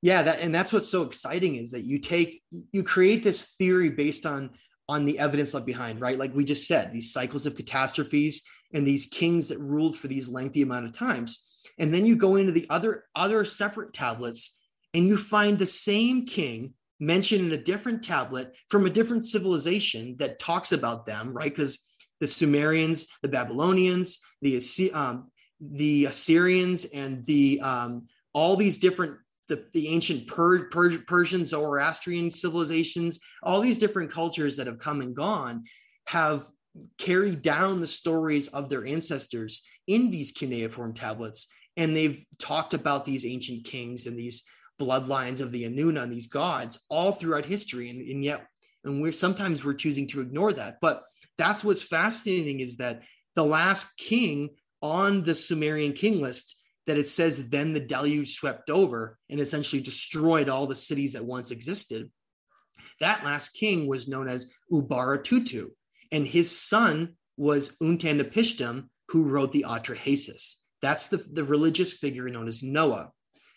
Yeah, 0.00 0.22
that 0.22 0.40
and 0.40 0.54
that's 0.54 0.72
what's 0.72 0.88
so 0.88 1.02
exciting 1.02 1.56
is 1.56 1.72
that 1.72 1.82
you 1.82 1.98
take 1.98 2.42
you 2.50 2.84
create 2.84 3.24
this 3.24 3.56
theory 3.58 3.90
based 3.90 4.26
on 4.26 4.50
on 4.88 5.04
the 5.04 5.18
evidence 5.18 5.52
left 5.52 5.66
behind, 5.66 6.00
right? 6.00 6.18
Like 6.18 6.34
we 6.34 6.44
just 6.44 6.66
said, 6.66 6.92
these 6.92 7.12
cycles 7.12 7.46
of 7.46 7.56
catastrophes 7.56 8.42
and 8.72 8.86
these 8.86 9.06
kings 9.06 9.48
that 9.48 9.58
ruled 9.58 9.96
for 9.96 10.08
these 10.08 10.28
lengthy 10.28 10.62
amount 10.62 10.86
of 10.86 10.92
times. 10.92 11.44
And 11.78 11.92
then 11.92 12.04
you 12.04 12.16
go 12.16 12.36
into 12.36 12.52
the 12.52 12.66
other 12.70 13.04
other 13.14 13.44
separate 13.44 13.92
tablets 13.92 14.56
and 14.94 15.06
you 15.06 15.16
find 15.16 15.58
the 15.58 15.66
same 15.66 16.26
king 16.26 16.74
mentioned 17.00 17.46
in 17.46 17.52
a 17.52 17.62
different 17.62 18.02
tablet 18.02 18.54
from 18.68 18.86
a 18.86 18.90
different 18.90 19.24
civilization 19.24 20.16
that 20.18 20.38
talks 20.38 20.72
about 20.72 21.06
them, 21.06 21.32
right? 21.32 21.54
Because 21.54 21.78
the 22.20 22.26
Sumerians, 22.26 23.06
the 23.22 23.28
Babylonians, 23.28 24.20
the 24.42 24.60
um, 24.92 25.30
the 25.60 26.06
Assyrians, 26.06 26.84
and 26.86 27.24
the 27.26 27.60
um, 27.62 28.06
all 28.32 28.56
these 28.56 28.78
different 28.78 29.16
the, 29.48 29.64
the 29.72 29.88
ancient 29.88 30.26
per, 30.26 30.64
per, 30.64 30.98
Persian 30.98 31.44
Zoroastrian 31.44 32.30
civilizations, 32.30 33.18
all 33.42 33.60
these 33.60 33.78
different 33.78 34.10
cultures 34.12 34.56
that 34.56 34.66
have 34.66 34.78
come 34.78 35.00
and 35.00 35.16
gone 35.16 35.64
have 36.06 36.44
carried 36.98 37.42
down 37.42 37.80
the 37.80 37.86
stories 37.86 38.48
of 38.48 38.68
their 38.68 38.86
ancestors 38.86 39.62
in 39.86 40.10
these 40.10 40.32
cuneiform 40.32 40.94
tablets. 40.94 41.48
And 41.76 41.94
they've 41.94 42.24
talked 42.38 42.74
about 42.74 43.04
these 43.04 43.26
ancient 43.26 43.64
kings 43.64 44.06
and 44.06 44.18
these 44.18 44.44
bloodlines 44.80 45.40
of 45.40 45.52
the 45.52 45.64
Anuna 45.64 46.02
and 46.02 46.12
these 46.12 46.26
gods 46.26 46.78
all 46.88 47.12
throughout 47.12 47.46
history. 47.46 47.90
And, 47.90 48.00
and 48.00 48.24
yet, 48.24 48.46
and 48.84 49.00
we're 49.00 49.12
sometimes 49.12 49.64
we're 49.64 49.74
choosing 49.74 50.06
to 50.08 50.20
ignore 50.20 50.52
that. 50.52 50.78
But 50.80 51.04
that's 51.36 51.64
what's 51.64 51.82
fascinating 51.82 52.60
is 52.60 52.76
that 52.76 53.02
the 53.34 53.44
last 53.44 53.96
king 53.96 54.50
on 54.82 55.22
the 55.22 55.34
Sumerian 55.34 55.92
king 55.92 56.20
list 56.20 56.56
that 56.86 56.98
it 56.98 57.08
says 57.08 57.48
then 57.48 57.74
the 57.74 57.80
deluge 57.80 58.34
swept 58.34 58.70
over 58.70 59.18
and 59.28 59.40
essentially 59.40 59.82
destroyed 59.82 60.48
all 60.48 60.66
the 60.66 60.74
cities 60.74 61.12
that 61.12 61.24
once 61.24 61.50
existed. 61.50 62.10
That 63.00 63.24
last 63.24 63.50
king 63.50 63.86
was 63.86 64.08
known 64.08 64.28
as 64.28 64.50
Ubaratutu, 64.72 65.68
and 66.12 66.26
his 66.26 66.56
son 66.56 67.16
was 67.36 67.76
Utanapishtim, 67.82 68.88
who 69.08 69.24
wrote 69.24 69.52
the 69.52 69.64
Atrahasis. 69.68 70.56
That's 70.82 71.06
the, 71.06 71.18
the 71.18 71.44
religious 71.44 71.92
figure 71.92 72.28
known 72.28 72.48
as 72.48 72.62
Noah. 72.62 73.10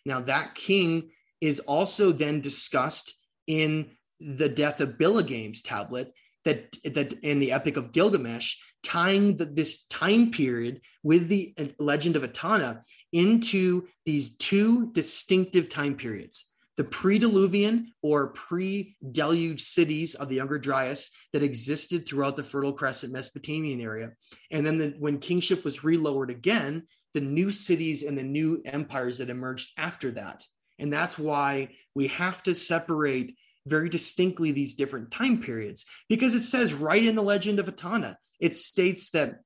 Now, 0.06 0.22
that 0.22 0.56
king 0.56 1.12
is 1.40 1.60
also 1.60 2.12
then 2.12 2.42
discussed 2.42 3.14
in 3.48 3.92
the 4.20 4.50
death 4.50 4.80
of 4.82 4.98
Bilgames 4.98 5.62
tablet 5.62 6.14
that 6.46 6.76
that 6.84 7.14
in 7.22 7.40
the 7.40 7.52
epic 7.52 7.78
of 7.78 7.92
Gilgamesh, 7.92 8.56
tying 8.84 9.38
the, 9.38 9.46
this 9.46 9.86
time 9.88 10.32
period 10.32 10.82
with 11.04 11.28
the 11.28 11.54
uh, 11.58 11.66
legend 11.78 12.16
of 12.16 12.24
Etana 12.24 12.84
into 13.12 13.88
these 14.06 14.36
two 14.38 14.92
distinctive 14.92 15.70
time 15.70 15.96
periods. 15.96 16.51
The 16.78 16.84
pre-Diluvian 16.84 17.88
or 18.02 18.28
pre-deluge 18.28 19.62
cities 19.62 20.16
of 20.16 20.30
the 20.30 20.36
Younger 20.36 20.58
Dryas 20.58 21.10
that 21.34 21.44
existed 21.44 22.08
throughout 22.08 22.36
the 22.36 22.44
Fertile 22.44 22.74
Crescent 22.74 23.12
Mesopotamian 23.12 23.82
area. 23.82 24.12
And 24.50 24.66
then 24.66 24.78
the, 24.78 24.96
when 24.98 25.20
kingship 25.20 25.64
was 25.64 25.80
relowered 25.80 26.30
again, 26.30 26.84
the 27.14 27.22
new 27.22 27.52
cities 27.52 28.04
and 28.04 28.18
the 28.18 28.24
new 28.24 28.62
empires 28.66 29.18
that 29.18 29.30
emerged 29.30 29.72
after 29.78 30.12
that. 30.12 30.46
And 30.80 30.92
that's 30.92 31.20
why 31.20 31.70
we 31.94 32.08
have 32.08 32.42
to 32.44 32.56
separate 32.56 33.36
very 33.68 33.90
distinctly 33.90 34.52
these 34.52 34.74
different 34.74 35.12
time 35.12 35.42
periods 35.42 35.86
because 36.10 36.34
it 36.34 36.42
says 36.42 36.74
right 36.74 37.06
in 37.06 37.16
the 37.16 37.22
legend 37.22 37.60
of 37.60 37.70
Etana, 37.70 38.18
it 38.40 38.56
states 38.56 39.12
that 39.12 39.42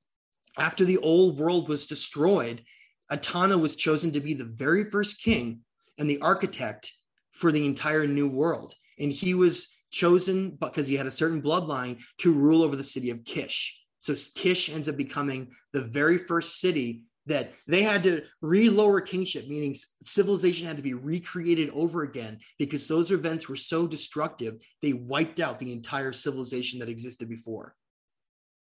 after 0.57 0.85
the 0.85 0.97
old 0.99 1.37
world 1.37 1.67
was 1.67 1.85
destroyed, 1.85 2.63
Etana 3.11 3.57
was 3.57 3.75
chosen 3.75 4.13
to 4.13 4.21
be 4.21 4.33
the 4.33 4.45
very 4.45 4.89
first 4.89 5.21
king 5.21 5.61
and 5.97 6.09
the 6.09 6.21
architect 6.21 6.93
for 7.35 7.51
the 7.51 7.65
entire 7.65 8.07
new 8.07 8.27
world. 8.27 8.73
And 8.97 9.11
he 9.11 9.33
was 9.33 9.67
chosen 9.91 10.57
because 10.59 10.87
he 10.87 10.95
had 10.95 11.05
a 11.05 11.11
certain 11.11 11.41
bloodline 11.41 11.99
to 12.19 12.33
rule 12.33 12.63
over 12.63 12.75
the 12.75 12.83
city 12.83 13.09
of 13.09 13.23
Kish. 13.23 13.77
So 13.99 14.15
Kish 14.35 14.69
ends 14.69 14.89
up 14.89 14.97
becoming 14.97 15.51
the 15.73 15.81
very 15.81 16.17
first 16.17 16.59
city 16.59 17.03
that 17.27 17.53
they 17.65 17.81
had 17.81 18.03
to 18.03 18.21
re-lower 18.41 19.01
kingship, 19.01 19.47
meaning 19.47 19.75
civilization 20.03 20.67
had 20.67 20.77
to 20.77 20.83
be 20.83 20.93
recreated 20.93 21.71
over 21.71 22.03
again 22.03 22.39
because 22.59 22.87
those 22.87 23.11
events 23.11 23.49
were 23.49 23.55
so 23.55 23.87
destructive, 23.87 24.61
they 24.83 24.93
wiped 24.93 25.39
out 25.39 25.57
the 25.57 25.71
entire 25.71 26.13
civilization 26.13 26.79
that 26.79 26.89
existed 26.89 27.27
before. 27.27 27.75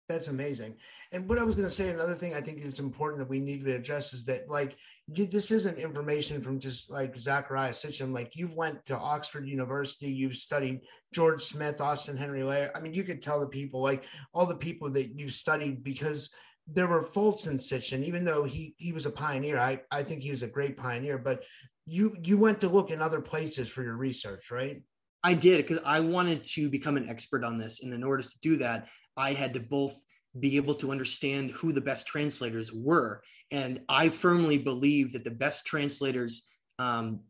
That's 0.09 0.29
amazing. 0.29 0.77
And 1.13 1.29
what 1.29 1.39
I 1.39 1.45
was 1.45 1.55
going 1.55 1.69
to 1.69 1.75
say, 1.75 1.91
another 1.91 2.15
thing 2.15 2.35
I 2.35 2.41
think 2.41 2.59
is 2.59 2.81
important 2.81 3.21
that 3.21 3.29
we 3.29 3.41
need 3.41 3.65
to 3.65 3.75
address 3.75 4.13
is 4.13 4.25
that, 4.27 4.51
like, 4.51 4.77
you, 5.13 5.27
this 5.27 5.51
isn't 5.51 5.79
information 5.79 6.41
from 6.41 6.59
just 6.59 6.91
like 6.91 7.15
Zecharia 7.17 7.71
Sitchin. 7.71 8.13
Like, 8.13 8.35
you 8.35 8.51
went 8.55 8.85
to 8.87 8.97
Oxford 8.97 9.47
University, 9.47 10.11
you've 10.11 10.37
studied 10.37 10.81
George 11.13 11.43
Smith, 11.43 11.81
Austin 11.81 12.17
Henry 12.17 12.43
Layard. 12.43 12.71
I 12.75 12.81
mean, 12.81 12.95
you 12.95 13.05
could 13.05 13.21
tell 13.21 13.41
the 13.41 13.47
people, 13.47 13.83
like, 13.83 14.05
all 14.33 14.47
the 14.47 14.55
people 14.55 14.91
that 14.93 15.19
you 15.19 15.29
studied 15.29 15.85
because 15.85 16.31
there 16.67 16.87
were 16.87 17.03
faults 17.03 17.47
in 17.47 17.59
Sitchin, 17.59 18.05
even 18.05 18.25
though 18.25 18.45
he 18.45 18.75
he 18.79 18.93
was 18.93 19.07
a 19.07 19.11
pioneer. 19.11 19.59
I 19.59 19.81
I 19.91 20.03
think 20.03 20.23
he 20.23 20.31
was 20.31 20.43
a 20.43 20.49
great 20.49 20.77
pioneer. 20.77 21.19
But 21.19 21.45
you 21.87 22.17
you 22.23 22.39
went 22.39 22.61
to 22.61 22.69
look 22.69 22.91
in 22.91 23.03
other 23.03 23.21
places 23.21 23.69
for 23.69 23.83
your 23.83 23.97
research, 23.97 24.51
right? 24.51 24.83
I 25.23 25.35
did 25.35 25.59
because 25.59 25.83
I 25.85 26.01
wanted 26.01 26.45
to 26.55 26.69
become 26.69 26.97
an 26.97 27.09
expert 27.09 27.45
on 27.45 27.59
this, 27.59 27.83
and 27.83 27.93
in 27.93 28.03
order 28.03 28.23
to 28.23 28.39
do 28.41 28.57
that, 28.59 28.89
I 29.17 29.33
had 29.33 29.55
to 29.55 29.61
both 29.61 29.95
be 30.39 30.57
able 30.57 30.75
to 30.77 30.91
understand 30.91 31.51
who 31.53 31.73
the 31.73 31.81
best 31.81 32.07
translators 32.07 32.73
were, 32.73 33.23
and 33.51 33.81
I 33.89 34.09
firmly 34.09 34.59
believe 34.59 35.13
that 35.13 35.25
the 35.25 35.31
best 35.31 35.67
translators. 35.67 36.43
Um, 36.79 37.21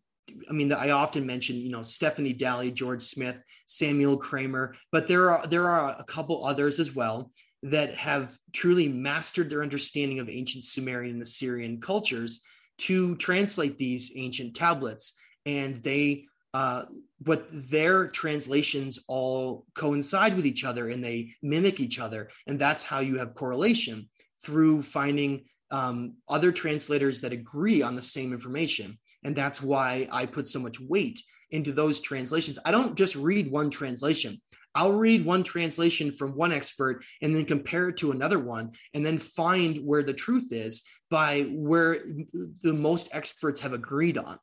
I 0.48 0.52
mean, 0.52 0.72
I 0.72 0.90
often 0.90 1.26
mention, 1.26 1.56
you 1.56 1.70
know, 1.70 1.82
Stephanie 1.82 2.32
Dalley, 2.32 2.70
George 2.70 3.02
Smith, 3.02 3.36
Samuel 3.66 4.16
Kramer, 4.16 4.74
but 4.90 5.06
there 5.06 5.30
are 5.30 5.46
there 5.46 5.68
are 5.68 5.96
a 5.98 6.04
couple 6.04 6.46
others 6.46 6.80
as 6.80 6.94
well 6.94 7.30
that 7.64 7.94
have 7.94 8.38
truly 8.52 8.88
mastered 8.88 9.48
their 9.48 9.62
understanding 9.62 10.18
of 10.18 10.28
ancient 10.28 10.64
Sumerian 10.64 11.14
and 11.14 11.22
Assyrian 11.22 11.80
cultures 11.80 12.40
to 12.76 13.16
translate 13.16 13.78
these 13.78 14.12
ancient 14.16 14.54
tablets. 14.54 15.14
And 15.46 15.82
they, 15.82 16.26
uh, 16.54 16.84
their 17.50 18.06
translations 18.06 19.00
all 19.08 19.66
coincide 19.74 20.36
with 20.36 20.46
each 20.46 20.64
other 20.64 20.88
and 20.88 21.02
they 21.02 21.34
mimic 21.42 21.80
each 21.80 21.98
other. 21.98 22.30
And 22.46 22.58
that's 22.58 22.84
how 22.84 23.00
you 23.00 23.18
have 23.18 23.34
correlation 23.34 24.08
through 24.42 24.82
finding 24.82 25.44
um, 25.72 26.14
other 26.28 26.52
translators 26.52 27.20
that 27.22 27.32
agree 27.32 27.82
on 27.82 27.96
the 27.96 28.02
same 28.02 28.32
information. 28.32 28.98
And 29.24 29.34
that's 29.34 29.60
why 29.60 30.06
I 30.12 30.26
put 30.26 30.46
so 30.46 30.60
much 30.60 30.78
weight 30.78 31.20
into 31.50 31.72
those 31.72 31.98
translations. 31.98 32.58
I 32.64 32.70
don't 32.70 32.94
just 32.94 33.16
read 33.16 33.50
one 33.50 33.70
translation. 33.70 34.40
I'll 34.76 34.92
read 34.92 35.24
one 35.24 35.42
translation 35.42 36.12
from 36.12 36.36
one 36.36 36.52
expert 36.52 37.04
and 37.22 37.34
then 37.34 37.46
compare 37.46 37.88
it 37.88 37.96
to 37.98 38.12
another 38.12 38.38
one 38.38 38.72
and 38.92 39.04
then 39.04 39.18
find 39.18 39.78
where 39.78 40.02
the 40.02 40.14
truth 40.14 40.52
is 40.52 40.82
by 41.10 41.42
where 41.52 42.00
the 42.62 42.72
most 42.72 43.08
experts 43.12 43.60
have 43.60 43.72
agreed 43.72 44.18
on. 44.18 44.38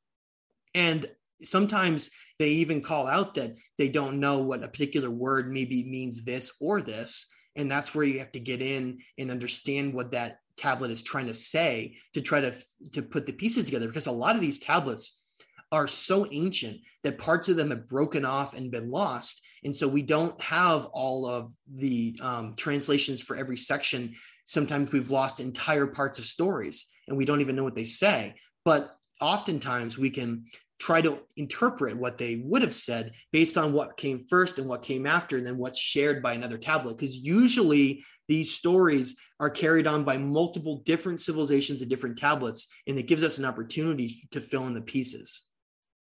And 0.74 1.09
sometimes 1.44 2.10
they 2.39 2.50
even 2.50 2.82
call 2.82 3.08
out 3.08 3.36
that 3.36 3.54
they 3.78 3.89
don't 3.89 4.20
know 4.20 4.39
what 4.39 4.64
a 4.64 4.68
particular 4.68 5.10
word 5.10 5.52
maybe 5.52 5.84
means 5.84 6.24
this 6.24 6.52
or 6.60 6.82
this. 6.82 7.28
And 7.56 7.70
that's 7.70 7.94
where 7.94 8.06
you 8.06 8.20
have 8.20 8.32
to 8.32 8.39
get 8.39 8.62
in 8.62 9.00
and 9.18 9.30
understand 9.30 9.94
what 9.94 10.12
that 10.12 10.38
tablet 10.58 10.92
is 10.92 11.04
trying 11.04 11.28
to 11.28 11.34
say 11.34 11.98
to 12.14 12.22
try 12.22 12.42
to, 12.42 12.54
to 12.94 13.02
put 13.02 13.26
the 13.26 13.34
pieces 13.34 13.66
together 13.66 13.88
because 13.88 14.08
a 14.08 14.12
lot 14.12 14.36
of 14.36 14.42
these 14.42 14.60
tablets 14.60 15.22
are 15.72 15.88
so 15.88 16.28
ancient 16.32 16.78
that 17.04 17.18
parts 17.18 17.48
of 17.48 17.56
them 17.56 17.70
have 17.70 17.88
broken 17.88 18.26
off 18.26 18.54
and 18.54 18.72
been 18.72 18.92
lost. 18.92 19.42
And 19.64 19.74
so 19.74 19.88
we 19.88 20.02
don't 20.02 20.39
have 20.42 20.86
all 20.88 21.26
of 21.26 21.54
the 21.74 22.18
um, 22.22 22.56
translations 22.58 23.22
for 23.22 23.38
every 23.38 23.58
section. 23.58 24.14
Sometimes 24.46 24.92
we've 24.92 25.12
lost 25.12 25.39
entire 25.39 25.88
parts 25.88 26.20
of 26.20 26.26
stories 26.26 26.88
and 27.08 27.18
we 27.18 27.26
don't 27.26 27.42
even 27.42 27.56
know 27.56 27.64
what 27.64 27.76
they 27.76 27.86
say. 27.86 28.36
But 28.66 28.96
oftentimes 29.22 29.98
we 29.98 30.10
can 30.10 30.46
try 30.82 30.99
to 30.99 31.19
interpret 31.38 31.95
what 31.95 32.17
they 32.17 32.41
would 32.43 32.63
have 32.63 32.73
said 32.73 33.11
based 33.32 33.55
on 33.55 33.71
what 33.71 33.97
came 33.97 34.25
first 34.27 34.57
and 34.57 34.67
what 34.67 34.82
came 34.82 35.05
after, 35.05 35.38
and 35.38 35.45
then 35.45 35.59
what's 35.59 35.79
shared 35.79 36.23
by 36.23 36.34
another 36.34 36.57
tablet. 36.57 36.97
Because 36.97 37.15
usually 37.15 38.03
these 38.27 38.55
stories 38.55 39.15
are 39.39 39.51
carried 39.51 39.86
on 39.86 40.03
by 40.03 40.17
multiple 40.17 40.82
different 40.84 41.19
civilizations 41.19 41.82
and 41.82 41.89
different 41.89 42.17
tablets, 42.17 42.67
and 42.88 42.97
it 42.97 43.05
gives 43.05 43.21
us 43.21 43.38
an 43.38 43.45
opportunity 43.45 44.27
to 44.32 44.41
fill 44.41 44.65
in 44.65 44.73
the 44.73 44.82
pieces. 44.82 45.43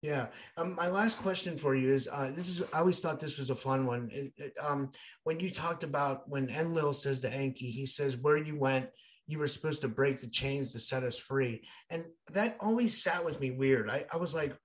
Yeah. 0.03 0.29
Um, 0.57 0.77
my 0.77 0.89
last 0.89 1.19
question 1.19 1.59
for 1.59 1.75
you 1.75 1.89
is 1.89 2.09
uh, 2.11 2.31
this 2.33 2.49
is, 2.49 2.63
I 2.73 2.79
always 2.79 3.01
thought 3.01 3.19
this 3.19 3.39
was 3.39 3.51
a 3.51 3.57
fun 3.57 3.87
one. 3.87 4.09
It, 4.13 4.33
it, 4.37 4.53
um, 4.65 4.89
when 5.25 5.41
you 5.41 5.51
talked 5.51 5.83
about 5.83 6.29
when 6.29 6.49
Enlil 6.49 6.95
says 6.95 7.21
to 7.21 7.35
Enki, 7.35 7.71
he 7.71 7.87
says, 7.87 8.17
Where 8.17 8.39
you 8.39 8.57
went, 8.57 8.89
you 9.31 9.39
were 9.39 9.49
supposed 9.49 9.81
to 9.83 9.89
break 9.89 10.21
the 10.21 10.29
chains 10.29 10.73
to 10.73 10.79
set 10.79 11.05
us 11.05 11.19
free. 11.19 11.63
And 11.89 12.05
that 12.33 12.57
always 12.61 13.03
sat 13.03 13.25
with 13.25 13.41
me 13.41 13.51
weird. 13.51 13.89
I, 13.89 14.05
I 14.13 14.17
was 14.17 14.35
like, 14.35 14.57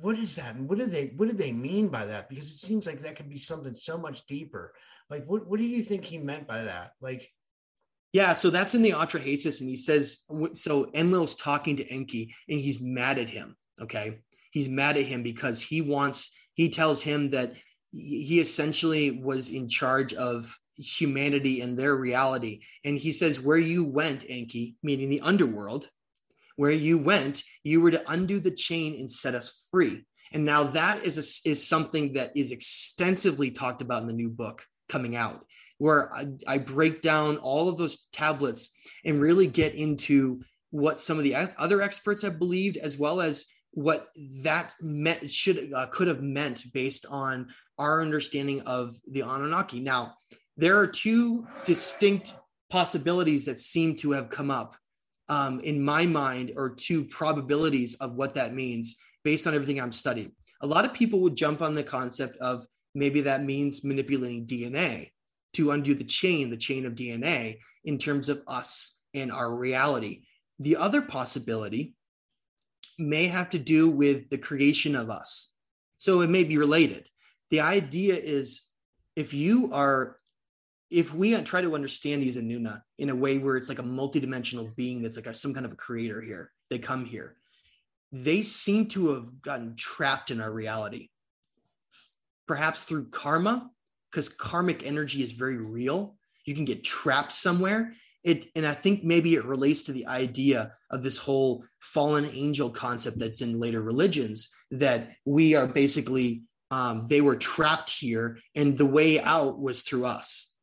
what 0.00 0.18
is 0.18 0.36
that? 0.36 0.56
what 0.56 0.78
did 0.78 0.90
they 0.90 1.12
what 1.16 1.28
did 1.28 1.38
they 1.38 1.52
mean 1.52 1.88
by 1.88 2.04
that? 2.04 2.28
Because 2.28 2.50
it 2.50 2.56
seems 2.56 2.86
like 2.86 3.00
that 3.00 3.16
could 3.16 3.28
be 3.28 3.38
something 3.38 3.74
so 3.74 3.96
much 3.96 4.26
deeper. 4.26 4.72
Like 5.10 5.24
what, 5.26 5.46
what 5.46 5.58
do 5.58 5.64
you 5.64 5.82
think 5.82 6.04
he 6.04 6.18
meant 6.18 6.48
by 6.48 6.62
that? 6.62 6.92
Like 7.00 7.28
yeah, 8.14 8.32
so 8.32 8.48
that's 8.48 8.76
in 8.76 8.82
the 8.82 8.92
Atrahasis, 8.92 9.60
and 9.60 9.68
he 9.68 9.76
says 9.76 10.18
so. 10.52 10.84
Enlil's 10.94 11.34
talking 11.34 11.78
to 11.78 11.86
Enki, 11.92 12.32
and 12.48 12.60
he's 12.60 12.80
mad 12.80 13.18
at 13.18 13.28
him. 13.28 13.56
Okay, 13.82 14.20
he's 14.52 14.68
mad 14.68 14.96
at 14.96 15.06
him 15.06 15.24
because 15.24 15.60
he 15.60 15.80
wants. 15.80 16.32
He 16.54 16.68
tells 16.68 17.02
him 17.02 17.30
that 17.30 17.54
he 17.90 18.38
essentially 18.38 19.10
was 19.10 19.48
in 19.48 19.68
charge 19.68 20.14
of 20.14 20.56
humanity 20.76 21.60
and 21.60 21.78
their 21.78 21.94
reality. 21.94 22.60
And 22.84 22.98
he 22.98 23.12
says, 23.12 23.40
Where 23.40 23.58
you 23.58 23.84
went, 23.84 24.24
Enki, 24.28 24.76
meaning 24.82 25.08
the 25.08 25.20
underworld, 25.20 25.88
where 26.56 26.70
you 26.70 26.98
went, 26.98 27.42
you 27.62 27.80
were 27.80 27.90
to 27.90 28.10
undo 28.10 28.40
the 28.40 28.50
chain 28.50 28.98
and 28.98 29.10
set 29.10 29.34
us 29.34 29.68
free. 29.70 30.04
And 30.32 30.44
now 30.44 30.64
that 30.64 31.04
is 31.04 31.16
a, 31.16 31.48
is 31.48 31.66
something 31.66 32.14
that 32.14 32.36
is 32.36 32.50
extensively 32.50 33.50
talked 33.50 33.82
about 33.82 34.02
in 34.02 34.08
the 34.08 34.14
new 34.14 34.28
book 34.28 34.64
coming 34.88 35.16
out, 35.16 35.44
where 35.78 36.12
I, 36.12 36.26
I 36.46 36.58
break 36.58 37.02
down 37.02 37.38
all 37.38 37.68
of 37.68 37.78
those 37.78 38.06
tablets 38.12 38.70
and 39.04 39.20
really 39.20 39.46
get 39.46 39.74
into 39.74 40.42
what 40.70 41.00
some 41.00 41.18
of 41.18 41.24
the 41.24 41.36
other 41.56 41.80
experts 41.82 42.22
have 42.22 42.38
believed, 42.38 42.76
as 42.76 42.98
well 42.98 43.20
as 43.20 43.44
what 43.70 44.08
that 44.42 44.74
meant 44.80 45.30
should 45.30 45.72
uh, 45.72 45.86
could 45.86 46.08
have 46.08 46.22
meant 46.22 46.64
based 46.72 47.06
on 47.08 47.48
our 47.78 48.02
understanding 48.02 48.62
of 48.62 48.96
the 49.08 49.22
Anunnaki. 49.22 49.80
Now, 49.80 50.14
there 50.56 50.78
are 50.78 50.86
two 50.86 51.46
distinct 51.64 52.34
possibilities 52.70 53.44
that 53.46 53.60
seem 53.60 53.96
to 53.96 54.12
have 54.12 54.30
come 54.30 54.50
up 54.50 54.76
um, 55.28 55.60
in 55.60 55.82
my 55.82 56.04
mind, 56.06 56.52
or 56.56 56.70
two 56.70 57.04
probabilities 57.04 57.94
of 57.94 58.14
what 58.14 58.34
that 58.34 58.54
means 58.54 58.96
based 59.22 59.46
on 59.46 59.54
everything 59.54 59.80
I'm 59.80 59.92
studying. 59.92 60.32
A 60.60 60.66
lot 60.66 60.84
of 60.84 60.92
people 60.92 61.20
would 61.20 61.36
jump 61.36 61.62
on 61.62 61.74
the 61.74 61.82
concept 61.82 62.36
of 62.38 62.66
maybe 62.94 63.22
that 63.22 63.44
means 63.44 63.84
manipulating 63.84 64.46
DNA 64.46 65.12
to 65.54 65.70
undo 65.70 65.94
the 65.94 66.04
chain, 66.04 66.50
the 66.50 66.56
chain 66.56 66.84
of 66.84 66.94
DNA 66.94 67.58
in 67.84 67.98
terms 67.98 68.28
of 68.28 68.42
us 68.46 68.96
and 69.14 69.32
our 69.32 69.54
reality. 69.54 70.22
The 70.58 70.76
other 70.76 71.00
possibility 71.00 71.94
may 72.98 73.26
have 73.26 73.50
to 73.50 73.58
do 73.58 73.88
with 73.88 74.28
the 74.30 74.38
creation 74.38 74.94
of 74.94 75.10
us. 75.10 75.52
So 75.98 76.20
it 76.20 76.30
may 76.30 76.44
be 76.44 76.58
related. 76.58 77.08
The 77.50 77.60
idea 77.60 78.16
is 78.16 78.62
if 79.16 79.32
you 79.32 79.72
are 79.72 80.18
if 80.90 81.14
we 81.14 81.40
try 81.42 81.60
to 81.60 81.74
understand 81.74 82.22
these 82.22 82.36
Anuna 82.36 82.82
in 82.98 83.10
a 83.10 83.14
way 83.14 83.38
where 83.38 83.56
it's 83.56 83.68
like 83.68 83.78
a 83.78 83.84
multidimensional 83.84 84.74
being 84.76 85.02
that's 85.02 85.16
like 85.16 85.26
a, 85.26 85.34
some 85.34 85.54
kind 85.54 85.66
of 85.66 85.72
a 85.72 85.76
creator 85.76 86.20
here, 86.20 86.52
they 86.70 86.78
come 86.78 87.04
here. 87.04 87.36
They 88.12 88.42
seem 88.42 88.86
to 88.88 89.14
have 89.14 89.42
gotten 89.42 89.74
trapped 89.76 90.30
in 90.30 90.40
our 90.40 90.52
reality, 90.52 91.08
perhaps 92.46 92.82
through 92.82 93.08
karma, 93.08 93.70
because 94.10 94.28
karmic 94.28 94.86
energy 94.86 95.22
is 95.22 95.32
very 95.32 95.56
real. 95.56 96.16
You 96.44 96.54
can 96.54 96.64
get 96.64 96.84
trapped 96.84 97.32
somewhere. 97.32 97.94
It, 98.22 98.46
and 98.54 98.66
I 98.66 98.72
think 98.72 99.04
maybe 99.04 99.34
it 99.34 99.44
relates 99.44 99.82
to 99.84 99.92
the 99.92 100.06
idea 100.06 100.72
of 100.90 101.02
this 101.02 101.18
whole 101.18 101.64
fallen 101.80 102.30
angel 102.32 102.70
concept 102.70 103.18
that's 103.18 103.40
in 103.40 103.58
later 103.58 103.82
religions 103.82 104.48
that 104.70 105.10
we 105.24 105.54
are 105.56 105.66
basically 105.66 106.44
um, 106.70 107.06
they 107.08 107.20
were 107.20 107.36
trapped 107.36 107.90
here 107.90 108.38
and 108.54 108.78
the 108.78 108.86
way 108.86 109.20
out 109.20 109.60
was 109.60 109.82
through 109.82 110.06
us 110.06 110.53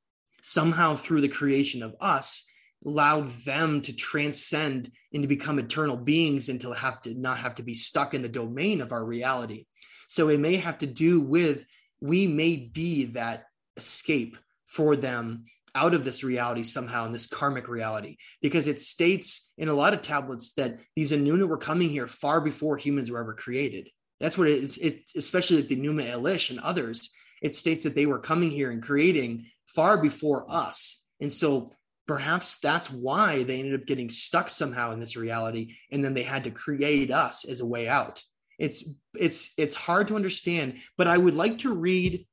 somehow 0.42 0.96
through 0.96 1.22
the 1.22 1.30
creation 1.30 1.84
of 1.84 1.96
us 2.00 2.46
allowed 2.86 3.30
them 3.46 3.82
to 3.82 3.94
transcend 3.94 4.92
and 5.14 5.22
to 5.22 5.28
become 5.28 5.60
eternal 5.60 5.96
beings 5.96 6.50
and 6.50 6.62
to 6.62 6.72
have 6.72 7.02
to 7.02 7.14
not 7.14 7.38
have 7.38 7.56
to 7.56 7.64
be 7.64 7.74
stuck 7.74 8.14
in 8.14 8.22
the 8.22 8.30
domain 8.30 8.82
of 8.82 8.92
our 8.92 9.04
reality 9.04 9.66
so 10.08 10.28
it 10.30 10.40
may 10.40 10.58
have 10.58 10.78
to 10.80 10.88
do 10.88 11.22
with 11.22 11.66
we 12.02 12.28
may 12.28 12.56
be 12.56 13.06
that 13.06 13.46
escape 13.78 14.36
for 14.66 14.96
them 14.96 15.46
out 15.74 15.94
of 15.94 16.04
this 16.04 16.24
reality 16.24 16.64
somehow 16.64 17.06
in 17.06 17.12
this 17.12 17.28
karmic 17.28 17.68
reality 17.68 18.18
because 18.42 18.68
it 18.68 18.80
states 18.80 19.50
in 19.58 19.70
a 19.70 19.74
lot 19.74 19.94
of 19.94 20.02
tablets 20.02 20.54
that 20.54 20.80
these 20.96 21.12
Anuna 21.12 21.48
were 21.48 21.58
coming 21.58 21.90
here 21.90 22.08
far 22.08 22.42
before 22.42 22.78
humans 22.78 23.10
were 23.10 23.20
ever 23.20 23.34
created. 23.34 23.90
That's 24.20 24.38
what 24.38 24.48
it 24.48 24.64
is, 24.64 24.78
it, 24.78 25.04
especially 25.16 25.58
like 25.58 25.70
the 25.70 25.78
Enuma 25.78 26.12
Elish 26.12 26.50
and 26.50 26.60
others. 26.60 27.10
It 27.42 27.56
states 27.56 27.84
that 27.84 27.96
they 27.96 28.06
were 28.06 28.20
coming 28.20 28.52
here 28.52 28.70
and 28.70 28.84
creating 28.84 29.48
far 29.76 29.98
before 29.98 30.46
us. 30.50 31.02
And 31.20 31.32
so 31.32 31.72
perhaps 32.08 32.58
that's 32.58 32.92
why 32.92 33.44
they 33.44 33.60
ended 33.60 33.80
up 33.80 33.86
getting 33.86 34.10
stuck 34.10 34.50
somehow 34.50 34.92
in 34.92 35.00
this 35.00 35.16
reality 35.16 35.76
and 35.92 36.04
then 36.04 36.14
they 36.14 36.24
had 36.24 36.44
to 36.44 36.52
create 36.52 37.12
us 37.12 37.46
as 37.46 37.62
a 37.62 37.66
way 37.66 37.88
out. 37.88 38.24
It's 38.60 38.84
it's 39.16 39.52
it's 39.58 39.76
hard 39.76 40.08
to 40.10 40.16
understand, 40.16 40.80
but 40.98 41.08
I 41.08 41.18
would 41.18 41.36
like 41.36 41.60
to 41.60 41.74
read 41.74 42.28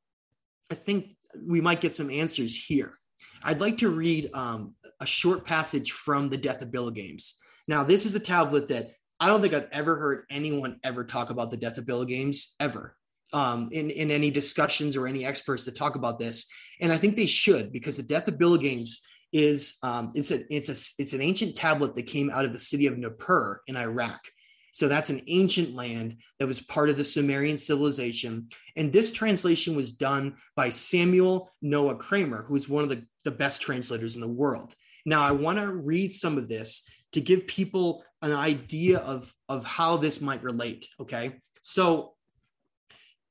I 0.70 0.74
think 0.74 1.16
we 1.47 1.61
might 1.61 1.80
get 1.80 1.95
some 1.95 2.11
answers 2.11 2.55
here. 2.55 2.99
I'd 3.43 3.61
like 3.61 3.78
to 3.78 3.89
read 3.89 4.30
um, 4.34 4.74
a 5.01 5.07
short 5.07 5.47
passage 5.47 5.93
from 5.93 6.28
the 6.28 6.36
Death 6.36 6.61
of 6.61 6.70
Bilgames. 6.70 7.34
Now, 7.66 7.84
this 7.84 8.05
is 8.05 8.14
a 8.14 8.20
tablet 8.20 8.68
that 8.68 8.91
I 9.20 9.28
don't 9.28 9.41
think 9.41 9.55
I've 9.55 9.68
ever 9.72 9.97
heard 9.97 10.24
anyone 10.30 10.78
ever 10.82 11.05
talk 11.05 11.30
about 11.30 11.51
the 11.51 11.57
Death 11.57 11.78
of 11.78 11.86
Bilgames 11.86 12.55
ever 12.61 12.97
um, 13.33 13.68
in, 13.72 13.91
in 13.91 14.11
any 14.11 14.31
discussions 14.31 14.97
or 14.97 15.07
any 15.07 15.24
experts 15.24 15.64
that 15.64 15.76
talk 15.76 15.97
about 15.97 16.18
this. 16.18 16.47
And 16.81 16.93
I 16.93 16.99
think 16.99 17.16
they 17.16 17.26
should 17.26 17.72
because 17.72 17.97
the 17.97 18.03
death 18.03 18.29
of 18.29 18.39
Bilgames 18.39 19.01
is 19.33 19.76
um, 19.83 20.11
it's 20.14 20.31
a 20.31 20.41
it's 20.55 20.68
a 20.68 21.03
it's 21.03 21.12
an 21.12 21.20
ancient 21.20 21.57
tablet 21.57 21.95
that 21.95 22.07
came 22.07 22.31
out 22.31 22.45
of 22.45 22.53
the 22.53 22.59
city 22.59 22.87
of 22.87 22.97
Nippur 22.97 23.61
in 23.66 23.76
Iraq. 23.76 24.20
So 24.72 24.87
that's 24.87 25.11
an 25.11 25.22
ancient 25.26 25.74
land 25.74 26.18
that 26.39 26.47
was 26.47 26.61
part 26.61 26.89
of 26.89 26.97
the 26.97 27.03
Sumerian 27.03 27.59
civilization. 27.59 28.49
And 28.76 28.93
this 28.93 29.11
translation 29.11 29.74
was 29.74 29.93
done 29.93 30.37
by 30.55 30.70
Samuel 30.70 31.51
Noah 31.61 31.97
Kramer, 31.97 32.45
who's 32.45 32.68
one 32.68 32.85
of 32.85 32.91
the, 32.91 33.05
the 33.24 33.33
best 33.33 33.61
translators 33.61 34.14
in 34.14 34.20
the 34.20 34.29
world. 34.29 34.76
Now, 35.05 35.22
I 35.22 35.33
want 35.33 35.59
to 35.59 35.66
read 35.66 36.12
some 36.12 36.39
of 36.39 36.49
this 36.49 36.89
to 37.12 37.20
give 37.20 37.49
people 37.49 38.05
an 38.22 38.33
idea 38.33 38.99
of, 38.99 39.35
of 39.49 39.64
how 39.64 39.97
this 39.97 40.20
might 40.20 40.45
relate. 40.45 40.87
Okay. 41.01 41.41
So 41.62 42.12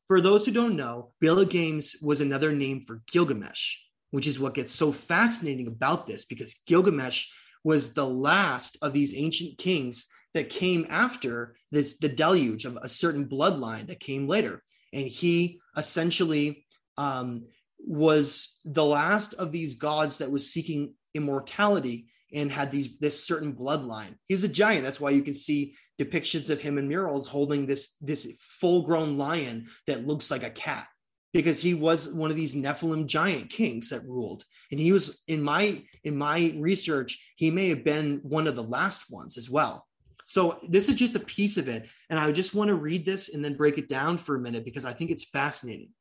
for 0.08 0.22
those 0.22 0.46
who 0.46 0.52
don't 0.52 0.76
know, 0.76 1.12
Bilgames 1.20 1.96
was 2.02 2.22
another 2.22 2.54
name 2.54 2.82
for 2.82 3.02
Gilgamesh, 3.12 3.76
which 4.12 4.28
is 4.28 4.40
what 4.40 4.54
gets 4.54 4.74
so 4.74 4.92
fascinating 4.92 5.68
about 5.68 6.08
this 6.08 6.26
because 6.26 6.56
Gilgamesh 6.66 7.26
was 7.64 7.94
the 7.94 8.08
last 8.08 8.78
of 8.82 8.94
these 8.94 9.14
ancient 9.16 9.58
kings 9.58 10.08
that 10.34 10.50
came 10.50 10.86
after 10.90 11.56
this 11.72 11.98
the 11.98 12.08
deluge 12.08 12.66
of 12.66 12.78
a 12.78 12.88
certain 12.88 13.28
bloodline 13.28 13.88
that 13.88 14.00
came 14.00 14.28
later. 14.28 14.64
And 14.94 15.08
he 15.08 15.60
essentially 15.76 16.66
um, 16.98 17.46
was 17.80 18.58
the 18.64 18.86
last 18.86 19.34
of 19.34 19.52
these 19.52 19.74
gods 19.74 20.20
that 20.20 20.32
was 20.32 20.52
seeking 20.52 20.94
immortality 21.14 22.08
and 22.34 22.52
had 22.52 22.72
these 22.72 22.98
this 23.00 23.24
certain 23.24 23.54
bloodline. 23.54 24.16
He's 24.28 24.44
a 24.44 24.50
giant. 24.50 24.84
That's 24.84 25.00
why 25.00 25.12
you 25.12 25.22
can 25.22 25.34
see 25.34 25.76
depictions 26.00 26.50
of 26.50 26.62
him 26.62 26.78
in 26.78 26.88
murals 26.88 27.28
holding 27.28 27.66
this 27.66 27.90
this 28.02 28.28
full 28.40 28.84
grown 28.84 29.18
lion 29.18 29.68
that 29.88 30.06
looks 30.06 30.30
like 30.30 30.44
a 30.44 30.50
cat 30.50 30.88
because 31.34 31.62
he 31.62 31.74
was 31.74 32.10
one 32.10 32.32
of 32.32 32.38
these 32.38 32.56
Nephilim 32.56 33.06
giant 33.06 33.50
kings 33.50 33.90
that 33.90 34.04
ruled. 34.06 34.44
And 34.72 34.80
he 34.80 34.92
was 34.92 35.22
in 35.28 35.42
my 35.42 35.84
in 36.04 36.18
my 36.18 36.54
research, 36.58 37.20
he 37.36 37.52
may 37.52 37.70
have 37.70 37.84
been 37.84 38.20
one 38.24 38.48
of 38.48 38.56
the 38.56 38.64
last 38.64 39.12
ones 39.12 39.38
as 39.38 39.50
well. 39.50 39.86
So 40.26 40.58
this 40.68 40.90
is 40.90 40.96
just 40.96 41.16
a 41.16 41.22
piece 41.22 41.56
of 41.56 41.70
it. 41.70 41.88
And 42.10 42.20
I 42.20 42.30
just 42.32 42.54
want 42.54 42.68
to 42.68 42.76
read 42.76 43.06
this 43.06 43.34
and 43.34 43.44
then 43.44 43.56
break 43.56 43.78
it 43.78 43.88
down 43.88 44.18
for 44.18 44.36
a 44.36 44.40
minute 44.40 44.66
because 44.66 44.84
I 44.84 44.92
think 44.92 45.10
it's 45.10 45.24
fascinating. 45.24 45.92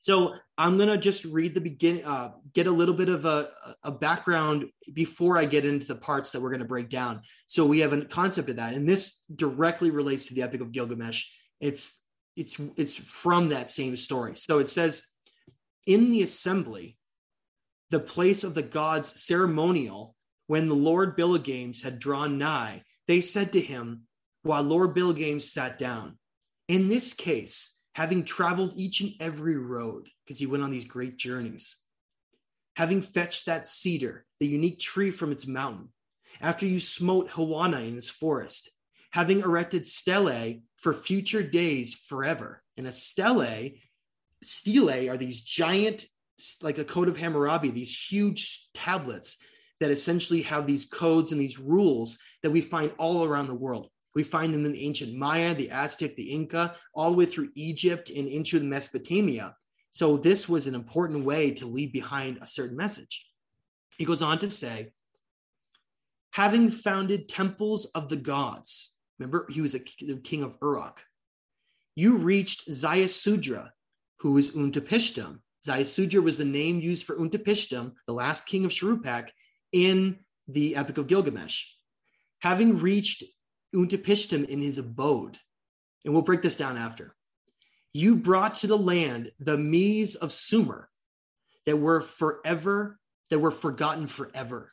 So 0.00 0.34
I'm 0.56 0.76
going 0.76 0.88
to 0.88 0.98
just 0.98 1.24
read 1.24 1.54
the 1.54 1.60
beginning, 1.60 2.04
uh, 2.04 2.32
get 2.54 2.66
a 2.66 2.72
little 2.72 2.94
bit 2.94 3.08
of 3.08 3.24
a, 3.24 3.48
a 3.82 3.90
background 3.90 4.66
before 4.92 5.36
I 5.36 5.44
get 5.44 5.64
into 5.64 5.86
the 5.86 5.96
parts 5.96 6.30
that 6.30 6.40
we're 6.40 6.50
going 6.50 6.60
to 6.60 6.66
break 6.66 6.88
down. 6.88 7.22
So 7.46 7.66
we 7.66 7.80
have 7.80 7.92
a 7.92 8.04
concept 8.04 8.48
of 8.48 8.56
that. 8.56 8.74
And 8.74 8.88
this 8.88 9.22
directly 9.34 9.90
relates 9.90 10.28
to 10.28 10.34
the 10.34 10.42
Epic 10.42 10.60
of 10.60 10.72
Gilgamesh. 10.72 11.24
It's, 11.60 12.00
it's, 12.36 12.58
it's 12.76 12.96
from 12.96 13.48
that 13.48 13.68
same 13.68 13.96
story. 13.96 14.34
So 14.36 14.58
it 14.58 14.68
says, 14.68 15.02
in 15.86 16.12
the 16.12 16.22
assembly, 16.22 16.96
the 17.90 18.00
place 18.00 18.44
of 18.44 18.54
the 18.54 18.62
gods 18.62 19.20
ceremonial, 19.20 20.14
when 20.46 20.66
the 20.66 20.74
Lord 20.74 21.16
Billigames 21.16 21.82
had 21.82 21.98
drawn 21.98 22.38
nigh, 22.38 22.82
they 23.06 23.20
said 23.20 23.52
to 23.54 23.60
him, 23.60 24.02
while 24.42 24.62
Lord 24.62 24.94
Billigames 24.94 25.52
sat 25.52 25.78
down, 25.78 26.18
In 26.68 26.88
this 26.88 27.14
case, 27.14 27.77
having 27.94 28.24
traveled 28.24 28.72
each 28.76 29.00
and 29.00 29.14
every 29.20 29.56
road, 29.56 30.08
because 30.24 30.38
he 30.38 30.46
went 30.46 30.62
on 30.62 30.70
these 30.70 30.84
great 30.84 31.16
journeys, 31.16 31.76
having 32.76 33.02
fetched 33.02 33.46
that 33.46 33.66
cedar, 33.66 34.24
the 34.40 34.46
unique 34.46 34.78
tree 34.78 35.10
from 35.10 35.32
its 35.32 35.46
mountain, 35.46 35.88
after 36.40 36.66
you 36.66 36.78
smote 36.78 37.30
Huwawa 37.30 37.86
in 37.86 37.94
his 37.94 38.08
forest, 38.08 38.70
having 39.10 39.40
erected 39.40 39.84
stelae 39.86 40.62
for 40.76 40.92
future 40.92 41.42
days 41.42 41.94
forever. 41.94 42.62
And 42.76 42.86
a 42.86 42.92
stele, 42.92 43.70
stele 44.42 45.08
are 45.08 45.16
these 45.16 45.40
giant, 45.40 46.06
like 46.62 46.78
a 46.78 46.84
code 46.84 47.08
of 47.08 47.16
Hammurabi, 47.16 47.70
these 47.70 47.96
huge 47.96 48.68
tablets 48.74 49.38
that 49.80 49.90
essentially 49.90 50.42
have 50.42 50.66
these 50.66 50.84
codes 50.84 51.32
and 51.32 51.40
these 51.40 51.58
rules 51.58 52.18
that 52.42 52.50
we 52.50 52.60
find 52.60 52.92
all 52.98 53.24
around 53.24 53.48
the 53.48 53.54
world. 53.54 53.88
We 54.18 54.24
find 54.24 54.52
them 54.52 54.66
in 54.66 54.72
the 54.72 54.84
ancient 54.84 55.14
Maya, 55.14 55.54
the 55.54 55.70
Aztec, 55.70 56.16
the 56.16 56.32
Inca, 56.32 56.74
all 56.92 57.12
the 57.12 57.16
way 57.16 57.24
through 57.24 57.50
Egypt 57.54 58.10
and 58.10 58.26
into 58.26 58.58
Mesopotamia. 58.58 59.54
So 59.90 60.16
this 60.16 60.48
was 60.48 60.66
an 60.66 60.74
important 60.74 61.24
way 61.24 61.52
to 61.52 61.66
leave 61.66 61.92
behind 61.92 62.40
a 62.40 62.46
certain 62.48 62.76
message. 62.76 63.24
He 63.96 64.04
goes 64.04 64.20
on 64.20 64.40
to 64.40 64.50
say, 64.50 64.90
having 66.32 66.68
founded 66.68 67.28
temples 67.28 67.84
of 67.94 68.08
the 68.08 68.16
gods, 68.16 68.92
remember 69.20 69.46
he 69.50 69.60
was 69.60 69.76
a, 69.76 69.82
the 70.00 70.16
king 70.16 70.42
of 70.42 70.56
Uruk, 70.60 71.00
you 71.94 72.18
reached 72.18 72.68
Ziusudra, 72.68 73.70
who 74.18 74.32
was 74.32 74.50
Untapishtim. 74.50 75.38
Ziusudra 75.64 76.20
was 76.24 76.38
the 76.38 76.44
name 76.44 76.80
used 76.80 77.06
for 77.06 77.16
Untapishtim, 77.16 77.92
the 78.08 78.14
last 78.14 78.46
king 78.46 78.64
of 78.64 78.72
Shuruppak, 78.72 79.28
in 79.70 80.18
the 80.48 80.74
Epic 80.74 80.98
of 80.98 81.06
Gilgamesh. 81.06 81.66
Having 82.40 82.80
reached 82.80 83.22
Untapishtim 83.74 84.48
in 84.48 84.60
his 84.60 84.78
abode, 84.78 85.38
and 86.04 86.14
we'll 86.14 86.22
break 86.22 86.42
this 86.42 86.56
down 86.56 86.76
after, 86.76 87.14
you 87.92 88.16
brought 88.16 88.56
to 88.56 88.66
the 88.66 88.78
land 88.78 89.32
the 89.38 89.58
MEs 89.58 90.14
of 90.14 90.32
Sumer 90.32 90.88
that 91.66 91.76
were 91.76 92.00
forever, 92.00 92.98
that 93.30 93.38
were 93.38 93.50
forgotten 93.50 94.06
forever, 94.06 94.72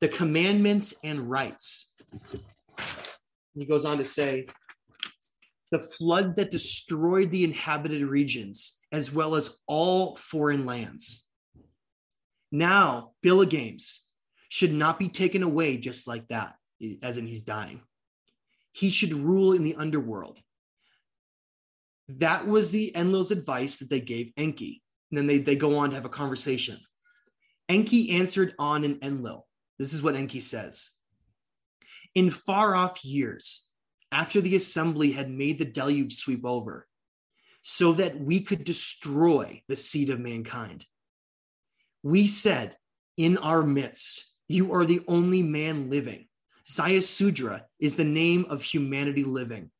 the 0.00 0.08
commandments 0.08 0.94
and 1.04 1.30
rights. 1.30 1.94
He 3.54 3.64
goes 3.64 3.84
on 3.84 3.98
to 3.98 4.04
say, 4.04 4.46
the 5.70 5.78
flood 5.78 6.36
that 6.36 6.50
destroyed 6.50 7.30
the 7.30 7.44
inhabited 7.44 8.02
regions, 8.02 8.78
as 8.90 9.12
well 9.12 9.34
as 9.34 9.52
all 9.66 10.16
foreign 10.16 10.64
lands. 10.66 11.24
Now, 12.50 13.12
Bilgames 13.22 14.04
should 14.48 14.72
not 14.72 14.98
be 14.98 15.08
taken 15.08 15.42
away 15.42 15.76
just 15.76 16.08
like 16.08 16.28
that, 16.28 16.54
as 17.02 17.18
in 17.18 17.26
he's 17.26 17.42
dying. 17.42 17.80
He 18.72 18.90
should 18.90 19.12
rule 19.12 19.52
in 19.52 19.62
the 19.62 19.74
underworld. 19.74 20.40
That 22.08 22.46
was 22.46 22.70
the 22.70 22.94
Enlil's 22.94 23.30
advice 23.30 23.78
that 23.78 23.90
they 23.90 24.00
gave 24.00 24.32
Enki. 24.36 24.82
And 25.10 25.18
then 25.18 25.26
they, 25.26 25.38
they 25.38 25.56
go 25.56 25.78
on 25.78 25.90
to 25.90 25.96
have 25.96 26.04
a 26.04 26.10
conversation. 26.10 26.78
Enki 27.68 28.12
answered 28.12 28.54
An 28.58 28.84
in 28.84 28.98
Enlil. 29.02 29.46
This 29.78 29.92
is 29.92 30.02
what 30.02 30.16
Enki 30.16 30.40
says. 30.40 30.90
In 32.14 32.30
far 32.30 32.74
off 32.74 33.04
years, 33.04 33.66
after 34.10 34.40
the 34.40 34.56
assembly 34.56 35.12
had 35.12 35.30
made 35.30 35.58
the 35.58 35.64
deluge 35.64 36.14
sweep 36.16 36.44
over, 36.44 36.86
so 37.62 37.92
that 37.92 38.18
we 38.18 38.40
could 38.40 38.64
destroy 38.64 39.62
the 39.68 39.76
seed 39.76 40.08
of 40.08 40.18
mankind, 40.18 40.86
we 42.02 42.26
said, 42.26 42.76
In 43.16 43.36
our 43.38 43.62
midst, 43.62 44.32
you 44.48 44.72
are 44.72 44.86
the 44.86 45.02
only 45.06 45.42
man 45.42 45.90
living. 45.90 46.28
Ziusudra 46.70 47.62
is 47.78 47.96
the 47.96 48.04
name 48.04 48.46
of 48.48 48.62
humanity 48.62 49.24
living. 49.24 49.70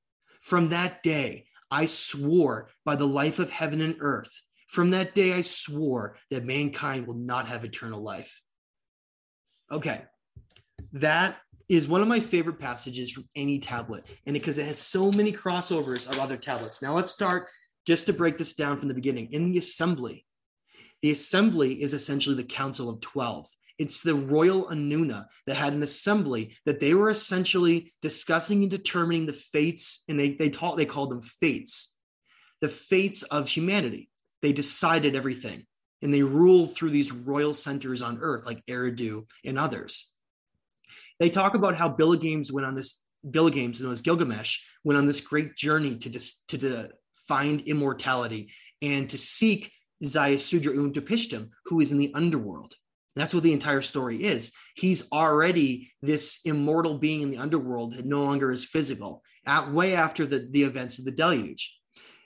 From 0.40 0.70
that 0.70 1.02
day, 1.02 1.46
I 1.70 1.86
swore 1.86 2.70
by 2.84 2.96
the 2.96 3.06
life 3.06 3.38
of 3.38 3.50
heaven 3.50 3.80
and 3.80 3.96
earth. 4.00 4.40
From 4.68 4.90
that 4.90 5.14
day, 5.14 5.32
I 5.32 5.42
swore 5.42 6.16
that 6.30 6.44
mankind 6.44 7.06
will 7.06 7.14
not 7.14 7.48
have 7.48 7.64
eternal 7.64 8.02
life. 8.02 8.42
Okay, 9.70 10.02
that 10.92 11.36
is 11.68 11.86
one 11.86 12.00
of 12.00 12.08
my 12.08 12.20
favorite 12.20 12.58
passages 12.58 13.10
from 13.10 13.28
any 13.36 13.58
tablet, 13.58 14.06
and 14.24 14.32
because 14.32 14.56
it 14.56 14.66
has 14.66 14.78
so 14.78 15.12
many 15.12 15.32
crossovers 15.32 16.10
of 16.10 16.18
other 16.18 16.38
tablets. 16.38 16.80
Now, 16.80 16.94
let's 16.94 17.10
start 17.10 17.48
just 17.86 18.06
to 18.06 18.14
break 18.14 18.38
this 18.38 18.54
down 18.54 18.78
from 18.78 18.88
the 18.88 18.94
beginning. 18.94 19.28
In 19.32 19.52
the 19.52 19.58
assembly, 19.58 20.24
the 21.02 21.10
assembly 21.10 21.82
is 21.82 21.92
essentially 21.92 22.36
the 22.36 22.44
Council 22.44 22.88
of 22.88 23.00
12. 23.00 23.46
It's 23.78 24.02
the 24.02 24.14
royal 24.14 24.68
Anuna 24.68 25.26
that 25.46 25.56
had 25.56 25.72
an 25.72 25.82
assembly 25.82 26.56
that 26.66 26.80
they 26.80 26.94
were 26.94 27.10
essentially 27.10 27.92
discussing 28.02 28.62
and 28.62 28.70
determining 28.70 29.26
the 29.26 29.32
fates, 29.32 30.02
and 30.08 30.18
they, 30.18 30.34
they, 30.34 30.50
taught, 30.50 30.76
they 30.76 30.86
called 30.86 31.10
them 31.10 31.20
fates, 31.20 31.94
the 32.60 32.68
fates 32.68 33.22
of 33.22 33.48
humanity. 33.48 34.10
They 34.42 34.52
decided 34.52 35.16
everything 35.16 35.66
and 36.02 36.12
they 36.12 36.22
ruled 36.22 36.74
through 36.74 36.90
these 36.90 37.12
royal 37.12 37.54
centers 37.54 38.02
on 38.02 38.18
earth 38.20 38.46
like 38.46 38.64
Eridu 38.66 39.26
and 39.44 39.58
others. 39.58 40.12
They 41.18 41.30
talk 41.30 41.54
about 41.54 41.74
how 41.74 41.88
Bilgames 41.88 42.52
went 42.52 42.66
on 42.66 42.74
this, 42.74 43.02
Bilgames, 43.28 43.80
known 43.80 43.92
as 43.92 44.02
Gilgamesh, 44.02 44.58
went 44.84 44.98
on 44.98 45.06
this 45.06 45.20
great 45.20 45.56
journey 45.56 45.96
to, 45.96 46.08
dis, 46.08 46.42
to, 46.48 46.58
to 46.58 46.90
find 47.26 47.60
immortality 47.62 48.52
and 48.80 49.10
to 49.10 49.18
seek 49.18 49.72
Ziusudra 50.04 50.74
Untapishtim, 50.74 51.50
who 51.66 51.80
is 51.80 51.90
in 51.90 51.98
the 51.98 52.12
underworld. 52.14 52.74
That's 53.18 53.34
what 53.34 53.42
the 53.42 53.52
entire 53.52 53.82
story 53.82 54.24
is. 54.24 54.52
He's 54.74 55.10
already 55.10 55.92
this 56.02 56.40
immortal 56.44 56.98
being 56.98 57.22
in 57.22 57.30
the 57.30 57.38
underworld 57.38 57.96
that 57.96 58.06
no 58.06 58.22
longer 58.22 58.50
is 58.50 58.64
physical, 58.64 59.22
at, 59.46 59.72
way 59.72 59.94
after 59.94 60.26
the, 60.26 60.46
the 60.50 60.62
events 60.62 60.98
of 60.98 61.04
the 61.04 61.10
deluge. 61.10 61.74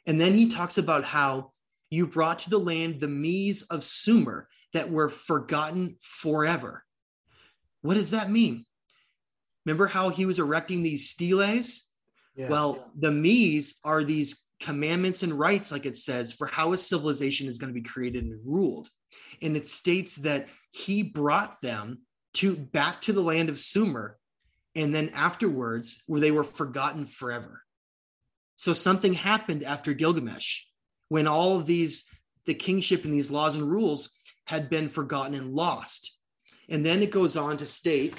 And 0.06 0.20
then 0.20 0.34
he 0.34 0.48
talks 0.48 0.78
about 0.78 1.04
how 1.04 1.52
you 1.90 2.06
brought 2.06 2.40
to 2.40 2.50
the 2.50 2.58
land 2.58 3.00
the 3.00 3.08
MEs 3.08 3.62
of 3.62 3.84
Sumer 3.84 4.48
that 4.72 4.90
were 4.90 5.08
forgotten 5.08 5.96
forever. 6.00 6.84
What 7.82 7.94
does 7.94 8.10
that 8.10 8.30
mean? 8.30 8.66
Remember 9.64 9.86
how 9.86 10.08
he 10.08 10.26
was 10.26 10.38
erecting 10.38 10.82
these 10.82 11.10
steles? 11.10 11.82
Yeah. 12.34 12.48
Well, 12.48 12.90
the 12.98 13.10
MEs 13.10 13.74
are 13.84 14.02
these 14.02 14.44
commandments 14.60 15.22
and 15.22 15.38
rights, 15.38 15.70
like 15.70 15.86
it 15.86 15.98
says, 15.98 16.32
for 16.32 16.46
how 16.46 16.72
a 16.72 16.76
civilization 16.78 17.48
is 17.48 17.58
going 17.58 17.72
to 17.72 17.78
be 17.78 17.86
created 17.86 18.24
and 18.24 18.40
ruled. 18.44 18.88
And 19.40 19.56
it 19.56 19.66
states 19.66 20.16
that 20.16 20.48
he 20.70 21.02
brought 21.02 21.60
them 21.60 22.02
to 22.34 22.56
back 22.56 23.02
to 23.02 23.12
the 23.12 23.22
land 23.22 23.48
of 23.48 23.58
Sumer, 23.58 24.18
and 24.74 24.94
then 24.94 25.10
afterwards, 25.10 26.02
where 26.06 26.20
they 26.20 26.30
were 26.30 26.44
forgotten 26.44 27.04
forever. 27.04 27.62
So 28.56 28.72
something 28.72 29.12
happened 29.12 29.62
after 29.64 29.92
Gilgamesh, 29.92 30.60
when 31.08 31.26
all 31.26 31.56
of 31.56 31.66
these, 31.66 32.04
the 32.46 32.54
kingship 32.54 33.04
and 33.04 33.12
these 33.12 33.30
laws 33.30 33.54
and 33.54 33.70
rules 33.70 34.10
had 34.46 34.70
been 34.70 34.88
forgotten 34.88 35.34
and 35.34 35.52
lost. 35.52 36.16
And 36.68 36.86
then 36.86 37.02
it 37.02 37.10
goes 37.10 37.36
on 37.36 37.58
to 37.58 37.66
state 37.66 38.14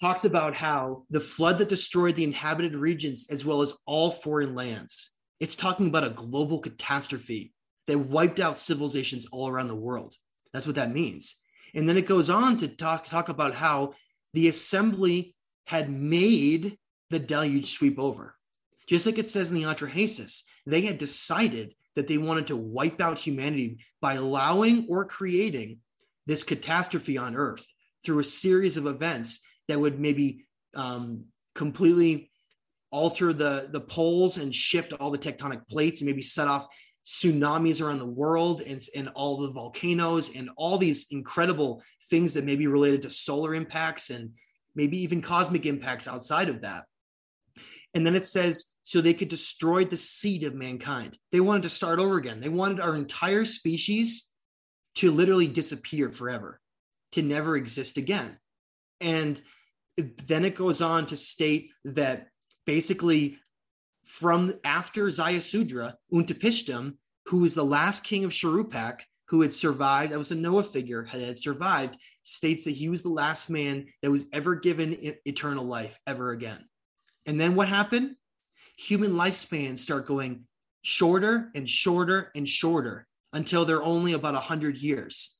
talks 0.00 0.24
about 0.24 0.54
how 0.54 1.04
the 1.10 1.20
flood 1.20 1.58
that 1.58 1.68
destroyed 1.68 2.16
the 2.16 2.24
inhabited 2.24 2.74
regions 2.74 3.26
as 3.30 3.44
well 3.44 3.62
as 3.62 3.74
all 3.84 4.10
foreign 4.10 4.54
lands. 4.54 5.10
It's 5.40 5.56
talking 5.56 5.86
about 5.86 6.04
a 6.04 6.10
global 6.10 6.58
catastrophe 6.58 7.52
that 7.86 7.98
wiped 7.98 8.40
out 8.40 8.58
civilizations 8.58 9.26
all 9.26 9.48
around 9.48 9.68
the 9.68 9.74
world. 9.74 10.14
That's 10.52 10.66
what 10.66 10.76
that 10.76 10.92
means. 10.92 11.36
And 11.74 11.88
then 11.88 11.96
it 11.96 12.06
goes 12.06 12.30
on 12.30 12.56
to 12.58 12.68
talk, 12.68 13.06
talk 13.06 13.28
about 13.28 13.54
how 13.54 13.94
the 14.34 14.48
assembly 14.48 15.34
had 15.66 15.90
made 15.90 16.78
the 17.10 17.18
deluge 17.18 17.70
sweep 17.70 17.98
over. 17.98 18.34
Just 18.86 19.06
like 19.06 19.18
it 19.18 19.28
says 19.28 19.48
in 19.48 19.54
the 19.54 19.62
Atrahasis, 19.62 20.42
they 20.66 20.82
had 20.82 20.98
decided 20.98 21.74
that 21.94 22.08
they 22.08 22.18
wanted 22.18 22.46
to 22.46 22.56
wipe 22.56 23.00
out 23.00 23.18
humanity 23.18 23.78
by 24.00 24.14
allowing 24.14 24.86
or 24.88 25.04
creating 25.04 25.78
this 26.26 26.42
catastrophe 26.42 27.18
on 27.18 27.36
Earth 27.36 27.72
through 28.04 28.18
a 28.18 28.24
series 28.24 28.76
of 28.76 28.86
events 28.86 29.40
that 29.66 29.80
would 29.80 29.98
maybe 29.98 30.46
um, 30.74 31.24
completely 31.54 32.30
alter 32.90 33.32
the 33.32 33.68
the 33.70 33.80
poles 33.80 34.38
and 34.38 34.54
shift 34.54 34.92
all 34.94 35.10
the 35.10 35.18
tectonic 35.18 35.66
plates 35.68 36.00
and 36.00 36.06
maybe 36.08 36.22
set 36.22 36.48
off 36.48 36.66
tsunamis 37.04 37.80
around 37.80 37.98
the 37.98 38.06
world 38.06 38.60
and, 38.60 38.82
and 38.94 39.08
all 39.14 39.38
the 39.38 39.50
volcanoes 39.50 40.30
and 40.34 40.50
all 40.56 40.76
these 40.76 41.06
incredible 41.10 41.82
things 42.10 42.34
that 42.34 42.44
may 42.44 42.56
be 42.56 42.66
related 42.66 43.02
to 43.02 43.10
solar 43.10 43.54
impacts 43.54 44.10
and 44.10 44.30
maybe 44.74 44.98
even 44.98 45.22
cosmic 45.22 45.64
impacts 45.64 46.06
outside 46.06 46.48
of 46.48 46.62
that. 46.62 46.84
And 47.94 48.06
then 48.06 48.14
it 48.14 48.26
says, 48.26 48.72
so 48.82 49.00
they 49.00 49.14
could 49.14 49.28
destroy 49.28 49.84
the 49.84 49.96
seed 49.96 50.44
of 50.44 50.54
mankind. 50.54 51.18
They 51.32 51.40
wanted 51.40 51.62
to 51.62 51.70
start 51.70 51.98
over 51.98 52.16
again. 52.16 52.40
They 52.40 52.50
wanted 52.50 52.80
our 52.80 52.94
entire 52.94 53.44
species 53.44 54.28
to 54.96 55.10
literally 55.10 55.48
disappear 55.48 56.10
forever, 56.10 56.60
to 57.12 57.22
never 57.22 57.56
exist 57.56 57.96
again. 57.96 58.36
And 59.00 59.40
then 59.96 60.44
it 60.44 60.54
goes 60.54 60.82
on 60.82 61.06
to 61.06 61.16
state 61.16 61.70
that 61.84 62.28
basically 62.68 63.38
from 64.04 64.52
after 64.62 65.06
Ziusudra, 65.06 65.94
Untapishtim, 66.12 66.96
who 67.24 67.38
was 67.38 67.54
the 67.54 67.64
last 67.64 68.04
king 68.04 68.24
of 68.24 68.30
Shuruppak, 68.30 69.00
who 69.28 69.40
had 69.40 69.54
survived, 69.54 70.12
that 70.12 70.18
was 70.18 70.32
a 70.32 70.34
Noah 70.34 70.62
figure, 70.62 71.02
had 71.02 71.38
survived, 71.38 71.96
states 72.24 72.64
that 72.64 72.72
he 72.72 72.90
was 72.90 73.02
the 73.02 73.08
last 73.08 73.48
man 73.48 73.86
that 74.02 74.10
was 74.10 74.26
ever 74.34 74.54
given 74.54 75.14
eternal 75.24 75.64
life 75.64 75.98
ever 76.06 76.30
again. 76.30 76.62
And 77.24 77.40
then 77.40 77.54
what 77.54 77.68
happened? 77.68 78.16
Human 78.76 79.12
lifespans 79.12 79.78
start 79.78 80.06
going 80.06 80.44
shorter 80.82 81.50
and 81.54 81.68
shorter 81.68 82.30
and 82.34 82.46
shorter 82.46 83.06
until 83.32 83.64
they're 83.64 83.82
only 83.82 84.12
about 84.12 84.34
100 84.34 84.76
years 84.76 85.34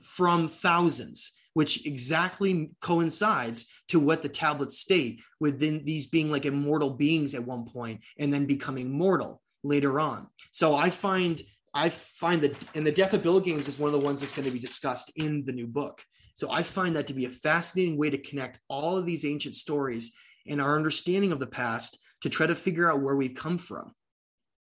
from 0.00 0.46
thousands 0.46 1.32
which 1.54 1.86
exactly 1.86 2.70
coincides 2.80 3.66
to 3.88 3.98
what 3.98 4.22
the 4.22 4.28
tablets 4.28 4.78
state 4.78 5.22
within 5.40 5.84
these 5.84 6.06
being 6.06 6.30
like 6.30 6.44
immortal 6.44 6.90
beings 6.90 7.34
at 7.34 7.44
one 7.44 7.64
point 7.64 8.00
and 8.18 8.32
then 8.32 8.44
becoming 8.44 8.90
mortal 8.90 9.40
later 9.62 9.98
on 9.98 10.26
so 10.52 10.74
i 10.74 10.90
find 10.90 11.42
i 11.72 11.88
find 11.88 12.42
that 12.42 12.54
and 12.74 12.86
the 12.86 12.92
death 12.92 13.14
of 13.14 13.22
bilgames 13.22 13.66
is 13.66 13.78
one 13.78 13.88
of 13.88 13.98
the 13.98 14.06
ones 14.06 14.20
that's 14.20 14.34
going 14.34 14.44
to 14.44 14.50
be 14.50 14.58
discussed 14.58 15.10
in 15.16 15.44
the 15.46 15.52
new 15.52 15.66
book 15.66 16.04
so 16.34 16.50
i 16.50 16.62
find 16.62 16.94
that 16.94 17.06
to 17.06 17.14
be 17.14 17.24
a 17.24 17.30
fascinating 17.30 17.96
way 17.96 18.10
to 18.10 18.18
connect 18.18 18.58
all 18.68 18.96
of 18.96 19.06
these 19.06 19.24
ancient 19.24 19.54
stories 19.54 20.12
and 20.46 20.60
our 20.60 20.76
understanding 20.76 21.32
of 21.32 21.40
the 21.40 21.46
past 21.46 21.98
to 22.20 22.28
try 22.28 22.46
to 22.46 22.54
figure 22.54 22.90
out 22.90 23.00
where 23.00 23.16
we've 23.16 23.34
come 23.34 23.56
from 23.56 23.92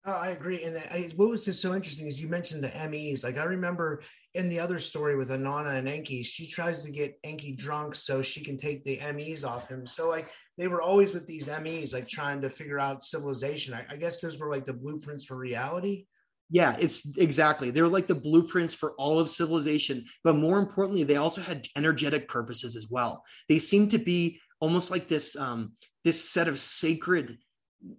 Oh, 0.03 0.17
I 0.19 0.29
agree. 0.29 0.63
And 0.63 0.77
I, 0.77 1.11
what 1.15 1.29
was 1.29 1.45
just 1.45 1.61
so 1.61 1.75
interesting 1.75 2.07
is 2.07 2.19
you 2.19 2.27
mentioned 2.27 2.63
the 2.63 2.89
MEs. 2.89 3.23
Like 3.23 3.37
I 3.37 3.43
remember 3.43 4.01
in 4.33 4.49
the 4.49 4.59
other 4.59 4.79
story 4.79 5.15
with 5.15 5.29
Inanna 5.29 5.77
and 5.77 5.87
Enki, 5.87 6.23
she 6.23 6.47
tries 6.47 6.83
to 6.83 6.91
get 6.91 7.19
Enki 7.23 7.53
drunk 7.53 7.95
so 7.95 8.21
she 8.21 8.43
can 8.43 8.57
take 8.57 8.83
the 8.83 8.99
MEs 9.13 9.43
off 9.43 9.67
him. 9.67 9.85
So 9.85 10.09
like 10.09 10.31
they 10.57 10.67
were 10.67 10.81
always 10.81 11.13
with 11.13 11.27
these 11.27 11.47
MEs, 11.47 11.93
like 11.93 12.07
trying 12.07 12.41
to 12.41 12.49
figure 12.49 12.79
out 12.79 13.03
civilization. 13.03 13.73
I, 13.73 13.85
I 13.89 13.97
guess 13.97 14.21
those 14.21 14.39
were 14.39 14.49
like 14.49 14.65
the 14.65 14.73
blueprints 14.73 15.25
for 15.25 15.35
reality. 15.35 16.05
Yeah, 16.49 16.75
it's 16.79 17.17
exactly. 17.17 17.71
They're 17.71 17.87
like 17.87 18.07
the 18.07 18.15
blueprints 18.15 18.73
for 18.73 18.93
all 18.97 19.19
of 19.19 19.29
civilization. 19.29 20.05
But 20.23 20.35
more 20.35 20.59
importantly, 20.59 21.03
they 21.03 21.15
also 21.15 21.41
had 21.41 21.67
energetic 21.77 22.27
purposes 22.27 22.75
as 22.75 22.87
well. 22.89 23.23
They 23.47 23.59
seem 23.59 23.87
to 23.89 23.97
be 23.97 24.39
almost 24.59 24.91
like 24.91 25.07
this 25.07 25.35
um, 25.35 25.73
this 26.03 26.29
set 26.29 26.47
of 26.47 26.59
sacred 26.59 27.37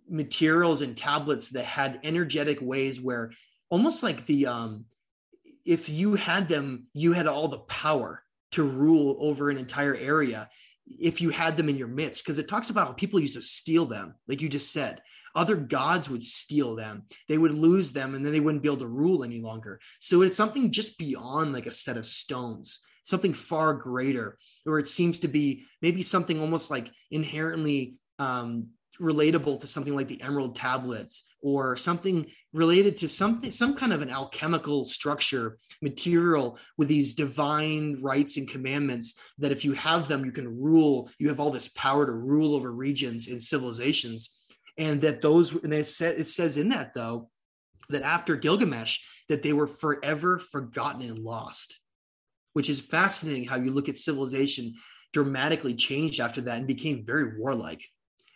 materials 0.08 0.80
and 0.80 0.96
tablets 0.96 1.48
that 1.48 1.64
had 1.64 2.00
energetic 2.04 2.58
ways 2.60 3.00
where 3.00 3.32
almost 3.70 4.02
like 4.02 4.26
the 4.26 4.46
um 4.46 4.84
if 5.64 5.88
you 5.88 6.14
had 6.14 6.48
them 6.48 6.86
you 6.92 7.12
had 7.12 7.26
all 7.26 7.48
the 7.48 7.58
power 7.58 8.22
to 8.52 8.62
rule 8.62 9.16
over 9.20 9.50
an 9.50 9.56
entire 9.56 9.96
area 9.96 10.48
if 10.86 11.20
you 11.20 11.30
had 11.30 11.56
them 11.56 11.68
in 11.68 11.76
your 11.76 11.88
midst. 11.88 12.24
Because 12.24 12.38
it 12.38 12.48
talks 12.48 12.70
about 12.70 12.88
how 12.88 12.92
people 12.92 13.20
used 13.20 13.34
to 13.34 13.42
steal 13.42 13.86
them 13.86 14.14
like 14.28 14.40
you 14.40 14.48
just 14.48 14.72
said. 14.72 15.00
Other 15.34 15.56
gods 15.56 16.10
would 16.10 16.22
steal 16.22 16.76
them. 16.76 17.04
They 17.28 17.38
would 17.38 17.52
lose 17.52 17.92
them 17.92 18.14
and 18.14 18.24
then 18.24 18.32
they 18.32 18.40
wouldn't 18.40 18.62
be 18.62 18.68
able 18.68 18.78
to 18.78 18.86
rule 18.86 19.24
any 19.24 19.40
longer. 19.40 19.80
So 19.98 20.20
it's 20.20 20.36
something 20.36 20.70
just 20.70 20.98
beyond 20.98 21.54
like 21.54 21.66
a 21.66 21.72
set 21.72 21.96
of 21.96 22.04
stones 22.04 22.80
something 23.04 23.34
far 23.34 23.74
greater 23.74 24.38
or 24.66 24.78
it 24.78 24.88
seems 24.88 25.20
to 25.20 25.28
be 25.28 25.64
maybe 25.80 26.02
something 26.02 26.40
almost 26.40 26.70
like 26.70 26.90
inherently 27.10 27.96
um, 28.18 28.68
relatable 29.00 29.60
to 29.60 29.66
something 29.66 29.96
like 29.96 30.08
the 30.08 30.22
emerald 30.22 30.56
tablets 30.56 31.24
or 31.40 31.76
something 31.76 32.26
related 32.52 32.96
to 32.98 33.08
something 33.08 33.50
some 33.50 33.74
kind 33.74 33.92
of 33.92 34.02
an 34.02 34.10
alchemical 34.10 34.84
structure 34.84 35.58
material 35.80 36.58
with 36.76 36.88
these 36.88 37.14
divine 37.14 37.98
rights 38.02 38.36
and 38.36 38.48
commandments 38.48 39.14
that 39.38 39.52
if 39.52 39.64
you 39.64 39.72
have 39.72 40.06
them 40.08 40.24
you 40.24 40.32
can 40.32 40.60
rule 40.60 41.08
you 41.18 41.28
have 41.28 41.40
all 41.40 41.50
this 41.50 41.68
power 41.68 42.04
to 42.06 42.12
rule 42.12 42.54
over 42.54 42.70
regions 42.70 43.28
and 43.28 43.42
civilizations. 43.42 44.38
And 44.78 45.02
that 45.02 45.20
those 45.20 45.52
and 45.54 45.72
it, 45.74 45.86
sa- 45.86 46.06
it 46.06 46.28
says 46.28 46.56
in 46.56 46.70
that 46.70 46.94
though 46.94 47.30
that 47.90 48.02
after 48.02 48.36
gilgamesh 48.36 49.00
that 49.28 49.42
they 49.42 49.52
were 49.52 49.66
forever 49.66 50.38
forgotten 50.38 51.02
and 51.02 51.18
lost 51.18 51.78
which 52.52 52.68
is 52.68 52.80
fascinating 52.80 53.44
how 53.44 53.56
you 53.56 53.70
look 53.70 53.88
at 53.88 53.96
civilization 53.96 54.74
dramatically 55.12 55.74
changed 55.74 56.20
after 56.20 56.40
that 56.42 56.58
and 56.58 56.66
became 56.66 57.04
very 57.04 57.38
warlike. 57.38 57.84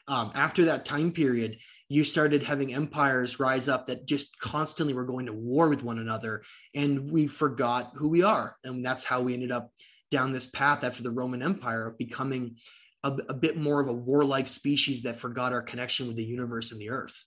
Um, 0.08 0.30
after 0.34 0.66
that 0.66 0.84
time 0.84 1.10
period, 1.10 1.58
you 1.89 2.03
started 2.05 2.43
having 2.43 2.74
empires 2.74 3.39
rise 3.39 3.68
up 3.68 3.87
that 3.87 4.07
just 4.07 4.39
constantly 4.41 4.95
were 4.95 5.05
going 5.05 5.26
to 5.26 5.32
war 5.32 5.68
with 5.68 5.82
one 5.82 5.99
another. 5.99 6.43
And 6.74 7.11
we 7.11 7.26
forgot 7.26 7.93
who 7.95 8.09
we 8.09 8.22
are. 8.22 8.57
And 8.64 8.84
that's 8.84 9.05
how 9.05 9.22
we 9.22 9.34
ended 9.34 9.53
up 9.53 9.70
down 10.11 10.32
this 10.32 10.47
path 10.47 10.84
after 10.84 11.03
the 11.03 11.11
Roman 11.11 11.43
Empire 11.43 11.95
becoming 11.99 12.57
a, 13.03 13.16
a 13.28 13.34
bit 13.34 13.57
more 13.57 13.80
of 13.80 13.89
a 13.89 13.93
warlike 13.93 14.49
species 14.49 15.03
that 15.03 15.20
forgot 15.20 15.53
our 15.53 15.62
connection 15.62 16.09
with 16.09 16.16
the 16.16 16.24
universe 16.24 16.72
and 16.72 16.80
the 16.80 16.91
earth. 16.91 17.24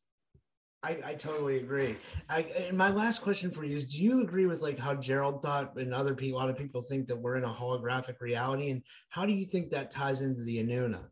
I, 0.82 0.97
I, 1.03 1.14
totally 1.16 1.57
agree. 1.57 1.97
I, 2.30 2.43
and 2.70 2.78
my 2.78 2.89
last 2.89 3.22
question 3.22 3.51
for 3.51 3.66
you 3.66 3.76
is: 3.76 3.86
Do 3.86 4.01
you 4.01 4.24
agree 4.24 4.45
with 4.45 4.62
like 4.62 4.80
how 4.80 4.95
Gerald 4.95 5.43
thought, 5.43 5.76
and 5.76 5.93
other 5.93 6.16
people, 6.16 6.39
a 6.39 6.41
lot 6.41 6.49
of 6.49 6.57
people 6.57 6.82
think 6.82 7.07
that 7.07 7.18
we're 7.18 7.36
in 7.36 7.43
a 7.43 7.49
holographic 7.49 8.22
reality, 8.22 8.70
and 8.70 8.82
how 9.10 9.26
do 9.26 9.34
you 9.34 9.45
think 9.45 9.72
that 9.72 9.91
ties 9.91 10.22
into 10.22 10.41
the 10.43 10.64
Inanna? 10.64 11.03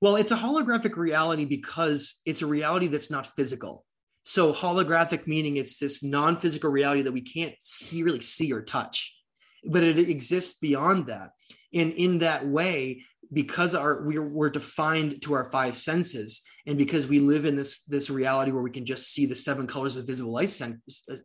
Well, 0.00 0.16
it's 0.16 0.32
a 0.32 0.36
holographic 0.36 0.96
reality 0.96 1.44
because 1.44 2.20
it's 2.26 2.42
a 2.42 2.46
reality 2.46 2.88
that's 2.88 3.10
not 3.10 3.26
physical. 3.26 3.84
So 4.24 4.52
holographic 4.52 5.26
meaning 5.26 5.56
it's 5.56 5.78
this 5.78 6.02
non-physical 6.02 6.70
reality 6.70 7.02
that 7.02 7.12
we 7.12 7.20
can't 7.20 7.54
see 7.60 8.02
really 8.02 8.22
see 8.22 8.52
or 8.52 8.62
touch, 8.62 9.14
but 9.64 9.82
it 9.82 9.98
exists 9.98 10.58
beyond 10.58 11.06
that. 11.06 11.30
And 11.72 11.92
in 11.92 12.18
that 12.20 12.46
way, 12.46 13.02
because 13.32 13.74
our 13.74 14.02
we're, 14.02 14.26
we're 14.26 14.50
defined 14.50 15.22
to 15.22 15.34
our 15.34 15.44
five 15.44 15.76
senses, 15.76 16.42
and 16.66 16.78
because 16.78 17.06
we 17.06 17.18
live 17.18 17.44
in 17.44 17.56
this 17.56 17.82
this 17.84 18.10
reality 18.10 18.52
where 18.52 18.62
we 18.62 18.70
can 18.70 18.86
just 18.86 19.12
see 19.12 19.26
the 19.26 19.34
seven 19.34 19.66
colors 19.66 19.96
of 19.96 20.06
visible 20.06 20.32
light 20.32 20.62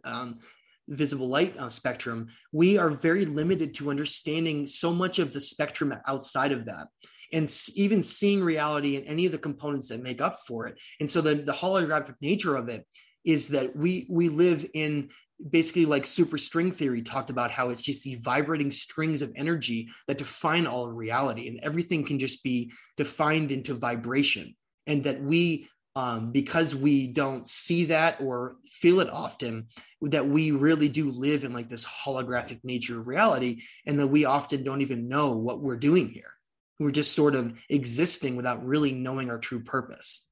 um, 0.04 0.40
visible 0.88 1.28
light 1.28 1.58
uh, 1.58 1.70
spectrum, 1.70 2.28
we 2.52 2.78
are 2.78 2.90
very 2.90 3.26
limited 3.26 3.76
to 3.76 3.92
understanding 3.92 4.66
so 4.66 4.92
much 4.92 5.20
of 5.20 5.32
the 5.32 5.42
spectrum 5.42 5.94
outside 6.08 6.52
of 6.52 6.66
that 6.66 6.88
and 7.32 7.52
even 7.76 8.04
seeing 8.04 8.44
reality 8.44 8.96
in 8.96 9.04
any 9.04 9.26
of 9.26 9.32
the 9.32 9.38
components 9.38 9.90
that 9.90 10.02
make 10.02 10.22
up 10.22 10.40
for 10.48 10.68
it. 10.68 10.80
And 11.00 11.10
so 11.10 11.22
the, 11.22 11.36
the 11.36 11.54
holographic 11.54 12.16
nature 12.22 12.56
of 12.56 12.70
it 12.70 12.86
is 13.26 13.50
that 13.50 13.76
we 13.76 14.08
we 14.10 14.30
live 14.30 14.66
in 14.74 15.10
basically 15.50 15.86
like 15.86 16.06
super 16.06 16.38
string 16.38 16.72
theory 16.72 17.02
talked 17.02 17.30
about 17.30 17.52
how 17.52 17.70
it's 17.70 17.82
just 17.82 18.04
these 18.04 18.20
vibrating 18.20 18.72
strings 18.72 19.22
of 19.22 19.32
energy 19.36 19.90
that 20.08 20.18
define 20.18 20.68
all 20.68 20.86
of 20.86 20.96
reality 20.96 21.48
and 21.48 21.60
everything 21.64 22.06
can 22.06 22.20
just 22.20 22.44
be 22.44 22.72
defined 22.98 23.52
into 23.52 23.74
vibration 23.74 24.56
and 24.86 25.04
that 25.06 25.22
we 25.22 25.70
um, 25.96 26.32
because 26.32 26.76
we 26.76 27.08
don't 27.08 27.48
see 27.48 27.86
that 27.86 28.22
or 28.22 28.56
feel 28.72 29.00
it 29.00 29.10
often 29.10 29.68
that 30.02 30.28
we 30.28 30.52
really 30.52 30.88
do 30.88 31.10
live 31.10 31.44
in 31.44 31.52
like 31.52 31.68
this 31.68 31.86
holographic 31.86 32.60
nature 32.64 33.00
of 33.00 33.08
reality 33.08 33.64
and 33.86 34.00
that 34.00 34.08
we 34.08 34.26
often 34.26 34.64
don't 34.64 34.82
even 34.82 35.08
know 35.08 35.32
what 35.32 35.62
we're 35.62 35.78
doing 35.78 36.10
here 36.10 36.32
we're 36.80 36.92
just 36.92 37.16
sort 37.16 37.36
of 37.36 37.60
existing 37.70 38.36
without 38.36 38.66
really 38.66 38.92
knowing 38.92 39.30
our 39.30 39.38
true 39.38 39.60
purpose. 39.60 40.26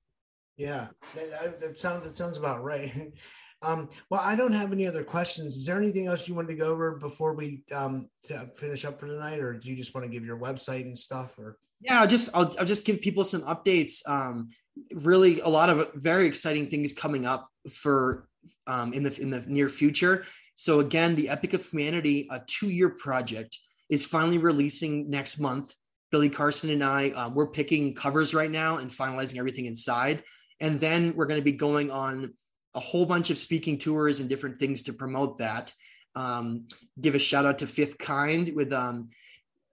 Yeah, 0.55 0.87
that, 1.13 1.59
that 1.59 1.77
sounds 1.77 2.03
that 2.03 2.15
sounds 2.15 2.37
about 2.37 2.63
right. 2.63 3.13
Um, 3.63 3.89
well, 4.11 4.21
I 4.23 4.35
don't 4.35 4.51
have 4.51 4.71
any 4.71 4.85
other 4.85 5.03
questions. 5.03 5.57
Is 5.57 5.65
there 5.65 5.77
anything 5.77 6.05
else 6.05 6.27
you 6.27 6.35
wanted 6.35 6.49
to 6.49 6.55
go 6.55 6.71
over 6.71 6.97
before 6.97 7.33
we 7.33 7.63
um, 7.73 8.07
finish 8.55 8.85
up 8.85 8.99
for 8.99 9.07
tonight, 9.07 9.39
or 9.39 9.53
do 9.53 9.69
you 9.69 9.75
just 9.75 9.95
want 9.95 10.05
to 10.05 10.11
give 10.11 10.23
your 10.23 10.37
website 10.37 10.81
and 10.81 10.97
stuff? 10.97 11.37
Or 11.39 11.57
yeah, 11.81 12.01
I'll 12.01 12.07
just 12.07 12.29
I'll, 12.35 12.55
I'll 12.59 12.65
just 12.65 12.85
give 12.85 13.01
people 13.01 13.23
some 13.23 13.41
updates. 13.41 14.07
Um, 14.07 14.49
really, 14.93 15.39
a 15.39 15.47
lot 15.47 15.69
of 15.69 15.91
very 15.95 16.27
exciting 16.27 16.67
things 16.67 16.93
coming 16.93 17.25
up 17.25 17.49
for 17.71 18.27
um, 18.67 18.93
in 18.93 19.01
the 19.01 19.19
in 19.19 19.31
the 19.31 19.43
near 19.47 19.69
future. 19.69 20.25
So 20.53 20.79
again, 20.79 21.15
the 21.15 21.29
Epic 21.29 21.53
of 21.53 21.65
Humanity, 21.67 22.27
a 22.29 22.41
two 22.45 22.69
year 22.69 22.89
project, 22.89 23.57
is 23.89 24.05
finally 24.05 24.37
releasing 24.37 25.09
next 25.09 25.39
month. 25.39 25.73
Billy 26.11 26.29
Carson 26.29 26.69
and 26.69 26.83
I, 26.83 27.09
um, 27.11 27.35
we're 27.35 27.47
picking 27.47 27.93
covers 27.93 28.33
right 28.33 28.51
now 28.51 28.77
and 28.77 28.89
finalizing 28.89 29.37
everything 29.37 29.65
inside. 29.65 30.23
And 30.59 30.79
then 30.79 31.15
we're 31.15 31.25
going 31.25 31.39
to 31.39 31.43
be 31.43 31.51
going 31.51 31.91
on 31.91 32.33
a 32.73 32.79
whole 32.79 33.05
bunch 33.05 33.29
of 33.29 33.37
speaking 33.37 33.79
tours 33.79 34.19
and 34.19 34.29
different 34.29 34.59
things 34.59 34.83
to 34.83 34.93
promote 34.93 35.39
that. 35.39 35.73
Um, 36.15 36.67
give 36.99 37.15
a 37.15 37.19
shout 37.19 37.45
out 37.45 37.59
to 37.59 37.67
Fifth 37.67 37.97
Kind 37.97 38.53
with 38.55 38.71
um, 38.73 39.09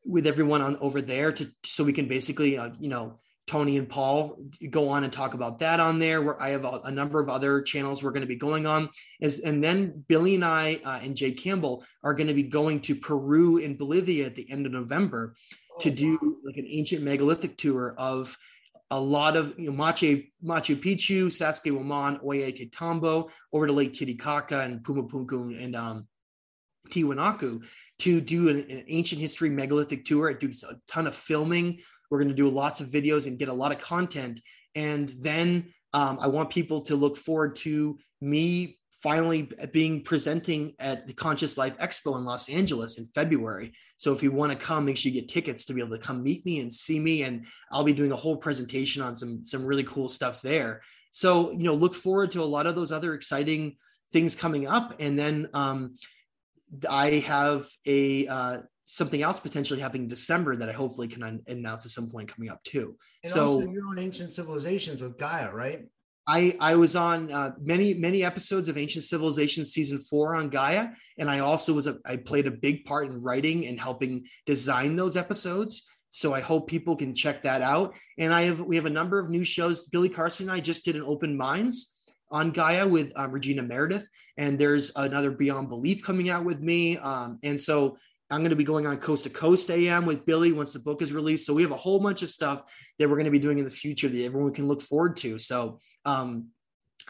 with 0.05 0.27
everyone 0.27 0.61
on 0.61 0.77
over 0.79 1.01
there 1.01 1.33
to 1.33 1.51
so 1.65 1.85
we 1.85 1.93
can 1.93 2.09
basically 2.09 2.59
uh, 2.59 2.71
you 2.79 2.89
know 2.89 3.21
Tony 3.47 3.77
and 3.77 3.89
Paul 3.89 4.39
go 4.71 4.89
on 4.89 5.05
and 5.05 5.13
talk 5.13 5.35
about 5.35 5.59
that 5.59 5.81
on 5.81 5.99
there. 5.99 6.23
Where 6.23 6.41
I 6.41 6.51
have 6.51 6.65
a, 6.65 6.81
a 6.85 6.91
number 6.91 7.21
of 7.21 7.29
other 7.29 7.63
channels 7.63 8.03
we're 8.03 8.11
going 8.11 8.23
to 8.23 8.27
be 8.27 8.37
going 8.37 8.67
on, 8.67 8.91
Is, 9.21 9.41
and 9.41 9.63
then 9.63 10.05
Billy 10.07 10.35
and 10.35 10.45
I 10.45 10.81
uh, 10.85 11.01
and 11.03 11.17
Jay 11.17 11.33
Campbell 11.33 11.85
are 12.03 12.15
going 12.15 12.29
to 12.29 12.35
be 12.35 12.43
going 12.43 12.81
to 12.83 12.95
Peru 12.95 13.63
and 13.63 13.79
Bolivia 13.79 14.27
at 14.27 14.35
the 14.35 14.51
end 14.51 14.67
of 14.67 14.73
November 14.73 15.35
to 15.81 15.91
do 15.91 16.39
like 16.45 16.57
an 16.57 16.67
ancient 16.69 17.03
megalithic 17.03 17.57
tour 17.57 17.95
of 17.99 18.37
a 18.91 19.01
lot 19.01 19.37
of 19.37 19.59
you 19.59 19.71
know, 19.71 19.77
Machu, 19.77 20.27
Machu 20.45 20.77
Picchu, 20.81 21.27
Sacsayhuaman, 21.27 22.23
Ollantaytambo, 22.23 23.29
over 23.53 23.67
to 23.67 23.73
Lake 23.73 23.93
Titicaca 23.93 24.61
and 24.61 24.81
Pumapunku 24.85 25.63
and 25.63 25.75
um, 25.75 26.07
Tiwanaku 26.91 27.65
to 28.01 28.21
do 28.21 28.49
an, 28.49 28.61
an, 28.71 28.85
ancient 28.89 29.21
history 29.21 29.51
megalithic 29.51 30.05
tour. 30.05 30.31
I 30.31 30.35
do 30.35 30.51
a 30.69 30.75
ton 30.87 31.07
of 31.07 31.15
filming. 31.15 31.81
We're 32.11 32.19
going 32.19 32.29
to 32.29 32.35
do 32.35 32.49
lots 32.49 32.81
of 32.81 32.89
videos 32.89 33.27
and 33.27 33.39
get 33.39 33.49
a 33.49 33.55
lot 33.55 33.73
of 33.73 33.79
content. 33.79 34.41
And 34.75 35.09
then 35.09 35.73
um, 35.93 36.19
I 36.21 36.29
want 36.29 36.51
people 36.51 36.83
to 36.83 36.97
look 36.97 37.17
forward 37.17 37.57
to 37.57 37.99
me 38.21 38.79
finally 39.05 39.51
being 39.71 40.03
presenting 40.03 40.73
at 40.79 41.07
the 41.07 41.13
Conscious 41.13 41.59
Life 41.59 41.77
Expo 41.77 42.17
in 42.17 42.25
Los 42.25 42.49
Angeles 42.49 42.97
in 42.97 43.05
February. 43.09 43.75
So 43.99 44.15
if 44.15 44.23
you 44.23 44.33
want 44.33 44.51
to 44.51 44.67
come, 44.67 44.87
make 44.87 44.97
sure 44.97 45.13
you 45.13 45.21
get 45.21 45.29
tickets 45.29 45.67
to 45.67 45.75
be 45.75 45.83
able 45.83 45.95
to 45.95 46.03
come 46.03 46.23
meet 46.23 46.47
me 46.47 46.61
and 46.61 46.73
see 46.73 46.99
me. 46.99 47.23
And 47.23 47.45
I'll 47.71 47.85
be 47.85 47.93
doing 47.93 48.13
a 48.13 48.17
whole 48.17 48.39
presentation 48.39 49.03
on 49.03 49.15
some 49.15 49.45
some 49.45 49.67
really 49.67 49.85
cool 49.85 50.09
stuff 50.09 50.41
there. 50.41 50.81
So 51.11 51.51
you 51.51 51.65
know, 51.65 51.75
look 51.75 51.95
forward 51.95 52.31
to 52.31 52.43
a 52.43 52.45
lot 52.57 52.67
of 52.67 52.77
those 52.77 52.93
other 52.93 53.13
exciting 53.13 53.77
things 54.11 54.35
coming 54.35 54.67
up. 54.67 54.95
And 54.99 55.19
then 55.19 55.51
um, 55.53 55.97
I 56.89 57.11
have 57.27 57.67
a 57.85 58.27
uh, 58.27 58.59
something 58.87 59.21
else 59.21 59.39
potentially 59.39 59.81
happening 59.81 60.05
in 60.05 60.09
December 60.09 60.57
that 60.57 60.71
I 60.71 60.73
hopefully 60.73 61.09
can 61.09 61.43
announce 61.47 61.85
at 61.85 61.91
some 61.91 62.11
point 62.11 62.35
coming 62.35 62.49
up 62.49 62.65
too. 62.65 62.97
And 63.23 63.35
so 63.35 63.47
also 63.49 63.69
you're 63.69 63.87
on 63.87 63.99
Ancient 63.99 64.31
Civilizations 64.31 65.03
with 65.03 65.19
Gaia, 65.19 65.53
right? 65.53 65.81
I 66.27 66.57
I 66.61 66.77
was 66.77 66.97
on 66.97 67.31
uh, 67.31 67.53
many 67.61 67.95
many 67.95 68.25
episodes 68.25 68.69
of 68.69 68.79
Ancient 68.79 69.05
Civilization 69.05 69.65
season 69.65 69.99
four 69.99 70.35
on 70.35 70.49
Gaia, 70.49 70.89
and 71.19 71.31
I 71.31 71.41
also 71.41 71.73
was 71.73 71.87
a, 71.87 71.99
I 72.07 72.17
played 72.17 72.47
a 72.47 72.51
big 72.51 72.85
part 72.85 73.09
in 73.09 73.23
writing 73.23 73.67
and 73.67 73.79
helping 73.79 74.27
design 74.47 74.97
those 74.97 75.17
episodes. 75.17 75.89
So 76.11 76.33
I 76.33 76.41
hope 76.41 76.69
people 76.69 76.95
can 76.95 77.15
check 77.15 77.43
that 77.43 77.61
out. 77.61 77.95
And 78.19 78.33
I 78.33 78.43
have 78.43 78.61
we 78.61 78.77
have 78.77 78.87
a 78.87 78.91
number 78.91 79.19
of 79.19 79.29
new 79.29 79.45
shows. 79.45 79.87
Billy 79.87 80.09
Carson 80.09 80.49
and 80.49 80.57
I 80.57 80.61
just 80.61 80.85
did 80.85 80.97
an 80.97 81.03
Open 81.03 81.37
Minds 81.37 81.93
on 82.31 82.53
Gaia 82.53 82.87
with 82.87 83.13
um, 83.17 83.33
Regina 83.33 83.63
Meredith, 83.63 84.09
and 84.37 84.59
there's 84.59 84.93
another 84.97 85.31
Beyond 85.31 85.69
Belief 85.69 86.03
coming 86.03 86.31
out 86.31 86.45
with 86.45 86.61
me. 86.61 86.97
Um, 86.99 87.39
and 87.43 87.61
so 87.61 87.99
I'm 88.31 88.41
going 88.41 88.51
to 88.51 88.57
be 88.57 88.65
going 88.65 88.87
on 88.87 88.97
Coast 88.97 89.25
to 89.25 89.31
Coast 89.31 89.71
AM 89.71 90.07
with 90.07 90.25
Billy 90.25 90.53
once 90.53 90.73
the 90.73 90.79
book 90.79 91.03
is 91.03 91.13
released. 91.13 91.47
So 91.47 91.53
we 91.53 91.63
have 91.63 91.73
a 91.73 91.77
whole 91.77 92.01
bunch 92.01 92.23
of 92.23 92.31
stuff 92.31 92.63
that 92.99 93.09
we're 93.09 93.17
going 93.17 93.27
to 93.27 93.31
be 93.31 93.39
doing 93.39 93.59
in 93.59 93.65
the 93.65 93.71
future 93.71 94.09
that 94.09 94.25
everyone 94.25 94.55
can 94.55 94.67
look 94.67 94.81
forward 94.81 95.17
to. 95.19 95.39
So 95.39 95.81
um, 96.05 96.49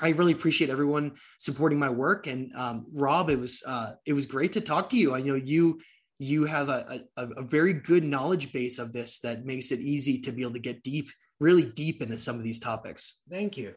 I 0.01 0.11
really 0.11 0.33
appreciate 0.33 0.71
everyone 0.71 1.13
supporting 1.39 1.79
my 1.79 1.91
work. 1.91 2.27
And 2.27 2.55
um, 2.57 2.87
Rob, 2.93 3.31
it 3.31 3.39
was 3.39 3.63
uh, 3.65 3.93
it 4.05 4.13
was 4.13 4.27
great 4.27 4.55
to 4.55 4.61
talk 4.61 4.91
to 4.91 4.97
you. 4.97 5.15
I 5.15 5.21
know 5.21 5.37
you 5.37 5.81
you 6.19 6.45
have 6.45 6.69
a, 6.69 7.03
a, 7.17 7.27
a 7.29 7.43
very 7.43 7.75
good 7.75 8.05
knowledge 8.05 8.53
base 8.53 8.79
of 8.79 8.93
this 8.93 9.19
that 9.21 9.45
makes 9.45 9.73
it 9.73 9.81
easy 9.81 10.21
to 10.23 10.33
be 10.33 10.43
able 10.43 10.53
to 10.53 10.59
get 10.61 10.83
deep, 10.83 11.09
really 11.41 11.65
deep 11.65 12.03
into 12.03 12.19
some 12.19 12.37
of 12.37 12.45
these 12.45 12.61
topics. 12.61 13.21
Thank 13.29 13.57
you 13.57 13.75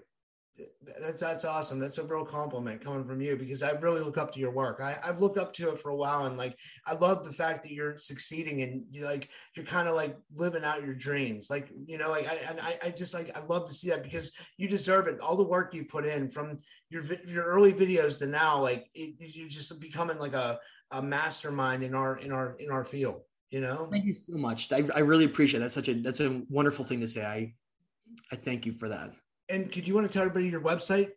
that's 1.01 1.21
that's 1.21 1.45
awesome. 1.45 1.79
That's 1.79 1.97
a 1.97 2.03
real 2.03 2.25
compliment 2.25 2.83
coming 2.83 3.05
from 3.05 3.21
you 3.21 3.35
because 3.35 3.61
I 3.61 3.71
really 3.71 4.01
look 4.01 4.17
up 4.17 4.33
to 4.33 4.39
your 4.39 4.51
work. 4.51 4.79
I, 4.81 4.97
I've 5.03 5.19
looked 5.19 5.37
up 5.37 5.53
to 5.53 5.69
it 5.69 5.79
for 5.79 5.89
a 5.89 5.95
while, 5.95 6.25
and 6.25 6.37
like 6.37 6.57
I 6.85 6.93
love 6.93 7.23
the 7.23 7.31
fact 7.31 7.63
that 7.63 7.71
you're 7.71 7.97
succeeding 7.97 8.61
and 8.61 8.83
you 8.89 9.05
like 9.05 9.29
you're 9.55 9.65
kind 9.65 9.87
of 9.87 9.95
like 9.95 10.17
living 10.33 10.63
out 10.63 10.83
your 10.83 10.95
dreams. 10.95 11.49
Like 11.49 11.69
you 11.85 11.97
know, 11.97 12.09
like 12.09 12.27
I 12.27 12.35
and 12.49 12.59
I, 12.59 12.77
I 12.85 12.89
just 12.89 13.13
like 13.13 13.37
I 13.37 13.43
love 13.45 13.67
to 13.67 13.73
see 13.73 13.89
that 13.89 14.03
because 14.03 14.31
you 14.57 14.67
deserve 14.67 15.07
it. 15.07 15.19
All 15.19 15.37
the 15.37 15.43
work 15.43 15.73
you 15.73 15.85
put 15.85 16.05
in 16.05 16.31
from 16.31 16.59
your 16.89 17.03
your 17.27 17.43
early 17.43 17.73
videos 17.73 18.17
to 18.19 18.27
now, 18.27 18.59
like 18.59 18.89
it, 18.95 19.15
you're 19.19 19.49
just 19.49 19.79
becoming 19.79 20.17
like 20.17 20.33
a 20.33 20.59
a 20.91 21.01
mastermind 21.01 21.83
in 21.83 21.93
our 21.93 22.17
in 22.17 22.31
our 22.31 22.55
in 22.59 22.71
our 22.71 22.83
field. 22.83 23.21
You 23.51 23.61
know. 23.61 23.87
Thank 23.91 24.05
you 24.05 24.13
so 24.13 24.37
much. 24.37 24.71
I, 24.71 24.83
I 24.95 24.99
really 24.99 25.25
appreciate 25.25 25.59
it. 25.59 25.63
That's 25.63 25.75
such 25.75 25.89
a 25.89 25.93
that's 25.93 26.19
a 26.19 26.41
wonderful 26.49 26.83
thing 26.83 27.01
to 27.01 27.07
say. 27.07 27.23
I 27.23 27.53
I 28.31 28.35
thank 28.35 28.65
you 28.65 28.73
for 28.73 28.89
that. 28.89 29.11
And 29.49 29.71
could 29.71 29.87
you 29.87 29.93
want 29.93 30.07
to 30.07 30.13
tell 30.13 30.23
everybody 30.23 30.49
your 30.49 30.61
website? 30.61 31.09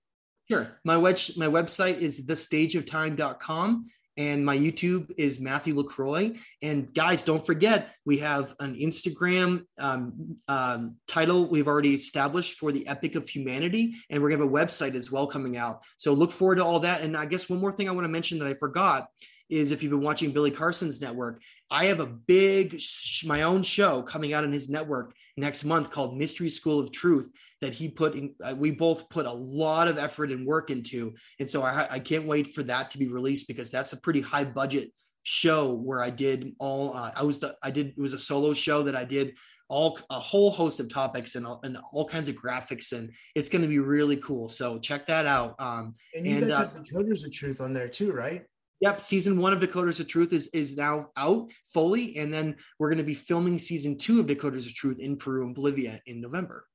Sure. 0.50 0.68
My 0.84 0.96
web 0.96 1.18
my 1.36 1.46
website 1.46 1.98
is 1.98 2.26
thestageoftime.com 2.26 3.86
and 4.16 4.44
my 4.44 4.56
YouTube 4.56 5.12
is 5.16 5.40
Matthew 5.40 5.76
LaCroix. 5.76 6.32
And 6.60 6.92
guys, 6.92 7.22
don't 7.22 7.44
forget, 7.46 7.94
we 8.04 8.18
have 8.18 8.54
an 8.58 8.74
Instagram 8.74 9.64
um, 9.78 10.36
um, 10.48 10.96
title 11.06 11.48
we've 11.48 11.68
already 11.68 11.94
established 11.94 12.58
for 12.58 12.72
the 12.72 12.86
Epic 12.86 13.14
of 13.14 13.28
Humanity, 13.28 13.94
and 14.10 14.22
we're 14.22 14.30
gonna 14.30 14.42
have 14.42 14.52
a 14.52 14.52
website 14.52 14.94
as 14.94 15.10
well 15.10 15.26
coming 15.26 15.56
out. 15.56 15.82
So 15.96 16.12
look 16.12 16.32
forward 16.32 16.56
to 16.56 16.64
all 16.64 16.80
that. 16.80 17.00
And 17.00 17.16
I 17.16 17.26
guess 17.26 17.48
one 17.48 17.60
more 17.60 17.72
thing 17.72 17.88
I 17.88 17.92
want 17.92 18.04
to 18.04 18.10
mention 18.10 18.38
that 18.40 18.48
I 18.48 18.54
forgot 18.54 19.08
is 19.50 19.72
if 19.72 19.82
you've 19.82 19.90
been 19.90 20.02
watching 20.02 20.32
Billy 20.32 20.50
Carson's 20.50 21.00
network, 21.00 21.42
I 21.70 21.86
have 21.86 22.00
a 22.00 22.06
big 22.06 22.80
my 23.24 23.42
own 23.42 23.62
show 23.62 24.02
coming 24.02 24.32
out 24.32 24.44
on 24.44 24.52
his 24.52 24.68
network 24.68 25.14
next 25.36 25.64
month 25.64 25.90
called 25.90 26.16
Mystery 26.16 26.48
School 26.48 26.80
of 26.80 26.92
Truth 26.92 27.32
that 27.60 27.74
he 27.74 27.88
put 27.88 28.14
in, 28.14 28.34
uh, 28.42 28.54
we 28.56 28.70
both 28.70 29.08
put 29.10 29.26
a 29.26 29.32
lot 29.32 29.88
of 29.88 29.98
effort 29.98 30.30
and 30.32 30.46
work 30.46 30.70
into. 30.70 31.14
And 31.38 31.48
so 31.48 31.62
I, 31.62 31.86
I 31.90 31.98
can't 31.98 32.26
wait 32.26 32.54
for 32.54 32.62
that 32.64 32.90
to 32.92 32.98
be 32.98 33.08
released 33.08 33.48
because 33.48 33.70
that's 33.70 33.92
a 33.92 33.96
pretty 33.98 34.20
high 34.20 34.44
budget 34.44 34.92
show 35.22 35.74
where 35.74 36.02
I 36.02 36.10
did 36.10 36.54
all, 36.58 36.96
uh, 36.96 37.10
I 37.14 37.22
was 37.22 37.38
the, 37.38 37.56
I 37.62 37.70
did, 37.70 37.88
it 37.88 37.98
was 37.98 38.14
a 38.14 38.18
solo 38.18 38.54
show 38.54 38.82
that 38.84 38.96
I 38.96 39.04
did 39.04 39.34
all 39.68 39.98
a 40.10 40.18
whole 40.18 40.50
host 40.50 40.80
of 40.80 40.88
topics 40.88 41.36
and, 41.36 41.46
and 41.62 41.78
all 41.92 42.04
kinds 42.04 42.28
of 42.28 42.34
graphics 42.34 42.92
and 42.92 43.12
it's 43.36 43.48
going 43.48 43.62
to 43.62 43.68
be 43.68 43.78
really 43.78 44.16
cool. 44.16 44.48
So 44.48 44.78
check 44.78 45.06
that 45.06 45.26
out. 45.26 45.54
Um, 45.60 45.94
and 46.14 46.26
you 46.26 46.38
and, 46.38 46.48
guys 46.48 46.56
uh, 46.56 46.58
have 46.60 46.72
Decoders 46.72 47.24
of 47.24 47.32
Truth 47.32 47.60
on 47.60 47.72
there 47.72 47.88
too, 47.88 48.12
right? 48.12 48.42
Yep, 48.80 49.00
season 49.00 49.38
one 49.38 49.52
of 49.52 49.60
Decoders 49.60 50.00
of 50.00 50.08
Truth 50.08 50.32
is 50.32 50.48
is 50.48 50.74
now 50.74 51.08
out 51.16 51.50
fully, 51.66 52.16
and 52.16 52.32
then 52.32 52.56
we're 52.78 52.88
going 52.88 52.98
to 52.98 53.04
be 53.04 53.14
filming 53.14 53.58
season 53.58 53.98
two 53.98 54.20
of 54.20 54.26
Decoders 54.26 54.66
of 54.66 54.74
Truth 54.74 54.98
in 55.00 55.16
Peru 55.16 55.44
and 55.44 55.54
Bolivia 55.54 56.00
in 56.06 56.20
November. 56.20 56.66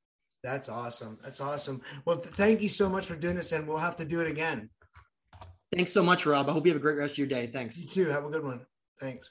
That's 0.44 0.70
awesome. 0.70 1.18
That's 1.24 1.42
awesome. 1.42 1.82
Well, 2.06 2.18
th- 2.18 2.36
thank 2.36 2.62
you 2.62 2.70
so 2.70 2.88
much 2.88 3.08
for 3.08 3.16
doing 3.16 3.36
this, 3.36 3.52
and 3.52 3.68
we'll 3.68 3.78
have 3.78 3.96
to 3.96 4.06
do 4.06 4.20
it 4.20 4.30
again. 4.30 4.70
Thanks 5.76 5.92
so 5.92 6.04
much, 6.04 6.28
Rob. 6.28 6.48
I 6.48 6.52
hope 6.52 6.68
you 6.68 6.72
have 6.72 6.80
a 6.80 6.84
great 6.84 6.98
rest 6.98 7.16
of 7.16 7.18
your 7.18 7.28
day. 7.28 7.48
Thanks. 7.48 7.82
You 7.82 7.88
too. 7.88 8.06
Have 8.06 8.26
a 8.26 8.30
good 8.30 8.44
one. 8.44 8.64
Thanks. 9.00 9.28